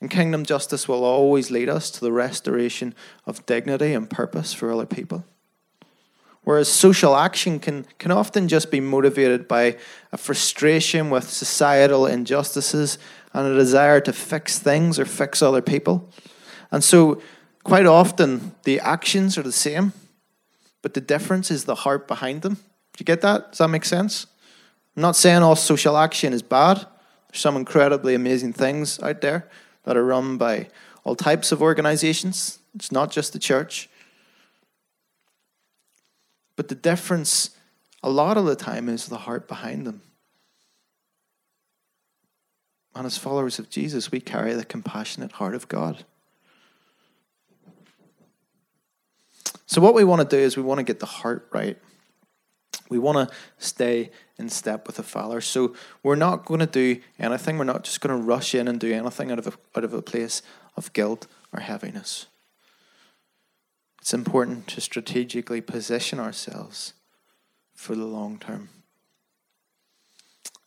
And 0.00 0.10
kingdom 0.10 0.44
justice 0.44 0.86
will 0.86 1.04
always 1.04 1.50
lead 1.50 1.68
us 1.68 1.90
to 1.90 2.00
the 2.00 2.12
restoration 2.12 2.94
of 3.26 3.44
dignity 3.46 3.94
and 3.94 4.08
purpose 4.08 4.52
for 4.52 4.72
other 4.72 4.86
people. 4.86 5.24
Whereas 6.44 6.68
social 6.68 7.16
action 7.16 7.58
can, 7.58 7.84
can 7.98 8.10
often 8.10 8.48
just 8.48 8.70
be 8.70 8.80
motivated 8.80 9.48
by 9.48 9.76
a 10.12 10.16
frustration 10.16 11.10
with 11.10 11.28
societal 11.28 12.06
injustices 12.06 12.96
and 13.34 13.46
a 13.46 13.54
desire 13.54 14.00
to 14.00 14.12
fix 14.12 14.58
things 14.58 14.98
or 14.98 15.04
fix 15.04 15.42
other 15.42 15.60
people. 15.60 16.08
And 16.70 16.82
so, 16.82 17.20
quite 17.64 17.84
often, 17.84 18.54
the 18.64 18.80
actions 18.80 19.36
are 19.36 19.42
the 19.42 19.52
same, 19.52 19.92
but 20.80 20.94
the 20.94 21.00
difference 21.00 21.50
is 21.50 21.64
the 21.64 21.74
heart 21.74 22.08
behind 22.08 22.42
them 22.42 22.54
Do 22.54 23.00
you 23.00 23.04
get 23.04 23.20
that? 23.20 23.50
Does 23.50 23.58
that 23.58 23.68
make 23.68 23.84
sense? 23.84 24.26
I'm 24.96 25.02
not 25.02 25.16
saying 25.16 25.42
all 25.42 25.56
social 25.56 25.98
action 25.98 26.32
is 26.32 26.42
bad. 26.42 26.78
There's 27.28 27.40
some 27.40 27.56
incredibly 27.56 28.14
amazing 28.14 28.54
things 28.54 28.98
out 29.02 29.20
there 29.20 29.50
that 29.88 29.96
are 29.96 30.04
run 30.04 30.36
by 30.36 30.68
all 31.02 31.16
types 31.16 31.50
of 31.50 31.62
organizations. 31.62 32.58
It's 32.74 32.92
not 32.92 33.10
just 33.10 33.32
the 33.32 33.38
church. 33.38 33.88
But 36.56 36.68
the 36.68 36.74
difference, 36.74 37.56
a 38.02 38.10
lot 38.10 38.36
of 38.36 38.44
the 38.44 38.54
time, 38.54 38.90
is 38.90 39.06
the 39.06 39.16
heart 39.16 39.48
behind 39.48 39.86
them. 39.86 40.02
And 42.94 43.06
as 43.06 43.16
followers 43.16 43.58
of 43.58 43.70
Jesus, 43.70 44.12
we 44.12 44.20
carry 44.20 44.52
the 44.52 44.64
compassionate 44.66 45.32
heart 45.32 45.54
of 45.54 45.68
God. 45.68 46.04
So, 49.64 49.80
what 49.80 49.94
we 49.94 50.04
want 50.04 50.20
to 50.20 50.36
do 50.36 50.42
is 50.42 50.54
we 50.54 50.62
want 50.62 50.80
to 50.80 50.84
get 50.84 51.00
the 51.00 51.06
heart 51.06 51.48
right. 51.50 51.78
We 52.90 52.98
want 52.98 53.28
to 53.28 53.34
stay 53.58 54.10
in 54.38 54.48
step 54.48 54.86
with 54.86 54.96
the 54.96 55.02
Father. 55.02 55.40
So, 55.40 55.74
we're 56.02 56.14
not 56.14 56.44
going 56.44 56.60
to 56.60 56.66
do 56.66 57.00
anything. 57.18 57.58
We're 57.58 57.64
not 57.64 57.84
just 57.84 58.00
going 58.00 58.18
to 58.18 58.24
rush 58.24 58.54
in 58.54 58.68
and 58.68 58.78
do 58.78 58.92
anything 58.92 59.30
out 59.30 59.38
of 59.38 59.46
a, 59.46 59.52
out 59.76 59.84
of 59.84 59.92
a 59.92 60.02
place 60.02 60.42
of 60.76 60.92
guilt 60.92 61.26
or 61.52 61.60
heaviness. 61.60 62.26
It's 64.00 64.14
important 64.14 64.66
to 64.68 64.80
strategically 64.80 65.60
position 65.60 66.18
ourselves 66.18 66.94
for 67.74 67.94
the 67.94 68.06
long 68.06 68.38
term. 68.38 68.70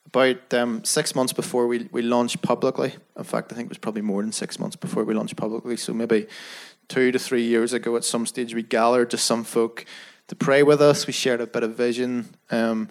About 0.05 0.53
um, 0.53 0.83
six 0.83 1.15
months 1.15 1.33
before 1.33 1.67
we, 1.67 1.87
we 1.91 2.01
launched 2.01 2.41
publicly, 2.41 2.93
in 3.17 3.23
fact, 3.23 3.51
I 3.51 3.55
think 3.55 3.67
it 3.67 3.69
was 3.69 3.77
probably 3.77 4.01
more 4.01 4.21
than 4.21 4.31
six 4.31 4.59
months 4.59 4.75
before 4.75 5.05
we 5.05 5.13
launched 5.13 5.37
publicly, 5.37 5.77
so 5.77 5.93
maybe 5.93 6.27
two 6.87 7.11
to 7.11 7.17
three 7.17 7.43
years 7.43 7.71
ago 7.71 7.95
at 7.95 8.03
some 8.03 8.25
stage, 8.25 8.53
we 8.53 8.61
gathered 8.61 9.09
just 9.09 9.25
some 9.25 9.45
folk 9.45 9.85
to 10.31 10.35
pray 10.37 10.63
with 10.63 10.81
us. 10.81 11.07
We 11.07 11.11
shared 11.11 11.41
a 11.41 11.45
bit 11.45 11.61
of 11.61 11.75
vision 11.75 12.25
um, 12.51 12.87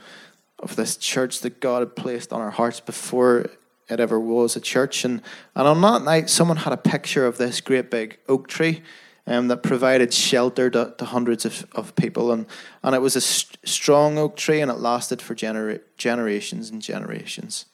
of 0.59 0.77
this 0.77 0.99
church 0.99 1.41
that 1.41 1.59
God 1.59 1.81
had 1.81 1.97
placed 1.97 2.35
on 2.35 2.43
our 2.43 2.51
hearts 2.51 2.81
before 2.81 3.47
it 3.89 3.99
ever 3.99 4.21
was 4.21 4.57
a 4.57 4.61
church. 4.61 5.07
And, 5.07 5.23
and 5.57 5.67
on 5.67 5.81
that 5.81 6.03
night, 6.03 6.29
someone 6.29 6.59
had 6.59 6.75
a 6.75 6.77
picture 6.77 7.25
of 7.25 7.39
this 7.39 7.63
great 7.63 7.91
big 7.91 8.19
oak 8.29 8.47
tree 8.47 8.83
um, 9.27 9.49
that 9.49 9.63
provided 9.63 10.13
shelter 10.13 10.69
to, 10.69 10.95
to, 10.99 11.05
hundreds 11.07 11.47
of, 11.47 11.67
of 11.73 11.97
people. 11.97 12.31
And, 12.31 12.45
and 12.83 12.95
it 12.95 13.01
was 13.01 13.17
a 13.17 13.23
st- 13.23 13.57
strong 13.65 14.19
oak 14.19 14.37
tree 14.37 14.61
and 14.61 14.71
it 14.71 14.75
lasted 14.75 15.23
for 15.23 15.35
genera- 15.35 15.81
generations 15.97 16.69
and 16.69 16.83
generations. 16.83 17.65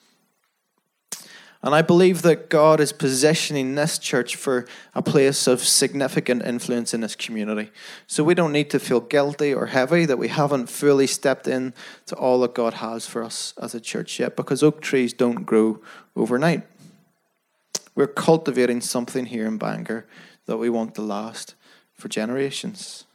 And 1.63 1.73
I 1.73 1.81
believe 1.81 2.21
that 2.21 2.49
God 2.49 2.79
is 2.79 2.93
positioning 2.93 3.75
this 3.75 3.97
church 3.97 4.35
for 4.35 4.67
a 4.93 5.01
place 5.01 5.47
of 5.47 5.61
significant 5.61 6.43
influence 6.43 6.93
in 6.93 7.01
this 7.01 7.15
community. 7.15 7.71
So 8.05 8.23
we 8.23 8.35
don't 8.35 8.51
need 8.51 8.69
to 8.69 8.79
feel 8.79 8.99
guilty 8.99 9.53
or 9.53 9.65
heavy 9.65 10.05
that 10.05 10.19
we 10.19 10.27
haven't 10.27 10.67
fully 10.67 11.07
stepped 11.07 11.47
in 11.47 11.73
to 12.05 12.15
all 12.15 12.39
that 12.41 12.53
God 12.53 12.75
has 12.75 13.07
for 13.07 13.23
us 13.23 13.55
as 13.59 13.73
a 13.73 13.81
church 13.81 14.19
yet, 14.19 14.35
because 14.35 14.61
oak 14.61 14.81
trees 14.81 15.13
don't 15.13 15.45
grow 15.45 15.81
overnight. 16.15 16.61
We're 17.95 18.07
cultivating 18.07 18.81
something 18.81 19.25
here 19.25 19.47
in 19.47 19.57
Bangor 19.57 20.05
that 20.45 20.57
we 20.57 20.69
want 20.69 20.93
to 20.95 21.01
last 21.01 21.55
for 21.93 22.07
generations. 22.07 23.05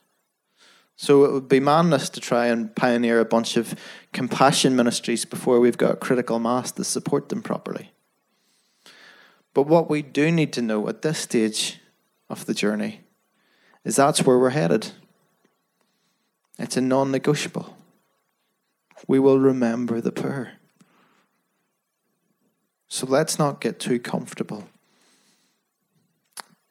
So 0.96 1.24
it 1.24 1.33
would 1.33 1.48
be 1.48 1.61
madness 1.61 2.09
to 2.11 2.20
try 2.20 2.46
and 2.46 2.74
pioneer 2.74 3.20
a 3.20 3.24
bunch 3.24 3.57
of 3.57 3.76
compassion 4.12 4.74
ministries 4.74 5.24
before 5.24 5.61
we've 5.61 5.78
got 5.78 6.00
critical 6.00 6.40
mass 6.40 6.72
to 6.72 6.85
support 6.85 7.28
them 7.28 7.42
properly. 7.42 7.92
But 9.54 9.66
what 9.66 9.90
we 9.90 10.02
do 10.02 10.30
need 10.30 10.52
to 10.54 10.62
know 10.62 10.88
at 10.88 11.02
this 11.02 11.18
stage 11.18 11.80
of 12.30 12.46
the 12.46 12.54
journey 12.54 13.00
is 13.84 13.96
that's 13.96 14.22
where 14.22 14.38
we're 14.38 14.50
headed. 14.50 14.92
It's 16.58 16.76
a 16.76 16.80
non 16.80 17.10
negotiable. 17.10 17.76
We 19.08 19.18
will 19.18 19.38
remember 19.38 20.00
the 20.00 20.12
poor. 20.12 20.52
So 22.88 23.06
let's 23.06 23.38
not 23.38 23.60
get 23.60 23.80
too 23.80 23.98
comfortable. 23.98 24.68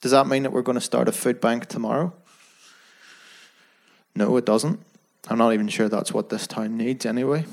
Does 0.01 0.11
that 0.11 0.27
mean 0.27 0.43
that 0.43 0.51
we're 0.51 0.61
going 0.61 0.77
to 0.77 0.81
start 0.81 1.07
a 1.07 1.11
food 1.11 1.41
bank 1.41 1.67
tomorrow? 1.67 2.13
No, 4.15 4.35
it 4.37 4.45
doesn't. 4.45 4.79
I'm 5.27 5.37
not 5.37 5.53
even 5.53 5.67
sure 5.67 5.89
that's 5.89 6.13
what 6.13 6.29
this 6.29 6.47
town 6.47 6.77
needs 6.77 7.05
anyway. 7.05 7.45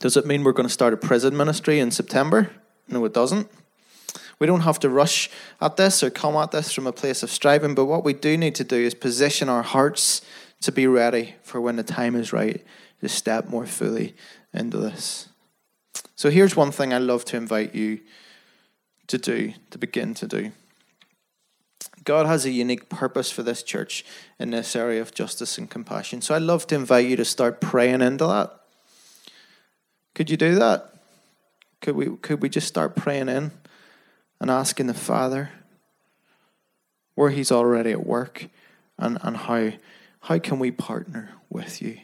Does 0.00 0.16
it 0.16 0.26
mean 0.26 0.44
we're 0.44 0.52
going 0.52 0.68
to 0.68 0.72
start 0.72 0.94
a 0.94 0.96
prison 0.96 1.36
ministry 1.36 1.78
in 1.78 1.90
September? 1.90 2.50
No, 2.88 3.04
it 3.04 3.14
doesn't. 3.14 3.48
We 4.38 4.46
don't 4.46 4.60
have 4.60 4.78
to 4.80 4.88
rush 4.88 5.30
at 5.60 5.76
this 5.76 6.02
or 6.02 6.10
come 6.10 6.36
at 6.36 6.52
this 6.52 6.72
from 6.72 6.86
a 6.86 6.92
place 6.92 7.22
of 7.22 7.30
striving, 7.30 7.74
but 7.74 7.86
what 7.86 8.04
we 8.04 8.12
do 8.12 8.36
need 8.36 8.54
to 8.56 8.64
do 8.64 8.76
is 8.76 8.94
position 8.94 9.48
our 9.48 9.62
hearts 9.62 10.22
to 10.60 10.72
be 10.72 10.86
ready 10.86 11.34
for 11.42 11.60
when 11.60 11.76
the 11.76 11.82
time 11.82 12.14
is 12.14 12.32
right 12.32 12.64
to 13.00 13.08
step 13.08 13.48
more 13.48 13.66
fully 13.66 14.14
into 14.52 14.78
this. 14.78 15.28
So 16.16 16.30
here's 16.30 16.56
one 16.56 16.72
thing 16.72 16.92
I 16.92 16.98
love 16.98 17.24
to 17.26 17.36
invite 17.36 17.74
you 17.74 18.00
to 19.08 19.18
do, 19.18 19.54
to 19.70 19.78
begin 19.78 20.14
to 20.14 20.26
do. 20.26 20.52
God 22.04 22.26
has 22.26 22.44
a 22.44 22.50
unique 22.50 22.88
purpose 22.88 23.30
for 23.30 23.42
this 23.42 23.62
church 23.62 24.04
in 24.38 24.50
this 24.50 24.74
area 24.74 25.00
of 25.00 25.12
justice 25.12 25.58
and 25.58 25.68
compassion. 25.68 26.22
So 26.22 26.34
I'd 26.34 26.42
love 26.42 26.66
to 26.68 26.74
invite 26.74 27.06
you 27.06 27.16
to 27.16 27.24
start 27.24 27.60
praying 27.60 28.00
into 28.00 28.26
that. 28.26 28.58
Could 30.14 30.30
you 30.30 30.36
do 30.36 30.54
that? 30.56 30.94
Could 31.80 31.96
we 31.96 32.16
could 32.16 32.42
we 32.42 32.48
just 32.48 32.66
start 32.66 32.96
praying 32.96 33.28
in? 33.28 33.52
And 34.40 34.50
asking 34.50 34.86
the 34.86 34.94
Father 34.94 35.50
where 37.14 37.30
He's 37.30 37.50
already 37.50 37.92
at 37.92 38.06
work 38.06 38.48
and, 38.98 39.18
and 39.22 39.36
how, 39.36 39.72
how 40.20 40.38
can 40.38 40.58
we 40.58 40.70
partner 40.70 41.30
with 41.50 41.80
you. 41.82 41.98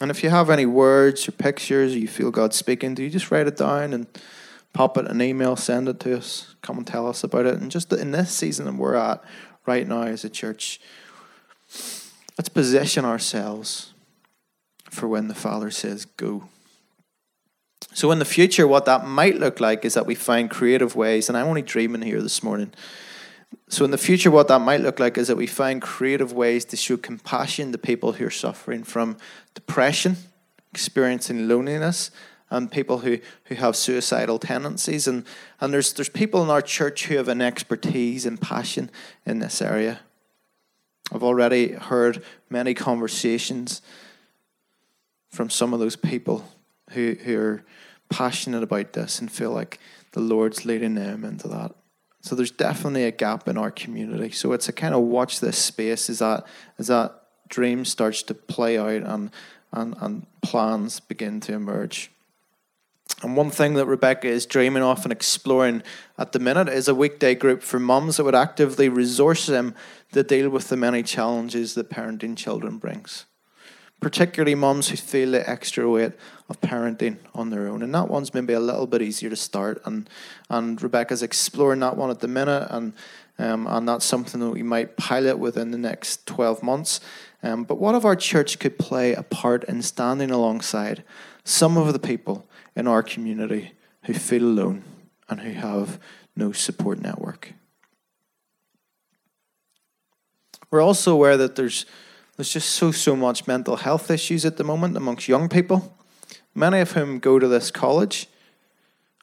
And 0.00 0.10
if 0.10 0.22
you 0.22 0.30
have 0.30 0.48
any 0.48 0.66
words 0.66 1.28
or 1.28 1.32
pictures 1.32 1.94
or 1.94 1.98
you 1.98 2.08
feel 2.08 2.30
God 2.30 2.54
speaking 2.54 2.94
to 2.94 3.02
you, 3.02 3.10
just 3.10 3.30
write 3.30 3.48
it 3.48 3.56
down 3.56 3.92
and 3.92 4.06
pop 4.72 4.96
it 4.96 5.06
an 5.06 5.20
email, 5.20 5.56
send 5.56 5.88
it 5.88 5.98
to 6.00 6.18
us, 6.18 6.54
come 6.62 6.78
and 6.78 6.86
tell 6.86 7.08
us 7.08 7.24
about 7.24 7.46
it. 7.46 7.54
And 7.54 7.70
just 7.70 7.92
in 7.92 8.12
this 8.12 8.32
season 8.32 8.66
that 8.66 8.74
we're 8.74 8.94
at 8.94 9.22
right 9.66 9.86
now 9.86 10.02
as 10.02 10.24
a 10.24 10.30
church, 10.30 10.80
let's 12.38 12.48
position 12.48 13.04
ourselves 13.04 13.92
for 14.88 15.08
when 15.08 15.28
the 15.28 15.34
Father 15.34 15.70
says, 15.70 16.04
Go. 16.04 16.48
So, 17.94 18.12
in 18.12 18.18
the 18.18 18.24
future, 18.24 18.68
what 18.68 18.84
that 18.84 19.06
might 19.06 19.38
look 19.38 19.60
like 19.60 19.84
is 19.84 19.94
that 19.94 20.06
we 20.06 20.14
find 20.14 20.50
creative 20.50 20.94
ways, 20.94 21.28
and 21.28 21.36
I'm 21.36 21.46
only 21.46 21.62
dreaming 21.62 22.02
here 22.02 22.20
this 22.20 22.42
morning. 22.42 22.72
So, 23.68 23.84
in 23.84 23.90
the 23.90 23.98
future, 23.98 24.30
what 24.30 24.48
that 24.48 24.60
might 24.60 24.80
look 24.80 25.00
like 25.00 25.16
is 25.16 25.28
that 25.28 25.36
we 25.36 25.46
find 25.46 25.80
creative 25.80 26.32
ways 26.32 26.64
to 26.66 26.76
show 26.76 26.96
compassion 26.96 27.72
to 27.72 27.78
people 27.78 28.12
who 28.12 28.26
are 28.26 28.30
suffering 28.30 28.84
from 28.84 29.16
depression, 29.54 30.16
experiencing 30.72 31.48
loneliness, 31.48 32.10
and 32.50 32.70
people 32.70 32.98
who, 32.98 33.18
who 33.44 33.54
have 33.56 33.76
suicidal 33.76 34.38
tendencies. 34.38 35.06
And, 35.06 35.24
and 35.60 35.72
there's, 35.72 35.92
there's 35.92 36.08
people 36.08 36.42
in 36.42 36.50
our 36.50 36.62
church 36.62 37.06
who 37.06 37.16
have 37.16 37.28
an 37.28 37.42
expertise 37.42 38.24
and 38.26 38.40
passion 38.40 38.90
in 39.26 39.38
this 39.38 39.60
area. 39.60 40.00
I've 41.12 41.22
already 41.22 41.72
heard 41.72 42.22
many 42.50 42.74
conversations 42.74 43.82
from 45.30 45.50
some 45.50 45.74
of 45.74 45.80
those 45.80 45.96
people 45.96 46.44
who, 46.90 47.16
who 47.24 47.38
are 47.38 47.64
passionate 48.08 48.62
about 48.62 48.92
this 48.92 49.20
and 49.20 49.30
feel 49.30 49.50
like 49.50 49.78
the 50.12 50.20
Lord's 50.20 50.64
leading 50.64 50.94
them 50.94 51.24
into 51.24 51.48
that. 51.48 51.74
So 52.20 52.34
there's 52.34 52.50
definitely 52.50 53.04
a 53.04 53.12
gap 53.12 53.48
in 53.48 53.56
our 53.56 53.70
community. 53.70 54.30
So 54.32 54.52
it's 54.52 54.68
a 54.68 54.72
kind 54.72 54.94
of 54.94 55.02
watch 55.02 55.40
this 55.40 55.58
space 55.58 56.10
as 56.10 56.18
that 56.18 56.46
as 56.78 56.88
that 56.88 57.14
dream 57.48 57.84
starts 57.84 58.22
to 58.24 58.34
play 58.34 58.78
out 58.78 59.02
and 59.02 59.30
and, 59.72 59.94
and 60.00 60.26
plans 60.42 61.00
begin 61.00 61.40
to 61.40 61.52
emerge. 61.52 62.10
And 63.22 63.36
one 63.36 63.50
thing 63.50 63.74
that 63.74 63.86
Rebecca 63.86 64.28
is 64.28 64.46
dreaming 64.46 64.82
of 64.82 65.04
and 65.04 65.12
exploring 65.12 65.82
at 66.18 66.32
the 66.32 66.38
minute 66.38 66.68
is 66.68 66.88
a 66.88 66.94
weekday 66.94 67.34
group 67.34 67.62
for 67.62 67.78
mums 67.78 68.16
that 68.16 68.24
would 68.24 68.34
actively 68.34 68.88
resource 68.88 69.46
them 69.46 69.74
to 70.12 70.22
deal 70.22 70.50
with 70.50 70.68
the 70.68 70.76
many 70.76 71.02
challenges 71.02 71.74
that 71.74 71.90
parenting 71.90 72.36
children 72.36 72.78
brings 72.78 73.26
particularly 74.00 74.54
mums 74.54 74.88
who 74.88 74.96
feel 74.96 75.32
the 75.32 75.48
extra 75.48 75.88
weight 75.88 76.12
of 76.48 76.60
parenting 76.60 77.18
on 77.34 77.50
their 77.50 77.68
own. 77.68 77.82
And 77.82 77.94
that 77.94 78.08
one's 78.08 78.32
maybe 78.32 78.54
a 78.54 78.60
little 78.60 78.86
bit 78.86 79.02
easier 79.02 79.30
to 79.30 79.36
start. 79.36 79.82
And 79.84 80.08
and 80.48 80.80
Rebecca's 80.82 81.22
exploring 81.22 81.80
that 81.80 81.96
one 81.96 82.10
at 82.10 82.20
the 82.20 82.28
minute, 82.28 82.66
and 82.70 82.92
um, 83.38 83.66
and 83.66 83.88
that's 83.88 84.04
something 84.04 84.40
that 84.40 84.50
we 84.50 84.62
might 84.62 84.96
pilot 84.96 85.38
within 85.38 85.70
the 85.70 85.78
next 85.78 86.26
twelve 86.26 86.62
months. 86.62 87.00
Um, 87.42 87.64
but 87.64 87.78
what 87.78 87.94
if 87.94 88.04
our 88.04 88.16
church 88.16 88.58
could 88.58 88.78
play 88.78 89.14
a 89.14 89.22
part 89.22 89.64
in 89.64 89.82
standing 89.82 90.30
alongside 90.30 91.04
some 91.44 91.76
of 91.76 91.92
the 91.92 91.98
people 92.00 92.48
in 92.74 92.88
our 92.88 93.02
community 93.02 93.72
who 94.04 94.14
feel 94.14 94.42
alone 94.42 94.82
and 95.28 95.40
who 95.40 95.52
have 95.52 96.00
no 96.34 96.52
support 96.52 97.00
network? 97.00 97.52
We're 100.70 100.82
also 100.82 101.12
aware 101.12 101.36
that 101.36 101.54
there's 101.54 101.86
there's 102.36 102.52
just 102.52 102.70
so, 102.70 102.92
so 102.92 103.16
much 103.16 103.48
mental 103.48 103.76
health 103.76 104.12
issues 104.12 104.44
at 104.44 104.56
the 104.58 104.64
moment 104.64 104.96
amongst 104.96 105.26
young 105.26 105.48
people, 105.48 105.97
many 106.58 106.80
of 106.80 106.92
whom 106.92 107.18
go 107.18 107.38
to 107.38 107.48
this 107.48 107.70
college. 107.70 108.28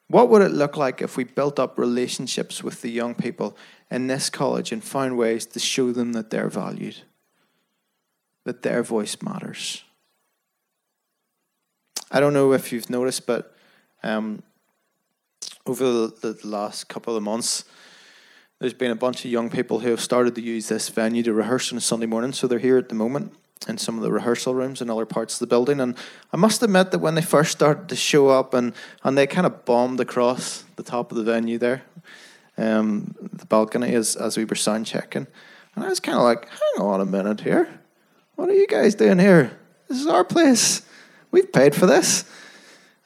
What 0.07 0.29
would 0.29 0.41
it 0.41 0.51
look 0.51 0.77
like 0.77 1.01
if 1.01 1.17
we 1.17 1.23
built 1.23 1.59
up 1.59 1.77
relationships 1.77 2.63
with 2.63 2.81
the 2.81 2.89
young 2.89 3.15
people 3.15 3.57
in 3.91 4.07
this 4.07 4.29
college 4.29 4.71
and 4.71 4.83
found 4.83 5.17
ways 5.17 5.45
to 5.47 5.59
show 5.59 5.91
them 5.91 6.13
that 6.13 6.29
they're 6.29 6.49
valued? 6.49 7.01
that 8.45 8.61
their 8.61 8.81
voice 8.83 9.17
matters. 9.21 9.83
I 12.11 12.19
don't 12.19 12.33
know 12.33 12.53
if 12.53 12.71
you've 12.71 12.89
noticed, 12.89 13.27
but 13.27 13.55
um, 14.03 14.43
over 15.65 15.83
the, 15.83 16.07
the 16.21 16.47
last 16.47 16.87
couple 16.87 17.17
of 17.17 17.23
months, 17.23 17.65
there's 18.59 18.73
been 18.73 18.91
a 18.91 18.95
bunch 18.95 19.25
of 19.25 19.31
young 19.31 19.49
people 19.49 19.79
who 19.79 19.89
have 19.89 19.99
started 19.99 20.35
to 20.35 20.41
use 20.41 20.69
this 20.69 20.87
venue 20.89 21.23
to 21.23 21.33
rehearse 21.33 21.71
on 21.71 21.77
a 21.77 21.81
Sunday 21.81 22.05
morning. 22.05 22.31
So 22.31 22.47
they're 22.47 22.59
here 22.59 22.77
at 22.77 22.87
the 22.87 22.95
moment 22.95 23.33
in 23.67 23.77
some 23.77 23.97
of 23.97 24.03
the 24.03 24.11
rehearsal 24.11 24.53
rooms 24.53 24.81
and 24.81 24.91
other 24.91 25.05
parts 25.05 25.35
of 25.35 25.39
the 25.39 25.47
building. 25.47 25.79
And 25.79 25.95
I 26.31 26.37
must 26.37 26.61
admit 26.61 26.91
that 26.91 26.99
when 26.99 27.15
they 27.15 27.21
first 27.21 27.51
started 27.51 27.89
to 27.89 27.95
show 27.95 28.29
up 28.29 28.53
and, 28.53 28.73
and 29.03 29.17
they 29.17 29.27
kind 29.27 29.45
of 29.45 29.65
bombed 29.65 29.99
across 29.99 30.63
the 30.75 30.83
top 30.83 31.11
of 31.11 31.17
the 31.17 31.23
venue 31.23 31.57
there, 31.57 31.83
um, 32.57 33.15
the 33.19 33.45
balcony 33.45 33.93
as, 33.95 34.15
as 34.15 34.37
we 34.37 34.45
were 34.45 34.55
sound 34.55 34.85
checking. 34.85 35.27
And 35.75 35.83
I 35.83 35.89
was 35.89 35.99
kind 35.99 36.17
of 36.17 36.23
like, 36.23 36.47
hang 36.47 36.85
on 36.85 37.01
a 37.01 37.05
minute 37.05 37.41
here. 37.41 37.79
What 38.35 38.49
are 38.49 38.53
you 38.53 38.67
guys 38.67 38.95
doing 38.95 39.19
here? 39.19 39.57
This 39.87 39.99
is 39.99 40.07
our 40.07 40.23
place. 40.23 40.81
We've 41.31 41.51
paid 41.51 41.75
for 41.75 41.85
this. 41.85 42.23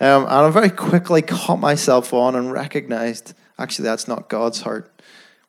Um, 0.02 0.24
and 0.24 0.32
I 0.32 0.50
very 0.50 0.70
quickly 0.70 1.22
caught 1.22 1.60
myself 1.60 2.14
on 2.14 2.36
and 2.36 2.52
recognized 2.52 3.34
actually 3.58 3.84
that's 3.84 4.08
not 4.08 4.30
God's 4.30 4.62
heart. 4.62 4.90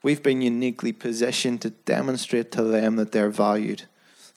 We've 0.03 0.23
been 0.23 0.43
uniquely 0.43 0.93
positioned 0.93 1.61
to 1.63 1.71
demonstrate 1.71 2.51
to 2.53 2.63
them 2.63 2.97
that 2.97 3.13
they're 3.13 3.31
valued, 3.31 3.85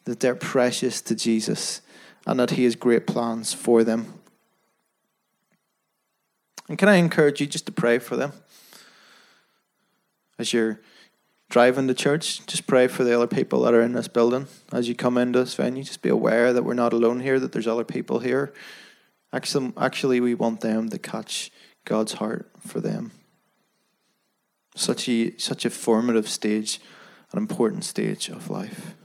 that 0.06 0.20
they're 0.20 0.36
precious 0.36 1.02
to 1.02 1.16
Jesus, 1.16 1.82
and 2.26 2.40
that 2.40 2.52
He 2.52 2.64
has 2.64 2.76
great 2.76 3.08
plans 3.08 3.54
for 3.54 3.84
them. 3.84 4.22
And 6.70 6.78
can 6.78 6.90
I 6.90 6.96
encourage 6.96 7.42
you 7.42 7.48
just 7.48 7.66
to 7.66 7.72
pray 7.72 8.00
for 8.00 8.16
them? 8.16 8.32
As 10.40 10.54
you're 10.54 10.80
driving 11.50 11.88
to 11.88 11.94
church, 11.94 12.46
just 12.48 12.66
pray 12.66 12.88
for 12.88 13.04
the 13.04 13.16
other 13.16 13.28
people 13.28 13.62
that 13.62 13.74
are 13.74 13.82
in 13.82 13.94
this 13.94 14.08
building. 14.08 14.48
As 14.72 14.90
you 14.90 14.96
come 14.96 15.18
into 15.18 15.40
this 15.40 15.54
venue, 15.54 15.84
just 15.84 16.02
be 16.02 16.10
aware 16.10 16.52
that 16.52 16.64
we're 16.64 16.74
not 16.74 16.94
alone 16.94 17.20
here, 17.20 17.40
that 17.40 17.52
there's 17.52 17.68
other 17.68 17.84
people 17.84 18.20
here. 18.20 18.54
Actually, 19.32 19.74
actually 19.78 20.20
we 20.20 20.34
want 20.34 20.62
them 20.62 20.90
to 20.90 20.98
catch 20.98 21.52
God's 21.86 22.14
heart 22.14 22.50
for 22.60 22.80
them. 22.80 23.12
Such 24.76 25.08
a 25.08 25.38
such 25.38 25.66
a 25.66 25.70
formative 25.70 26.28
stage, 26.28 26.82
an 27.32 27.38
important 27.38 27.84
stage 27.84 28.30
of 28.30 28.50
life. 28.50 28.96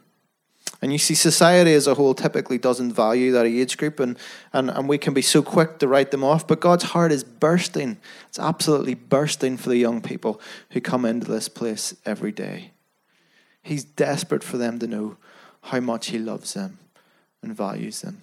And 0.80 0.92
you 0.92 0.98
see, 0.98 1.14
society 1.14 1.72
as 1.74 1.88
a 1.88 1.94
whole 1.94 2.14
typically 2.14 2.56
doesn't 2.56 2.92
value 2.92 3.32
that 3.32 3.46
age 3.46 3.76
group, 3.76 3.98
and, 3.98 4.16
and, 4.52 4.70
and 4.70 4.88
we 4.88 4.96
can 4.96 5.12
be 5.12 5.22
so 5.22 5.42
quick 5.42 5.78
to 5.80 5.88
write 5.88 6.12
them 6.12 6.22
off. 6.22 6.46
But 6.46 6.60
God's 6.60 6.84
heart 6.84 7.10
is 7.10 7.24
bursting. 7.24 7.98
It's 8.28 8.38
absolutely 8.38 8.94
bursting 8.94 9.56
for 9.56 9.70
the 9.70 9.76
young 9.76 10.00
people 10.00 10.40
who 10.70 10.80
come 10.80 11.04
into 11.04 11.30
this 11.30 11.48
place 11.48 11.96
every 12.06 12.30
day. 12.30 12.70
He's 13.62 13.82
desperate 13.82 14.44
for 14.44 14.56
them 14.56 14.78
to 14.78 14.86
know 14.86 15.16
how 15.62 15.80
much 15.80 16.08
He 16.08 16.18
loves 16.18 16.54
them 16.54 16.78
and 17.42 17.56
values 17.56 18.02
them. 18.02 18.22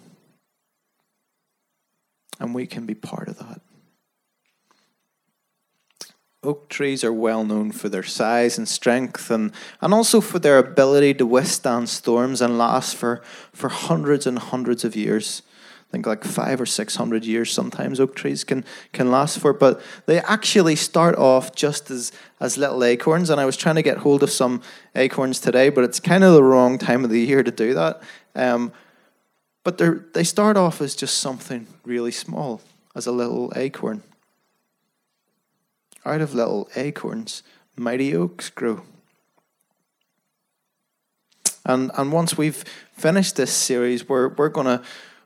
And 2.39 2.55
we 2.55 2.65
can 2.65 2.85
be 2.85 2.95
part 2.95 3.27
of 3.27 3.37
that. 3.39 3.61
Oak 6.45 6.69
trees 6.69 7.03
are 7.03 7.13
well 7.13 7.43
known 7.43 7.71
for 7.71 7.89
their 7.89 8.03
size 8.03 8.57
and 8.57 8.67
strength 8.67 9.31
and, 9.31 9.51
and 9.81 9.93
also 9.93 10.21
for 10.21 10.39
their 10.39 10.57
ability 10.57 11.13
to 11.15 11.25
withstand 11.25 11.89
storms 11.89 12.41
and 12.41 12.57
last 12.57 12.95
for, 12.95 13.21
for 13.51 13.69
hundreds 13.69 14.27
and 14.27 14.37
hundreds 14.37 14.83
of 14.83 14.95
years. 14.95 15.41
I 15.87 15.91
think 15.91 16.07
like 16.07 16.23
five 16.23 16.59
or 16.59 16.65
six 16.65 16.95
hundred 16.95 17.25
years 17.25 17.53
sometimes 17.53 17.99
oak 17.99 18.15
trees 18.15 18.43
can, 18.43 18.65
can 18.91 19.11
last 19.11 19.39
for, 19.39 19.53
but 19.53 19.81
they 20.07 20.19
actually 20.19 20.75
start 20.75 21.15
off 21.15 21.55
just 21.55 21.89
as, 21.91 22.11
as 22.39 22.57
little 22.57 22.83
acorns. 22.83 23.29
And 23.29 23.39
I 23.39 23.45
was 23.45 23.55
trying 23.55 23.75
to 23.75 23.83
get 23.83 23.99
hold 23.99 24.23
of 24.23 24.29
some 24.29 24.61
acorns 24.95 25.39
today, 25.39 25.69
but 25.69 25.83
it's 25.83 25.99
kind 25.99 26.23
of 26.23 26.33
the 26.33 26.43
wrong 26.43 26.77
time 26.77 27.03
of 27.03 27.11
the 27.11 27.21
year 27.21 27.43
to 27.43 27.51
do 27.51 27.73
that. 27.75 28.01
Um, 28.33 28.73
but 29.63 29.81
they 30.13 30.23
start 30.23 30.57
off 30.57 30.81
as 30.81 30.95
just 30.95 31.17
something 31.17 31.65
really 31.85 32.11
small, 32.11 32.61
as 32.95 33.07
a 33.07 33.11
little 33.11 33.51
acorn. 33.55 34.03
Out 36.05 36.21
of 36.21 36.35
little 36.35 36.69
acorns, 36.75 37.41
mighty 37.75 38.15
oaks 38.15 38.49
grow. 38.49 38.83
And 41.65 41.91
and 41.97 42.11
once 42.11 42.37
we've 42.37 42.63
finished 42.93 43.35
this 43.35 43.51
series, 43.51 44.07
we're 44.07 44.29
we're 44.29 44.49
gonna 44.49 44.83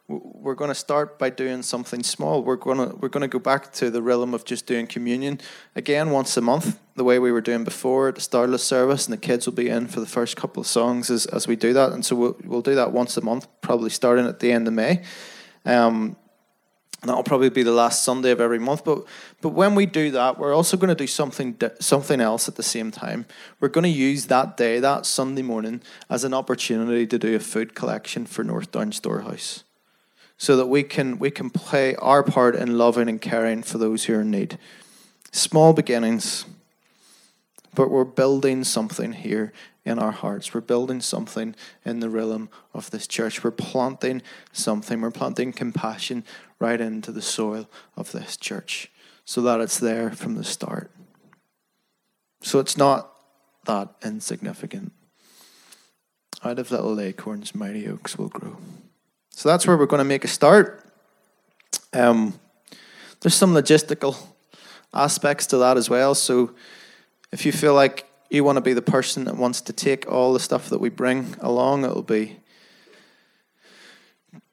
we're 0.08 0.56
gonna 0.56 0.74
start 0.74 1.20
by 1.20 1.30
doing 1.30 1.62
something 1.62 2.02
small. 2.02 2.44
We're 2.44 2.56
gonna 2.56 2.96
we're 2.96 3.10
gonna 3.10 3.28
go 3.28 3.40
back 3.40 3.74
to 3.74 3.92
the 3.92 4.02
realm 4.02 4.34
of 4.34 4.46
just 4.46 4.66
doing 4.66 4.88
communion 4.88 5.42
again 5.76 6.12
once 6.12 6.38
a 6.38 6.42
month, 6.42 6.80
the 6.96 7.04
way 7.04 7.20
we 7.20 7.32
were 7.32 7.42
doing 7.42 7.66
before 7.66 8.08
at 8.08 8.16
the 8.16 8.48
the 8.48 8.58
service, 8.58 9.06
and 9.06 9.14
the 9.14 9.18
kids 9.18 9.46
will 9.46 9.54
be 9.54 9.68
in 9.68 9.88
for 9.88 10.00
the 10.00 10.06
first 10.06 10.38
couple 10.38 10.62
of 10.62 10.68
songs 10.68 11.10
as 11.10 11.26
as 11.26 11.46
we 11.48 11.58
do 11.58 11.74
that. 11.74 11.92
And 11.92 12.06
so 12.06 12.16
we'll 12.16 12.38
we'll 12.46 12.62
do 12.62 12.76
that 12.76 12.94
once 12.94 13.18
a 13.18 13.22
month, 13.22 13.48
probably 13.60 13.90
starting 13.90 14.26
at 14.26 14.40
the 14.40 14.52
end 14.52 14.68
of 14.68 14.74
May. 14.74 15.04
Um, 15.66 16.16
that'll 17.04 17.24
probably 17.24 17.50
be 17.50 17.64
the 17.64 17.72
last 17.72 18.04
Sunday 18.04 18.32
of 18.32 18.42
every 18.42 18.60
month. 18.60 18.84
But 18.84 19.06
but 19.42 19.50
when 19.50 19.76
we 19.76 19.86
do 19.86 20.12
that, 20.12 20.38
we're 20.38 20.54
also 20.54 20.78
going 20.78 20.90
to 20.90 20.96
do 20.96 21.08
something 21.08 21.58
something 21.80 22.20
else 22.20 22.48
at 22.48 22.56
the 22.56 22.64
same 22.64 22.92
time. 22.92 23.26
We're 23.60 23.70
going 23.70 23.84
to 23.84 23.90
use 23.90 24.26
that 24.26 24.58
day, 24.58 24.80
that 24.80 25.06
Sunday 25.06 25.42
morning, 25.42 25.82
as 26.10 26.24
an 26.24 26.34
opportunity 26.34 27.08
to 27.08 27.18
do 27.18 27.36
a 27.36 27.40
food 27.40 27.76
collection 27.76 28.26
for 28.26 28.44
Northdown 28.44 28.94
Storehouse, 28.94 29.64
so 30.38 30.58
that 30.58 30.68
we 30.68 30.84
can 30.84 31.20
we 31.20 31.32
can 31.32 31.50
play 31.50 31.96
our 31.96 32.24
part 32.24 32.56
in 32.56 32.78
loving 32.78 33.08
and 33.08 33.22
caring 33.22 33.64
for 33.64 33.78
those 33.78 34.06
who 34.06 34.16
are 34.16 34.22
in 34.22 34.32
need. 34.32 34.58
Small 35.32 35.74
beginnings, 35.74 36.46
but 37.76 37.90
we're 37.90 38.04
building 38.04 38.64
something 38.64 39.14
here 39.14 39.54
in 39.86 40.00
our 40.00 40.12
hearts. 40.12 40.54
We're 40.54 40.62
building 40.62 41.02
something 41.02 41.56
in 41.86 42.00
the 42.00 42.10
realm 42.10 42.50
of 42.74 42.92
this 42.92 43.08
church. 43.08 43.44
We're 43.44 43.52
planting 43.52 44.22
something. 44.52 45.02
We're 45.02 45.12
planting 45.12 45.52
compassion 45.54 46.24
right 46.60 46.80
into 46.80 47.12
the 47.12 47.22
soil 47.22 47.70
of 47.96 48.12
this 48.12 48.38
church 48.38 48.92
so 49.26 49.42
that 49.42 49.62
it's 49.62 49.80
there 49.80 50.12
from 50.12 50.36
the 50.36 50.44
start. 50.44 50.92
So 52.42 52.60
it's 52.60 52.78
not 52.78 53.12
that 53.66 53.90
insignificant. 54.04 54.92
Out 56.44 56.60
of 56.60 56.72
little 56.72 57.00
acorns, 57.00 57.54
mighty 57.54 57.88
oaks 57.88 58.18
will 58.18 58.30
grow. 58.30 58.58
So 59.30 59.50
that's 59.50 59.68
where 59.68 59.78
we're 59.78 59.86
going 59.86 60.00
to 60.00 60.06
make 60.06 60.24
a 60.24 60.30
start. 60.30 60.84
Um, 61.94 62.40
there's 63.22 63.36
some 63.36 63.54
logistical 63.54 64.16
aspects 64.94 65.48
to 65.48 65.58
that 65.58 65.78
as 65.78 65.90
well. 65.90 66.16
So 66.16 66.56
if 67.32 67.46
you 67.46 67.52
feel 67.52 67.74
like 67.74 68.06
you 68.30 68.44
want 68.44 68.58
to 68.58 68.62
be 68.62 68.74
the 68.74 68.82
person 68.82 69.26
that 69.26 69.38
wants 69.38 69.62
to 69.62 69.74
take 69.74 70.12
all 70.12 70.34
the 70.34 70.40
stuff 70.40 70.70
that 70.70 70.80
we 70.80 70.90
bring 70.90 71.36
along, 71.40 71.84
it'll 71.84 72.04
be 72.04 72.38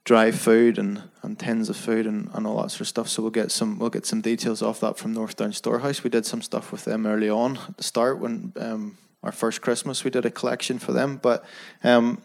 dry 0.05 0.31
food 0.31 0.79
and, 0.79 1.03
and 1.23 1.39
tins 1.39 1.69
of 1.69 1.77
food 1.77 2.07
and, 2.07 2.31
and 2.33 2.47
all 2.47 2.63
that 2.63 2.71
sort 2.71 2.83
of 2.83 2.89
stuff. 2.89 3.09
So 3.09 3.23
we'll 3.23 3.33
get 3.33 3.51
some 3.51 3.79
we'll 3.79 3.91
get 3.91 4.07
some 4.07 4.21
details 4.21 4.63
off 4.63 4.81
that 4.81 4.97
from 4.97 5.15
Northdown 5.15 5.53
Storehouse. 5.53 6.05
We 6.05 6.11
did 6.11 6.25
some 6.25 6.41
stuff 6.41 6.73
with 6.73 6.85
them 6.85 7.07
early 7.07 7.29
on 7.29 7.59
at 7.69 7.77
the 7.77 7.83
start 7.83 8.19
when 8.19 8.53
um, 8.59 8.97
our 9.23 9.33
first 9.33 9.61
Christmas 9.61 10.05
we 10.05 10.11
did 10.11 10.25
a 10.25 10.31
collection 10.31 10.79
for 10.79 10.93
them. 10.93 11.19
But 11.21 11.45
um, 11.83 12.23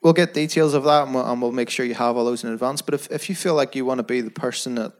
we'll 0.00 0.12
get 0.12 0.32
details 0.32 0.74
of 0.74 0.84
that 0.84 1.06
and 1.06 1.14
we'll, 1.14 1.30
and 1.30 1.42
we'll 1.42 1.52
make 1.52 1.70
sure 1.70 1.84
you 1.84 1.94
have 1.94 2.16
all 2.16 2.24
those 2.24 2.44
in 2.44 2.52
advance. 2.52 2.80
But 2.80 2.94
if, 2.94 3.10
if 3.10 3.28
you 3.28 3.34
feel 3.34 3.54
like 3.54 3.74
you 3.74 3.84
want 3.84 3.98
to 3.98 4.04
be 4.04 4.20
the 4.20 4.30
person 4.30 4.76
that 4.76 4.92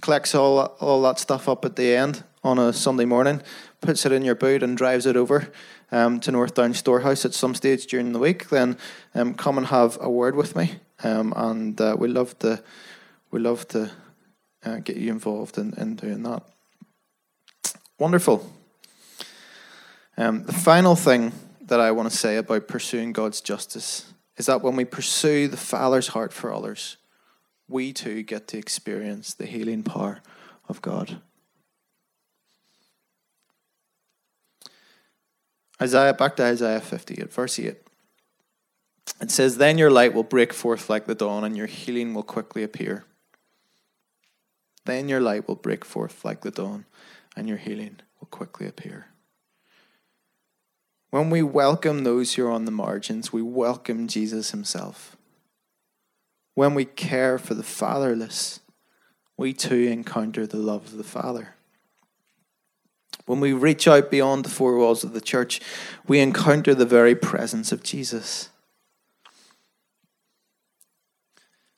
collects 0.00 0.34
all 0.34 0.58
all 0.58 1.02
that 1.02 1.18
stuff 1.18 1.48
up 1.50 1.64
at 1.66 1.76
the 1.76 1.94
end 1.94 2.24
on 2.42 2.58
a 2.58 2.72
Sunday 2.72 3.04
morning, 3.04 3.42
puts 3.82 4.06
it 4.06 4.12
in 4.12 4.24
your 4.24 4.34
boot 4.34 4.62
and 4.62 4.76
drives 4.76 5.04
it 5.04 5.16
over 5.16 5.52
um, 5.90 6.18
to 6.20 6.32
Northdown 6.32 6.74
Storehouse 6.74 7.26
at 7.26 7.34
some 7.34 7.54
stage 7.54 7.86
during 7.86 8.12
the 8.12 8.18
week, 8.18 8.48
then 8.48 8.78
um, 9.14 9.34
come 9.34 9.58
and 9.58 9.66
have 9.66 9.98
a 10.00 10.08
word 10.08 10.34
with 10.34 10.56
me 10.56 10.76
um, 11.04 11.32
and 11.36 11.80
uh, 11.80 11.96
we 11.98 12.08
love 12.08 12.38
to 12.40 12.62
we 13.30 13.40
love 13.40 13.66
to 13.68 13.90
uh, 14.64 14.76
get 14.76 14.96
you 14.96 15.10
involved 15.10 15.58
in, 15.58 15.72
in 15.74 15.96
doing 15.96 16.22
that. 16.22 16.42
Wonderful. 17.98 18.52
Um, 20.16 20.44
the 20.44 20.52
final 20.52 20.94
thing 20.94 21.32
that 21.62 21.80
I 21.80 21.90
want 21.92 22.10
to 22.10 22.16
say 22.16 22.36
about 22.36 22.68
pursuing 22.68 23.12
God's 23.12 23.40
justice 23.40 24.12
is 24.36 24.46
that 24.46 24.62
when 24.62 24.76
we 24.76 24.84
pursue 24.84 25.48
the 25.48 25.56
Father's 25.56 26.08
heart 26.08 26.32
for 26.32 26.52
others, 26.52 26.98
we 27.68 27.92
too 27.92 28.22
get 28.22 28.48
to 28.48 28.58
experience 28.58 29.32
the 29.32 29.46
healing 29.46 29.82
power 29.82 30.20
of 30.68 30.82
God. 30.82 31.20
Isaiah, 35.82 36.14
back 36.14 36.36
to 36.36 36.44
Isaiah 36.44 36.80
50 36.80 37.22
at 37.22 37.32
verse 37.32 37.58
8. 37.58 37.74
It 39.20 39.30
says, 39.32 39.56
Then 39.56 39.78
your 39.78 39.90
light 39.90 40.14
will 40.14 40.22
break 40.22 40.52
forth 40.52 40.88
like 40.88 41.06
the 41.06 41.14
dawn, 41.16 41.42
and 41.42 41.56
your 41.56 41.66
healing 41.66 42.14
will 42.14 42.22
quickly 42.22 42.62
appear. 42.62 43.04
Then 44.84 45.08
your 45.08 45.18
light 45.18 45.48
will 45.48 45.56
break 45.56 45.84
forth 45.84 46.24
like 46.24 46.42
the 46.42 46.52
dawn, 46.52 46.84
and 47.34 47.48
your 47.48 47.56
healing 47.56 47.96
will 48.20 48.28
quickly 48.28 48.68
appear. 48.68 49.06
When 51.10 51.30
we 51.30 51.42
welcome 51.42 52.04
those 52.04 52.34
who 52.34 52.46
are 52.46 52.52
on 52.52 52.64
the 52.64 52.70
margins, 52.70 53.32
we 53.32 53.42
welcome 53.42 54.06
Jesus 54.06 54.52
himself. 54.52 55.16
When 56.54 56.74
we 56.74 56.84
care 56.84 57.38
for 57.38 57.54
the 57.54 57.64
fatherless, 57.64 58.60
we 59.36 59.52
too 59.52 59.88
encounter 59.88 60.46
the 60.46 60.58
love 60.58 60.84
of 60.84 60.96
the 60.96 61.02
Father. 61.02 61.56
When 63.32 63.40
we 63.40 63.54
reach 63.54 63.88
out 63.88 64.10
beyond 64.10 64.44
the 64.44 64.50
four 64.50 64.76
walls 64.76 65.04
of 65.04 65.14
the 65.14 65.20
church, 65.22 65.58
we 66.06 66.20
encounter 66.20 66.74
the 66.74 66.84
very 66.84 67.14
presence 67.14 67.72
of 67.72 67.82
Jesus. 67.82 68.50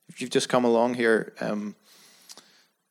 if 0.08 0.20
you've 0.20 0.30
just 0.30 0.48
come 0.48 0.64
along 0.64 0.94
here, 0.94 1.32
um, 1.40 1.76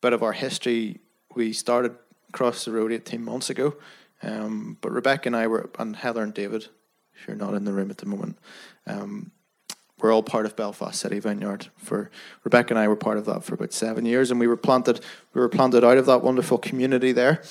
bit 0.02 0.14
of 0.14 0.24
our 0.24 0.32
history. 0.32 1.02
We 1.36 1.52
started 1.52 1.98
across 2.30 2.64
the 2.64 2.72
road 2.72 2.94
18 2.94 3.22
months 3.22 3.50
ago, 3.50 3.76
um, 4.22 4.78
but 4.80 4.94
Rebecca 4.94 5.28
and 5.28 5.36
I 5.36 5.48
were, 5.48 5.70
and 5.78 5.98
Heather 5.98 6.24
and 6.24 6.34
David, 6.34 6.68
if 7.14 7.28
you're 7.28 7.36
not 7.36 7.56
in 7.56 7.66
the 7.66 7.74
room 7.74 7.92
at 7.92 7.98
the 7.98 8.06
moment, 8.06 8.38
um, 8.88 9.32
we're 10.00 10.14
all 10.14 10.24
part 10.24 10.46
of 10.46 10.56
Belfast 10.56 10.98
City 10.98 11.20
Vineyard. 11.20 11.68
For 11.76 12.10
Rebecca 12.46 12.74
and 12.74 12.80
I 12.80 12.88
were 12.88 12.96
part 12.96 13.18
of 13.18 13.26
that 13.26 13.44
for 13.44 13.56
about 13.56 13.74
seven 13.74 14.06
years, 14.06 14.32
and 14.32 14.40
we 14.40 14.48
were 14.48 14.56
planted. 14.56 15.02
We 15.34 15.42
were 15.42 15.50
planted 15.50 15.84
out 15.84 15.98
of 15.98 16.06
that 16.06 16.24
wonderful 16.24 16.58
community 16.58 17.12
there. 17.12 17.42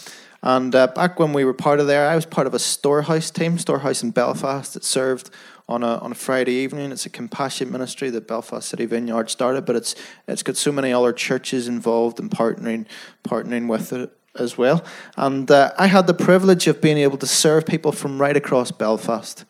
And 0.43 0.75
uh, 0.75 0.89
back 0.89 1.21
when 1.21 1.33
we 1.33 1.45
were 1.45 1.55
part 1.55 1.79
of 1.79 1.87
there, 1.87 2.09
I 2.09 2.17
was 2.17 2.27
part 2.27 2.47
of 2.47 2.55
a 2.55 2.59
storehouse 2.59 3.31
team, 3.31 3.59
storehouse 3.59 4.03
in 4.03 4.11
Belfast 4.11 4.75
that 4.75 4.85
served 4.85 5.31
on 5.69 5.83
a 5.83 5.99
on 5.99 6.13
a 6.13 6.17
Friday 6.17 6.53
evening. 6.53 6.91
It's 6.91 7.07
a 7.07 7.11
compassion 7.11 7.71
ministry 7.71 8.11
that 8.11 8.27
Belfast 8.27 8.69
City 8.69 8.85
Vineyard 8.85 9.31
started, 9.31 9.65
but 9.65 9.77
it's 9.77 9.95
it's 10.27 10.43
got 10.43 10.57
so 10.57 10.73
many 10.73 10.93
other 10.93 11.13
churches 11.13 11.69
involved 11.69 12.19
and 12.19 12.31
partnering 12.31 12.87
partnering 13.25 13.69
with 13.69 13.93
it 13.93 14.11
as 14.35 14.59
well. 14.59 14.85
And 15.17 15.51
uh, 15.51 15.73
I 15.79 15.87
had 15.87 16.07
the 16.07 16.15
privilege 16.15 16.67
of 16.67 16.81
being 16.81 16.99
able 16.99 17.19
to 17.19 17.27
serve 17.27 17.67
people 17.67 17.93
from 17.93 18.21
right 18.21 18.37
across 18.37 18.73
Belfast 18.73 19.45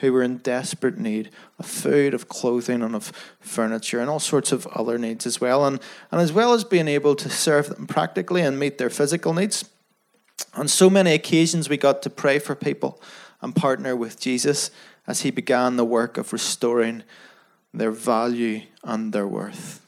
who 0.00 0.12
were 0.12 0.22
in 0.22 0.36
desperate 0.38 0.98
need 0.98 1.30
of 1.58 1.64
food, 1.64 2.12
of 2.12 2.28
clothing, 2.28 2.82
and 2.82 2.94
of 2.94 3.12
furniture, 3.40 3.98
and 3.98 4.10
all 4.10 4.20
sorts 4.20 4.52
of 4.52 4.66
other 4.68 4.98
needs 4.98 5.24
as 5.24 5.40
well. 5.40 5.64
And, 5.64 5.80
and 6.12 6.20
as 6.20 6.34
well 6.34 6.52
as 6.52 6.64
being 6.64 6.86
able 6.86 7.14
to 7.16 7.30
serve 7.30 7.70
them 7.70 7.86
practically 7.86 8.42
and 8.42 8.58
meet 8.58 8.76
their 8.76 8.90
physical 8.90 9.32
needs, 9.32 9.64
on 10.56 10.68
so 10.68 10.90
many 10.90 11.12
occasions 11.12 11.68
we 11.68 11.76
got 11.76 12.02
to 12.02 12.10
pray 12.10 12.38
for 12.38 12.54
people 12.54 13.00
and 13.40 13.54
partner 13.54 13.94
with 13.94 14.18
Jesus 14.18 14.70
as 15.06 15.20
he 15.20 15.30
began 15.30 15.76
the 15.76 15.84
work 15.84 16.16
of 16.16 16.32
restoring 16.32 17.02
their 17.72 17.90
value 17.90 18.62
and 18.82 19.12
their 19.12 19.26
worth. 19.26 19.86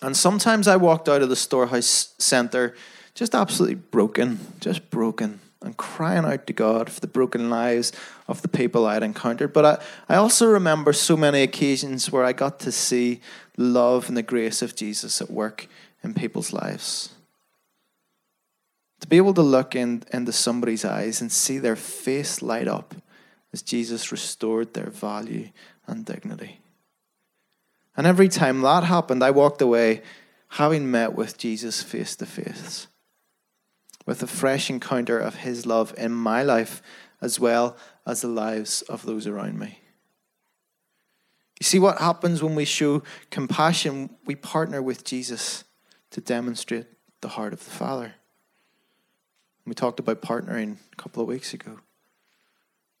And 0.00 0.16
sometimes 0.16 0.66
I 0.68 0.76
walked 0.76 1.08
out 1.08 1.22
of 1.22 1.28
the 1.28 1.36
storehouse 1.36 2.14
center 2.18 2.74
just 3.14 3.34
absolutely 3.34 3.74
broken, 3.74 4.38
just 4.60 4.88
broken, 4.88 5.40
and 5.60 5.76
crying 5.76 6.24
out 6.24 6.46
to 6.46 6.52
God 6.52 6.88
for 6.88 7.00
the 7.00 7.06
broken 7.06 7.50
lives 7.50 7.92
of 8.28 8.40
the 8.40 8.48
people 8.48 8.86
I'd 8.86 9.02
encountered. 9.02 9.52
But 9.52 9.64
I, 9.66 10.14
I 10.14 10.16
also 10.16 10.46
remember 10.46 10.92
so 10.92 11.16
many 11.16 11.42
occasions 11.42 12.10
where 12.10 12.24
I 12.24 12.32
got 12.32 12.60
to 12.60 12.72
see 12.72 13.20
love 13.56 14.08
and 14.08 14.16
the 14.16 14.22
grace 14.22 14.62
of 14.62 14.74
Jesus 14.74 15.20
at 15.20 15.30
work 15.30 15.66
in 16.02 16.14
people's 16.14 16.52
lives. 16.52 17.10
To 19.00 19.06
be 19.06 19.16
able 19.16 19.34
to 19.34 19.42
look 19.42 19.74
in, 19.74 20.02
into 20.12 20.32
somebody's 20.32 20.84
eyes 20.84 21.20
and 21.20 21.32
see 21.32 21.58
their 21.58 21.76
face 21.76 22.42
light 22.42 22.68
up 22.68 22.94
as 23.52 23.62
Jesus 23.62 24.12
restored 24.12 24.74
their 24.74 24.90
value 24.90 25.48
and 25.86 26.04
dignity. 26.04 26.60
And 27.96 28.06
every 28.06 28.28
time 28.28 28.60
that 28.60 28.84
happened, 28.84 29.24
I 29.24 29.30
walked 29.30 29.60
away 29.60 30.02
having 30.54 30.90
met 30.90 31.14
with 31.14 31.38
Jesus 31.38 31.82
face 31.82 32.16
to 32.16 32.26
face, 32.26 32.88
with 34.06 34.22
a 34.22 34.26
fresh 34.26 34.68
encounter 34.68 35.18
of 35.18 35.36
his 35.36 35.66
love 35.66 35.94
in 35.96 36.12
my 36.12 36.42
life 36.42 36.82
as 37.20 37.38
well 37.38 37.76
as 38.06 38.20
the 38.20 38.28
lives 38.28 38.82
of 38.82 39.04
those 39.04 39.26
around 39.26 39.58
me. 39.58 39.80
You 41.60 41.64
see, 41.64 41.78
what 41.78 41.98
happens 41.98 42.42
when 42.42 42.54
we 42.54 42.64
show 42.64 43.02
compassion, 43.30 44.10
we 44.24 44.34
partner 44.34 44.80
with 44.80 45.04
Jesus 45.04 45.64
to 46.10 46.20
demonstrate 46.20 46.86
the 47.20 47.28
heart 47.28 47.52
of 47.52 47.62
the 47.62 47.70
Father. 47.70 48.14
We 49.70 49.74
talked 49.74 50.00
about 50.00 50.20
partnering 50.20 50.78
a 50.92 50.96
couple 50.96 51.22
of 51.22 51.28
weeks 51.28 51.54
ago 51.54 51.78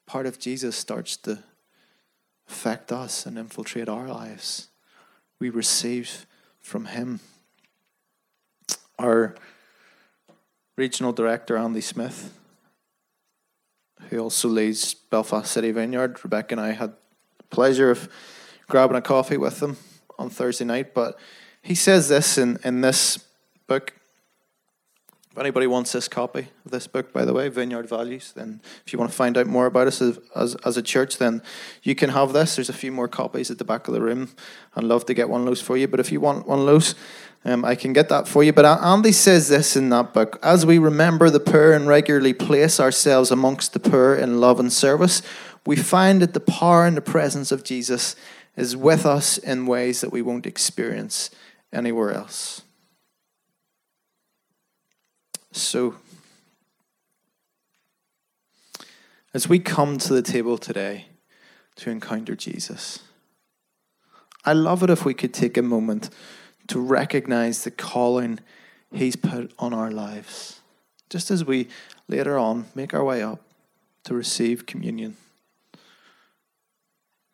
part 0.06 0.26
of 0.26 0.40
Jesus 0.40 0.74
starts 0.76 1.16
to 1.16 1.38
affect 2.48 2.90
us 2.90 3.26
and 3.26 3.38
infiltrate 3.38 3.88
our 3.88 4.08
lives. 4.08 4.68
We 5.38 5.50
receive 5.50 6.26
from 6.60 6.86
Him. 6.86 7.20
Our 9.00 9.36
regional 10.76 11.12
director, 11.12 11.56
Andy 11.56 11.80
Smith, 11.80 12.32
who 14.08 14.18
also 14.18 14.48
leads 14.48 14.94
Belfast 14.94 15.50
City 15.50 15.70
Vineyard, 15.70 16.18
Rebecca 16.24 16.54
and 16.54 16.60
I 16.60 16.70
had 16.70 16.92
the 17.38 17.44
pleasure 17.50 17.92
of 17.92 18.08
grabbing 18.68 18.96
a 18.96 19.02
coffee 19.02 19.36
with 19.36 19.60
him 19.60 19.76
on 20.18 20.28
Thursday 20.28 20.64
night. 20.64 20.92
But 20.92 21.18
he 21.62 21.76
says 21.76 22.08
this 22.08 22.36
in, 22.36 22.58
in 22.64 22.80
this 22.80 23.24
book 23.66 23.94
if 25.30 25.38
anybody 25.38 25.68
wants 25.68 25.92
this 25.92 26.08
copy 26.08 26.48
of 26.64 26.72
this 26.72 26.88
book, 26.88 27.12
by 27.12 27.24
the 27.24 27.32
way, 27.32 27.48
Vineyard 27.48 27.88
Values, 27.88 28.32
then 28.32 28.60
if 28.84 28.92
you 28.92 28.98
want 28.98 29.12
to 29.12 29.16
find 29.16 29.38
out 29.38 29.46
more 29.46 29.66
about 29.66 29.86
us 29.86 30.02
as, 30.02 30.18
as, 30.34 30.56
as, 30.64 30.76
a 30.76 30.82
church, 30.82 31.18
then 31.18 31.40
you 31.84 31.94
can 31.94 32.10
have 32.10 32.32
this. 32.32 32.56
There's 32.56 32.68
a 32.68 32.72
few 32.72 32.90
more 32.90 33.06
copies 33.06 33.48
at 33.48 33.58
the 33.58 33.64
back 33.64 33.86
of 33.86 33.94
the 33.94 34.00
room. 34.00 34.30
I'd 34.74 34.82
love 34.82 35.06
to 35.06 35.14
get 35.14 35.28
one 35.28 35.44
those 35.44 35.60
for 35.60 35.76
you. 35.76 35.86
But 35.86 36.00
if 36.00 36.10
you 36.10 36.18
want 36.18 36.48
one 36.48 36.66
those, 36.66 36.96
um, 37.44 37.64
I 37.64 37.76
can 37.76 37.92
get 37.92 38.08
that 38.08 38.26
for 38.26 38.42
you. 38.42 38.52
But 38.52 38.64
Andy 38.64 39.12
says 39.12 39.48
this 39.48 39.76
in 39.76 39.88
that 39.90 40.12
book 40.12 40.40
As 40.42 40.66
we 40.66 40.78
remember 40.78 41.30
the 41.30 41.38
poor 41.38 41.72
and 41.74 41.86
regularly 41.86 42.32
place 42.32 42.80
ourselves 42.80 43.30
amongst 43.30 43.72
the 43.72 43.80
poor 43.80 44.16
in 44.16 44.40
love 44.40 44.58
and 44.58 44.72
service, 44.72 45.22
we 45.64 45.76
find 45.76 46.20
that 46.22 46.34
the 46.34 46.40
power 46.40 46.86
and 46.86 46.96
the 46.96 47.02
presence 47.02 47.52
of 47.52 47.62
Jesus 47.62 48.16
is 48.56 48.76
with 48.76 49.06
us 49.06 49.38
in 49.38 49.66
ways 49.66 50.00
that 50.00 50.10
we 50.10 50.22
won't 50.22 50.44
experience 50.44 51.30
anywhere 51.72 52.10
else. 52.10 52.62
So, 55.52 55.96
as 59.34 59.48
we 59.48 59.58
come 59.58 59.98
to 59.98 60.12
the 60.12 60.22
table 60.22 60.58
today 60.58 61.06
to 61.76 61.90
encounter 61.90 62.36
Jesus, 62.36 63.00
I 64.44 64.52
love 64.52 64.82
it 64.82 64.90
if 64.90 65.04
we 65.04 65.12
could 65.12 65.34
take 65.34 65.56
a 65.56 65.62
moment 65.62 66.10
to 66.68 66.80
recognize 66.80 67.64
the 67.64 67.70
calling 67.70 68.38
He's 68.92 69.16
put 69.16 69.52
on 69.58 69.72
our 69.72 69.90
lives, 69.90 70.60
just 71.08 71.30
as 71.30 71.44
we 71.44 71.68
later 72.08 72.36
on 72.36 72.66
make 72.74 72.92
our 72.92 73.04
way 73.04 73.22
up 73.22 73.40
to 74.04 74.14
receive 74.14 74.66
communion. 74.66 75.16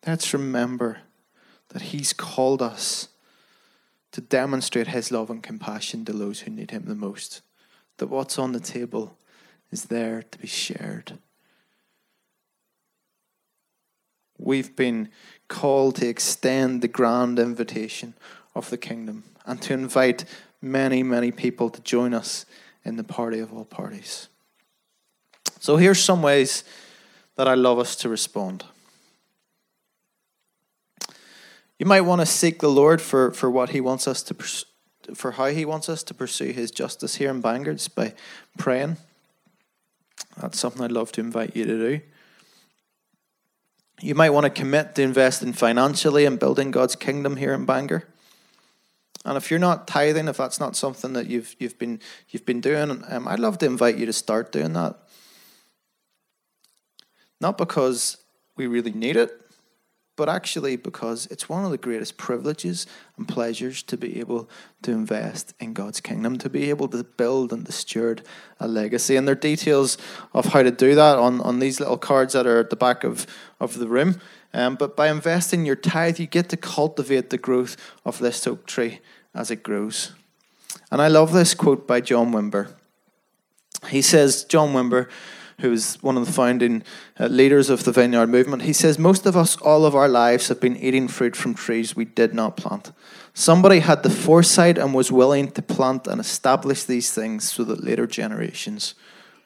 Let's 0.05 0.33
remember 0.33 0.99
that 1.69 1.83
He's 1.83 2.13
called 2.13 2.61
us 2.61 3.09
to 4.11 4.21
demonstrate 4.21 4.87
His 4.87 5.11
love 5.11 5.29
and 5.29 5.41
compassion 5.41 6.05
to 6.05 6.13
those 6.13 6.41
who 6.41 6.51
need 6.51 6.71
Him 6.71 6.85
the 6.85 6.95
most 6.95 7.41
that 7.97 8.07
what's 8.07 8.37
on 8.39 8.51
the 8.51 8.59
table 8.59 9.17
is 9.71 9.85
there 9.85 10.23
to 10.23 10.37
be 10.39 10.47
shared. 10.47 11.17
We've 14.37 14.75
been 14.75 15.09
called 15.47 15.95
to 15.97 16.07
extend 16.07 16.81
the 16.81 16.87
grand 16.87 17.39
invitation 17.39 18.13
of 18.53 18.69
the 18.69 18.77
kingdom 18.77 19.23
and 19.45 19.61
to 19.63 19.73
invite 19.73 20.25
many, 20.61 21.03
many 21.03 21.31
people 21.31 21.69
to 21.69 21.81
join 21.81 22.13
us 22.13 22.45
in 22.85 22.97
the 22.97 23.03
party 23.03 23.39
of 23.39 23.53
all 23.53 23.65
parties. 23.65 24.27
So 25.59 25.77
here's 25.77 25.99
some 25.99 26.21
ways 26.21 26.63
that 27.35 27.47
I 27.47 27.55
love 27.55 27.79
us 27.79 27.95
to 27.97 28.09
respond. 28.09 28.63
You 31.79 31.85
might 31.85 32.01
want 32.01 32.21
to 32.21 32.25
seek 32.25 32.59
the 32.59 32.69
Lord 32.69 33.01
for, 33.01 33.31
for 33.31 33.49
what 33.51 33.69
He 33.69 33.81
wants 33.81 34.07
us 34.07 34.23
to 34.23 34.35
for 35.15 35.31
how 35.31 35.47
He 35.47 35.65
wants 35.65 35.89
us 35.89 36.03
to 36.03 36.13
pursue 36.13 36.51
His 36.51 36.71
justice 36.71 37.15
here 37.15 37.29
in 37.29 37.41
Bangors 37.41 37.87
by 37.87 38.13
praying. 38.57 38.97
That's 40.39 40.59
something 40.59 40.81
I'd 40.81 40.91
love 40.91 41.11
to 41.13 41.21
invite 41.21 41.55
you 41.55 41.65
to 41.65 41.77
do. 41.77 42.01
You 44.01 44.13
might 44.13 44.29
want 44.29 44.43
to 44.43 44.49
commit 44.49 44.95
to 44.95 45.01
investing 45.01 45.53
financially 45.53 46.25
in 46.25 46.37
building 46.37 46.69
God's 46.69 46.95
kingdom 46.95 47.37
here 47.37 47.53
in 47.53 47.65
Bangor. 47.65 48.03
And 49.25 49.35
if 49.35 49.49
you're 49.49 49.59
not 49.59 49.87
tithing, 49.87 50.27
if 50.27 50.37
that's 50.37 50.59
not 50.59 50.75
something 50.75 51.13
that 51.13 51.27
you've 51.27 51.55
you've 51.59 51.77
been 51.77 51.99
you've 52.29 52.45
been 52.45 52.61
doing, 52.61 53.03
um, 53.09 53.27
I'd 53.27 53.39
love 53.39 53.57
to 53.59 53.65
invite 53.65 53.97
you 53.97 54.05
to 54.05 54.13
start 54.13 54.51
doing 54.51 54.73
that. 54.73 54.95
Not 57.41 57.57
because 57.57 58.17
we 58.55 58.67
really 58.67 58.91
need 58.91 59.17
it, 59.17 59.31
but 60.17 60.27
actually 60.27 60.75
because 60.75 61.27
it's 61.27 61.47
one 61.47 61.63
of 61.63 61.71
the 61.71 61.77
greatest 61.77 62.17
privileges 62.17 62.85
and 63.15 63.27
pleasures 63.27 63.81
to 63.83 63.95
be 63.95 64.19
able 64.19 64.49
to 64.81 64.91
invest 64.91 65.53
in 65.59 65.73
God's 65.73 66.01
kingdom, 66.01 66.37
to 66.39 66.49
be 66.49 66.69
able 66.69 66.89
to 66.89 67.03
build 67.03 67.53
and 67.53 67.65
to 67.65 67.71
steward 67.71 68.23
a 68.59 68.67
legacy. 68.67 69.15
And 69.15 69.25
there 69.25 69.33
are 69.33 69.39
details 69.39 69.97
of 70.33 70.47
how 70.47 70.63
to 70.63 70.71
do 70.71 70.95
that 70.95 71.17
on, 71.17 71.39
on 71.41 71.59
these 71.59 71.79
little 71.79 71.97
cards 71.97 72.33
that 72.33 72.47
are 72.47 72.59
at 72.59 72.71
the 72.71 72.75
back 72.75 73.03
of, 73.03 73.25
of 73.61 73.77
the 73.77 73.87
room. 73.87 74.19
Um, 74.53 74.75
but 74.75 74.97
by 74.97 75.09
investing 75.09 75.65
your 75.65 75.75
tithe, 75.75 76.19
you 76.19 76.25
get 76.25 76.49
to 76.49 76.57
cultivate 76.57 77.29
the 77.29 77.37
growth 77.37 77.77
of 78.03 78.17
this 78.19 78.45
oak 78.47 78.65
tree 78.65 78.99
as 79.35 79.51
it 79.51 79.61
grows. 79.61 80.13
And 80.91 81.01
I 81.01 81.07
love 81.07 81.31
this 81.31 81.53
quote 81.53 81.87
by 81.87 82.01
John 82.01 82.31
Wimber. 82.31 82.73
He 83.89 84.01
says, 84.01 84.43
John 84.43 84.73
Wimber, 84.73 85.07
who's 85.59 85.95
one 86.03 86.17
of 86.17 86.25
the 86.25 86.31
founding 86.31 86.83
uh, 87.19 87.25
leaders 87.27 87.69
of 87.69 87.83
the 87.83 87.91
vineyard 87.91 88.27
movement, 88.27 88.61
he 88.61 88.73
says, 88.73 88.99
Most 88.99 89.25
of 89.25 89.35
us, 89.35 89.57
all 89.57 89.85
of 89.85 89.95
our 89.95 90.07
lives, 90.07 90.49
have 90.49 90.59
been 90.59 90.77
eating 90.77 91.07
fruit 91.07 91.35
from 91.35 91.55
trees 91.55 91.95
we 91.95 92.05
did 92.05 92.33
not 92.33 92.57
plant. 92.57 92.91
Somebody 93.33 93.79
had 93.79 94.03
the 94.03 94.09
foresight 94.09 94.77
and 94.77 94.93
was 94.93 95.11
willing 95.11 95.51
to 95.51 95.61
plant 95.61 96.07
and 96.07 96.21
establish 96.21 96.83
these 96.83 97.11
things 97.11 97.51
so 97.51 97.63
that 97.63 97.83
later 97.83 98.05
generations 98.05 98.93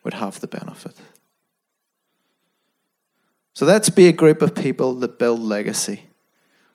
would 0.03 0.15
have 0.15 0.39
the 0.39 0.47
benefit. 0.47 0.95
So 3.53 3.65
let's 3.65 3.89
be 3.89 4.07
a 4.07 4.13
group 4.13 4.41
of 4.41 4.55
people 4.55 4.93
that 4.95 5.19
build 5.19 5.39
legacy. 5.39 6.03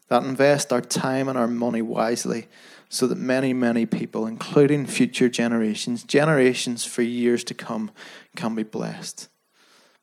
that 0.09 0.23
invest 0.23 0.73
our 0.73 0.81
time 0.81 1.29
and 1.29 1.37
our 1.37 1.49
money 1.49 1.83
wisely 1.83 2.47
so 2.89 3.07
that 3.07 3.19
many, 3.19 3.53
many 3.53 3.87
people, 3.87 4.27
including 4.27 4.87
future 4.87 5.29
generations, 5.29 6.05
generations 6.05 6.85
for 6.85 7.03
years 7.03 7.45
to 7.45 7.55
come, 7.55 7.91
can 8.37 8.55
be 8.55 8.63
blessed 8.63 9.29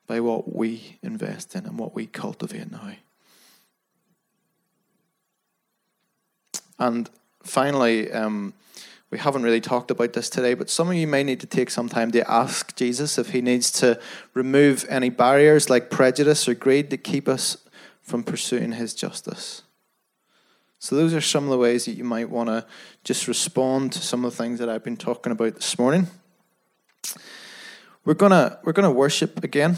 by 0.08 0.20
what 0.20 0.54
we 0.54 1.00
invest 1.02 1.56
in 1.56 1.66
and 1.66 1.80
what 1.80 1.96
we 1.96 2.06
cultivate 2.06 2.72
now. 2.72 2.92
And 6.78 7.10
finally, 7.44 8.12
um, 8.12 8.54
we 9.10 9.20
haven't 9.20 9.44
really 9.44 9.62
talked 9.62 9.92
about 9.92 10.14
this 10.14 10.30
today, 10.30 10.56
but 10.56 10.70
some 10.70 10.90
of 10.90 10.96
you 10.96 11.08
may 11.08 11.24
need 11.24 11.40
to 11.42 11.48
take 11.48 11.70
some 11.70 11.88
time 11.88 12.12
to 12.12 12.30
ask 12.30 12.76
Jesus 12.76 13.18
if 13.18 13.30
he 13.30 13.42
needs 13.42 13.72
to 13.74 14.00
remove 14.34 14.86
any 14.90 15.10
barriers 15.10 15.70
like 15.70 15.92
prejudice 15.92 16.48
or 16.48 16.56
greed 16.56 16.90
that 16.90 17.04
keep 17.04 17.28
us 17.28 17.58
from 18.02 18.24
pursuing 18.24 18.74
his 18.74 18.94
justice. 18.94 19.62
So, 20.84 20.98
those 20.98 21.14
are 21.14 21.22
some 21.22 21.46
of 21.46 21.50
the 21.50 21.58
ways 21.58 21.86
that 21.86 21.94
you 21.94 22.04
might 22.04 22.30
want 22.30 22.50
to 22.50 22.66
just 23.06 23.30
respond 23.30 23.94
to 23.94 24.00
some 24.00 24.26
of 24.26 24.32
the 24.34 24.38
things 24.38 24.60
that 24.60 24.68
I've 24.68 24.84
been 24.84 24.98
talking 24.98 25.32
about 25.32 25.56
this 25.56 25.80
morning. 25.80 26.08
We're 28.04 28.16
gonna 28.16 28.60
we're 28.66 28.74
gonna 28.74 28.92
worship 28.92 29.42
again. 29.46 29.78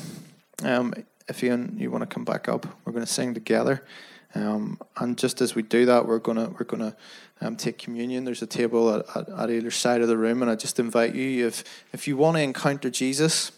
Um, 0.63 0.95
if 1.27 1.43
you 1.43 1.69
you 1.77 1.91
want 1.91 2.01
to 2.01 2.11
come 2.11 2.25
back 2.25 2.49
up, 2.49 2.65
we're 2.83 2.91
gonna 2.91 3.05
sing 3.05 3.35
together. 3.35 3.83
Um, 4.33 4.79
and 4.97 5.15
just 5.15 5.41
as 5.41 5.53
we 5.53 5.61
do 5.61 5.85
that, 5.85 6.07
we're 6.07 6.17
gonna 6.17 6.49
we're 6.49 6.65
gonna 6.65 6.95
um, 7.39 7.55
take 7.55 7.77
communion. 7.77 8.25
There's 8.25 8.41
a 8.41 8.47
table 8.47 8.89
at, 8.89 9.05
at, 9.15 9.29
at, 9.29 9.51
either 9.51 9.69
side 9.69 10.01
of 10.01 10.07
the 10.07 10.17
room, 10.17 10.41
and 10.41 10.49
I 10.49 10.55
just 10.55 10.79
invite 10.79 11.13
you 11.13 11.45
if 11.45 11.63
if 11.93 12.07
you 12.07 12.17
want 12.17 12.37
to 12.37 12.41
encounter 12.41 12.89
Jesus, 12.89 13.51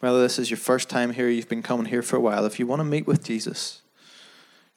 whether 0.00 0.22
this 0.22 0.38
is 0.38 0.48
your 0.48 0.56
first 0.56 0.88
time 0.88 1.12
here, 1.12 1.28
you've 1.28 1.50
been 1.50 1.62
coming 1.62 1.84
here 1.84 2.00
for 2.00 2.16
a 2.16 2.20
while. 2.20 2.46
If 2.46 2.58
you 2.58 2.66
want 2.66 2.80
to 2.80 2.84
meet 2.84 3.06
with 3.06 3.22
Jesus, 3.22 3.82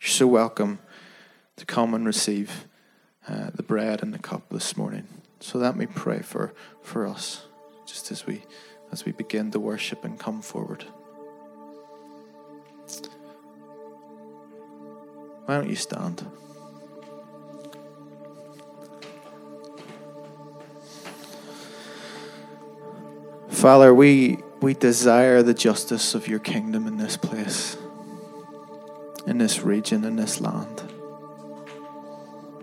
you're 0.01 0.09
so 0.09 0.25
welcome 0.25 0.79
to 1.57 1.65
come 1.65 1.93
and 1.93 2.07
receive 2.07 2.67
uh, 3.27 3.51
the 3.53 3.61
bread 3.61 4.01
and 4.01 4.11
the 4.11 4.19
cup 4.19 4.49
this 4.49 4.75
morning. 4.75 5.07
So 5.39 5.59
let 5.59 5.75
me 5.75 5.85
pray 5.85 6.21
for, 6.21 6.53
for 6.81 7.05
us 7.05 7.45
just 7.85 8.11
as 8.11 8.25
we 8.25 8.43
as 8.91 9.05
we 9.05 9.11
begin 9.11 9.51
to 9.51 9.59
worship 9.59 10.03
and 10.03 10.19
come 10.19 10.41
forward. 10.41 10.85
Why 15.45 15.55
don't 15.55 15.69
you 15.69 15.75
stand? 15.75 16.25
Father, 23.49 23.93
we, 23.93 24.39
we 24.61 24.73
desire 24.73 25.41
the 25.41 25.53
justice 25.53 26.15
of 26.15 26.27
your 26.27 26.39
kingdom 26.39 26.85
in 26.85 26.97
this 26.97 27.15
place 27.15 27.77
in 29.27 29.37
this 29.37 29.61
region, 29.61 30.03
in 30.03 30.15
this 30.15 30.41
land. 30.41 30.83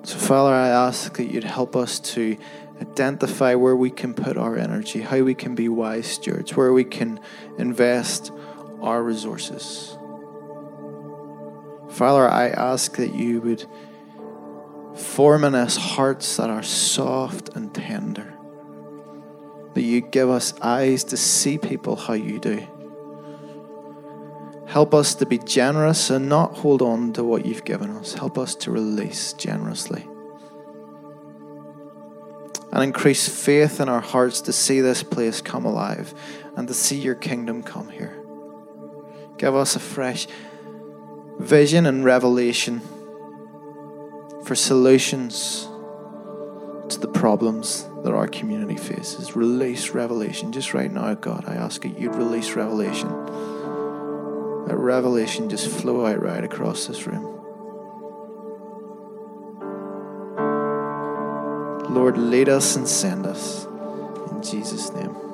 So, 0.02 0.16
Father, 0.16 0.54
I 0.54 0.68
ask 0.68 1.16
that 1.16 1.26
you'd 1.26 1.44
help 1.44 1.76
us 1.76 1.98
to 2.00 2.36
identify 2.80 3.54
where 3.54 3.76
we 3.76 3.90
can 3.90 4.14
put 4.14 4.36
our 4.36 4.56
energy, 4.56 5.00
how 5.00 5.20
we 5.22 5.34
can 5.34 5.54
be 5.54 5.68
wise 5.68 6.06
stewards, 6.06 6.56
where 6.56 6.72
we 6.72 6.84
can 6.84 7.20
invest 7.59 8.32
our 8.80 9.02
resources. 9.02 9.96
Father, 11.90 12.28
I 12.28 12.48
ask 12.48 12.96
that 12.96 13.14
you 13.14 13.40
would 13.40 13.66
form 14.96 15.44
in 15.44 15.54
us 15.54 15.76
hearts 15.76 16.36
that 16.36 16.50
are 16.50 16.62
soft 16.62 17.50
and 17.50 17.74
tender, 17.74 18.34
that 19.74 19.82
you 19.82 20.00
give 20.00 20.30
us 20.30 20.54
eyes 20.61 21.04
to 21.04 21.16
see 21.16 21.59
people 21.59 21.96
how 21.96 22.14
you 22.14 22.38
do 22.38 22.66
Help 24.69 24.93
us 24.93 25.14
to 25.14 25.25
be 25.25 25.39
generous 25.39 26.11
and 26.11 26.29
not 26.29 26.59
hold 26.59 26.83
on 26.83 27.14
to 27.14 27.25
what 27.25 27.47
you've 27.47 27.64
given 27.64 27.91
us. 27.91 28.12
Help 28.12 28.37
us 28.37 28.55
to 28.55 28.71
release 28.71 29.33
generously. 29.33 30.07
And 32.71 32.83
increase 32.83 33.27
faith 33.27 33.81
in 33.81 33.89
our 33.89 34.03
hearts 34.03 34.43
to 34.43 34.53
see 34.53 34.83
this 34.83 35.03
place 35.03 35.41
come 35.41 35.64
alive 35.64 36.12
and 36.55 36.69
to 36.69 36.75
see 36.75 36.99
your 37.01 37.14
kingdom 37.14 37.62
come 37.62 37.89
here. 37.89 38.23
Give 39.39 39.55
us 39.55 39.75
a 39.75 39.81
fresh 39.81 40.29
vision 41.39 41.87
and 41.87 42.05
revelation 42.05 42.83
for 44.45 44.55
solutions 44.55 45.66
to 46.91 46.99
the 47.01 47.09
problems 47.09 47.89
that 48.05 48.12
our 48.12 48.29
community 48.29 48.77
faces. 48.77 49.35
Release 49.35 49.91
revelation. 49.91 50.53
Just 50.53 50.75
right 50.75 50.93
now, 50.93 51.14
God, 51.14 51.45
I 51.47 51.55
ask 51.55 51.81
that 51.83 51.99
you'd 51.99 52.16
release 52.16 52.53
revelation 52.53 53.09
that 54.69 54.77
revelation 54.77 55.49
just 55.49 55.66
flow 55.69 56.05
out 56.05 56.21
right 56.21 56.45
across 56.45 56.87
this 56.87 57.07
room. 57.07 57.25
Lord, 61.95 62.19
lead 62.19 62.51
us 62.51 62.77
and 62.77 62.87
send 62.87 63.27
us. 63.27 63.64
In 64.31 64.43
Jesus' 64.43 64.93
name. 64.93 65.28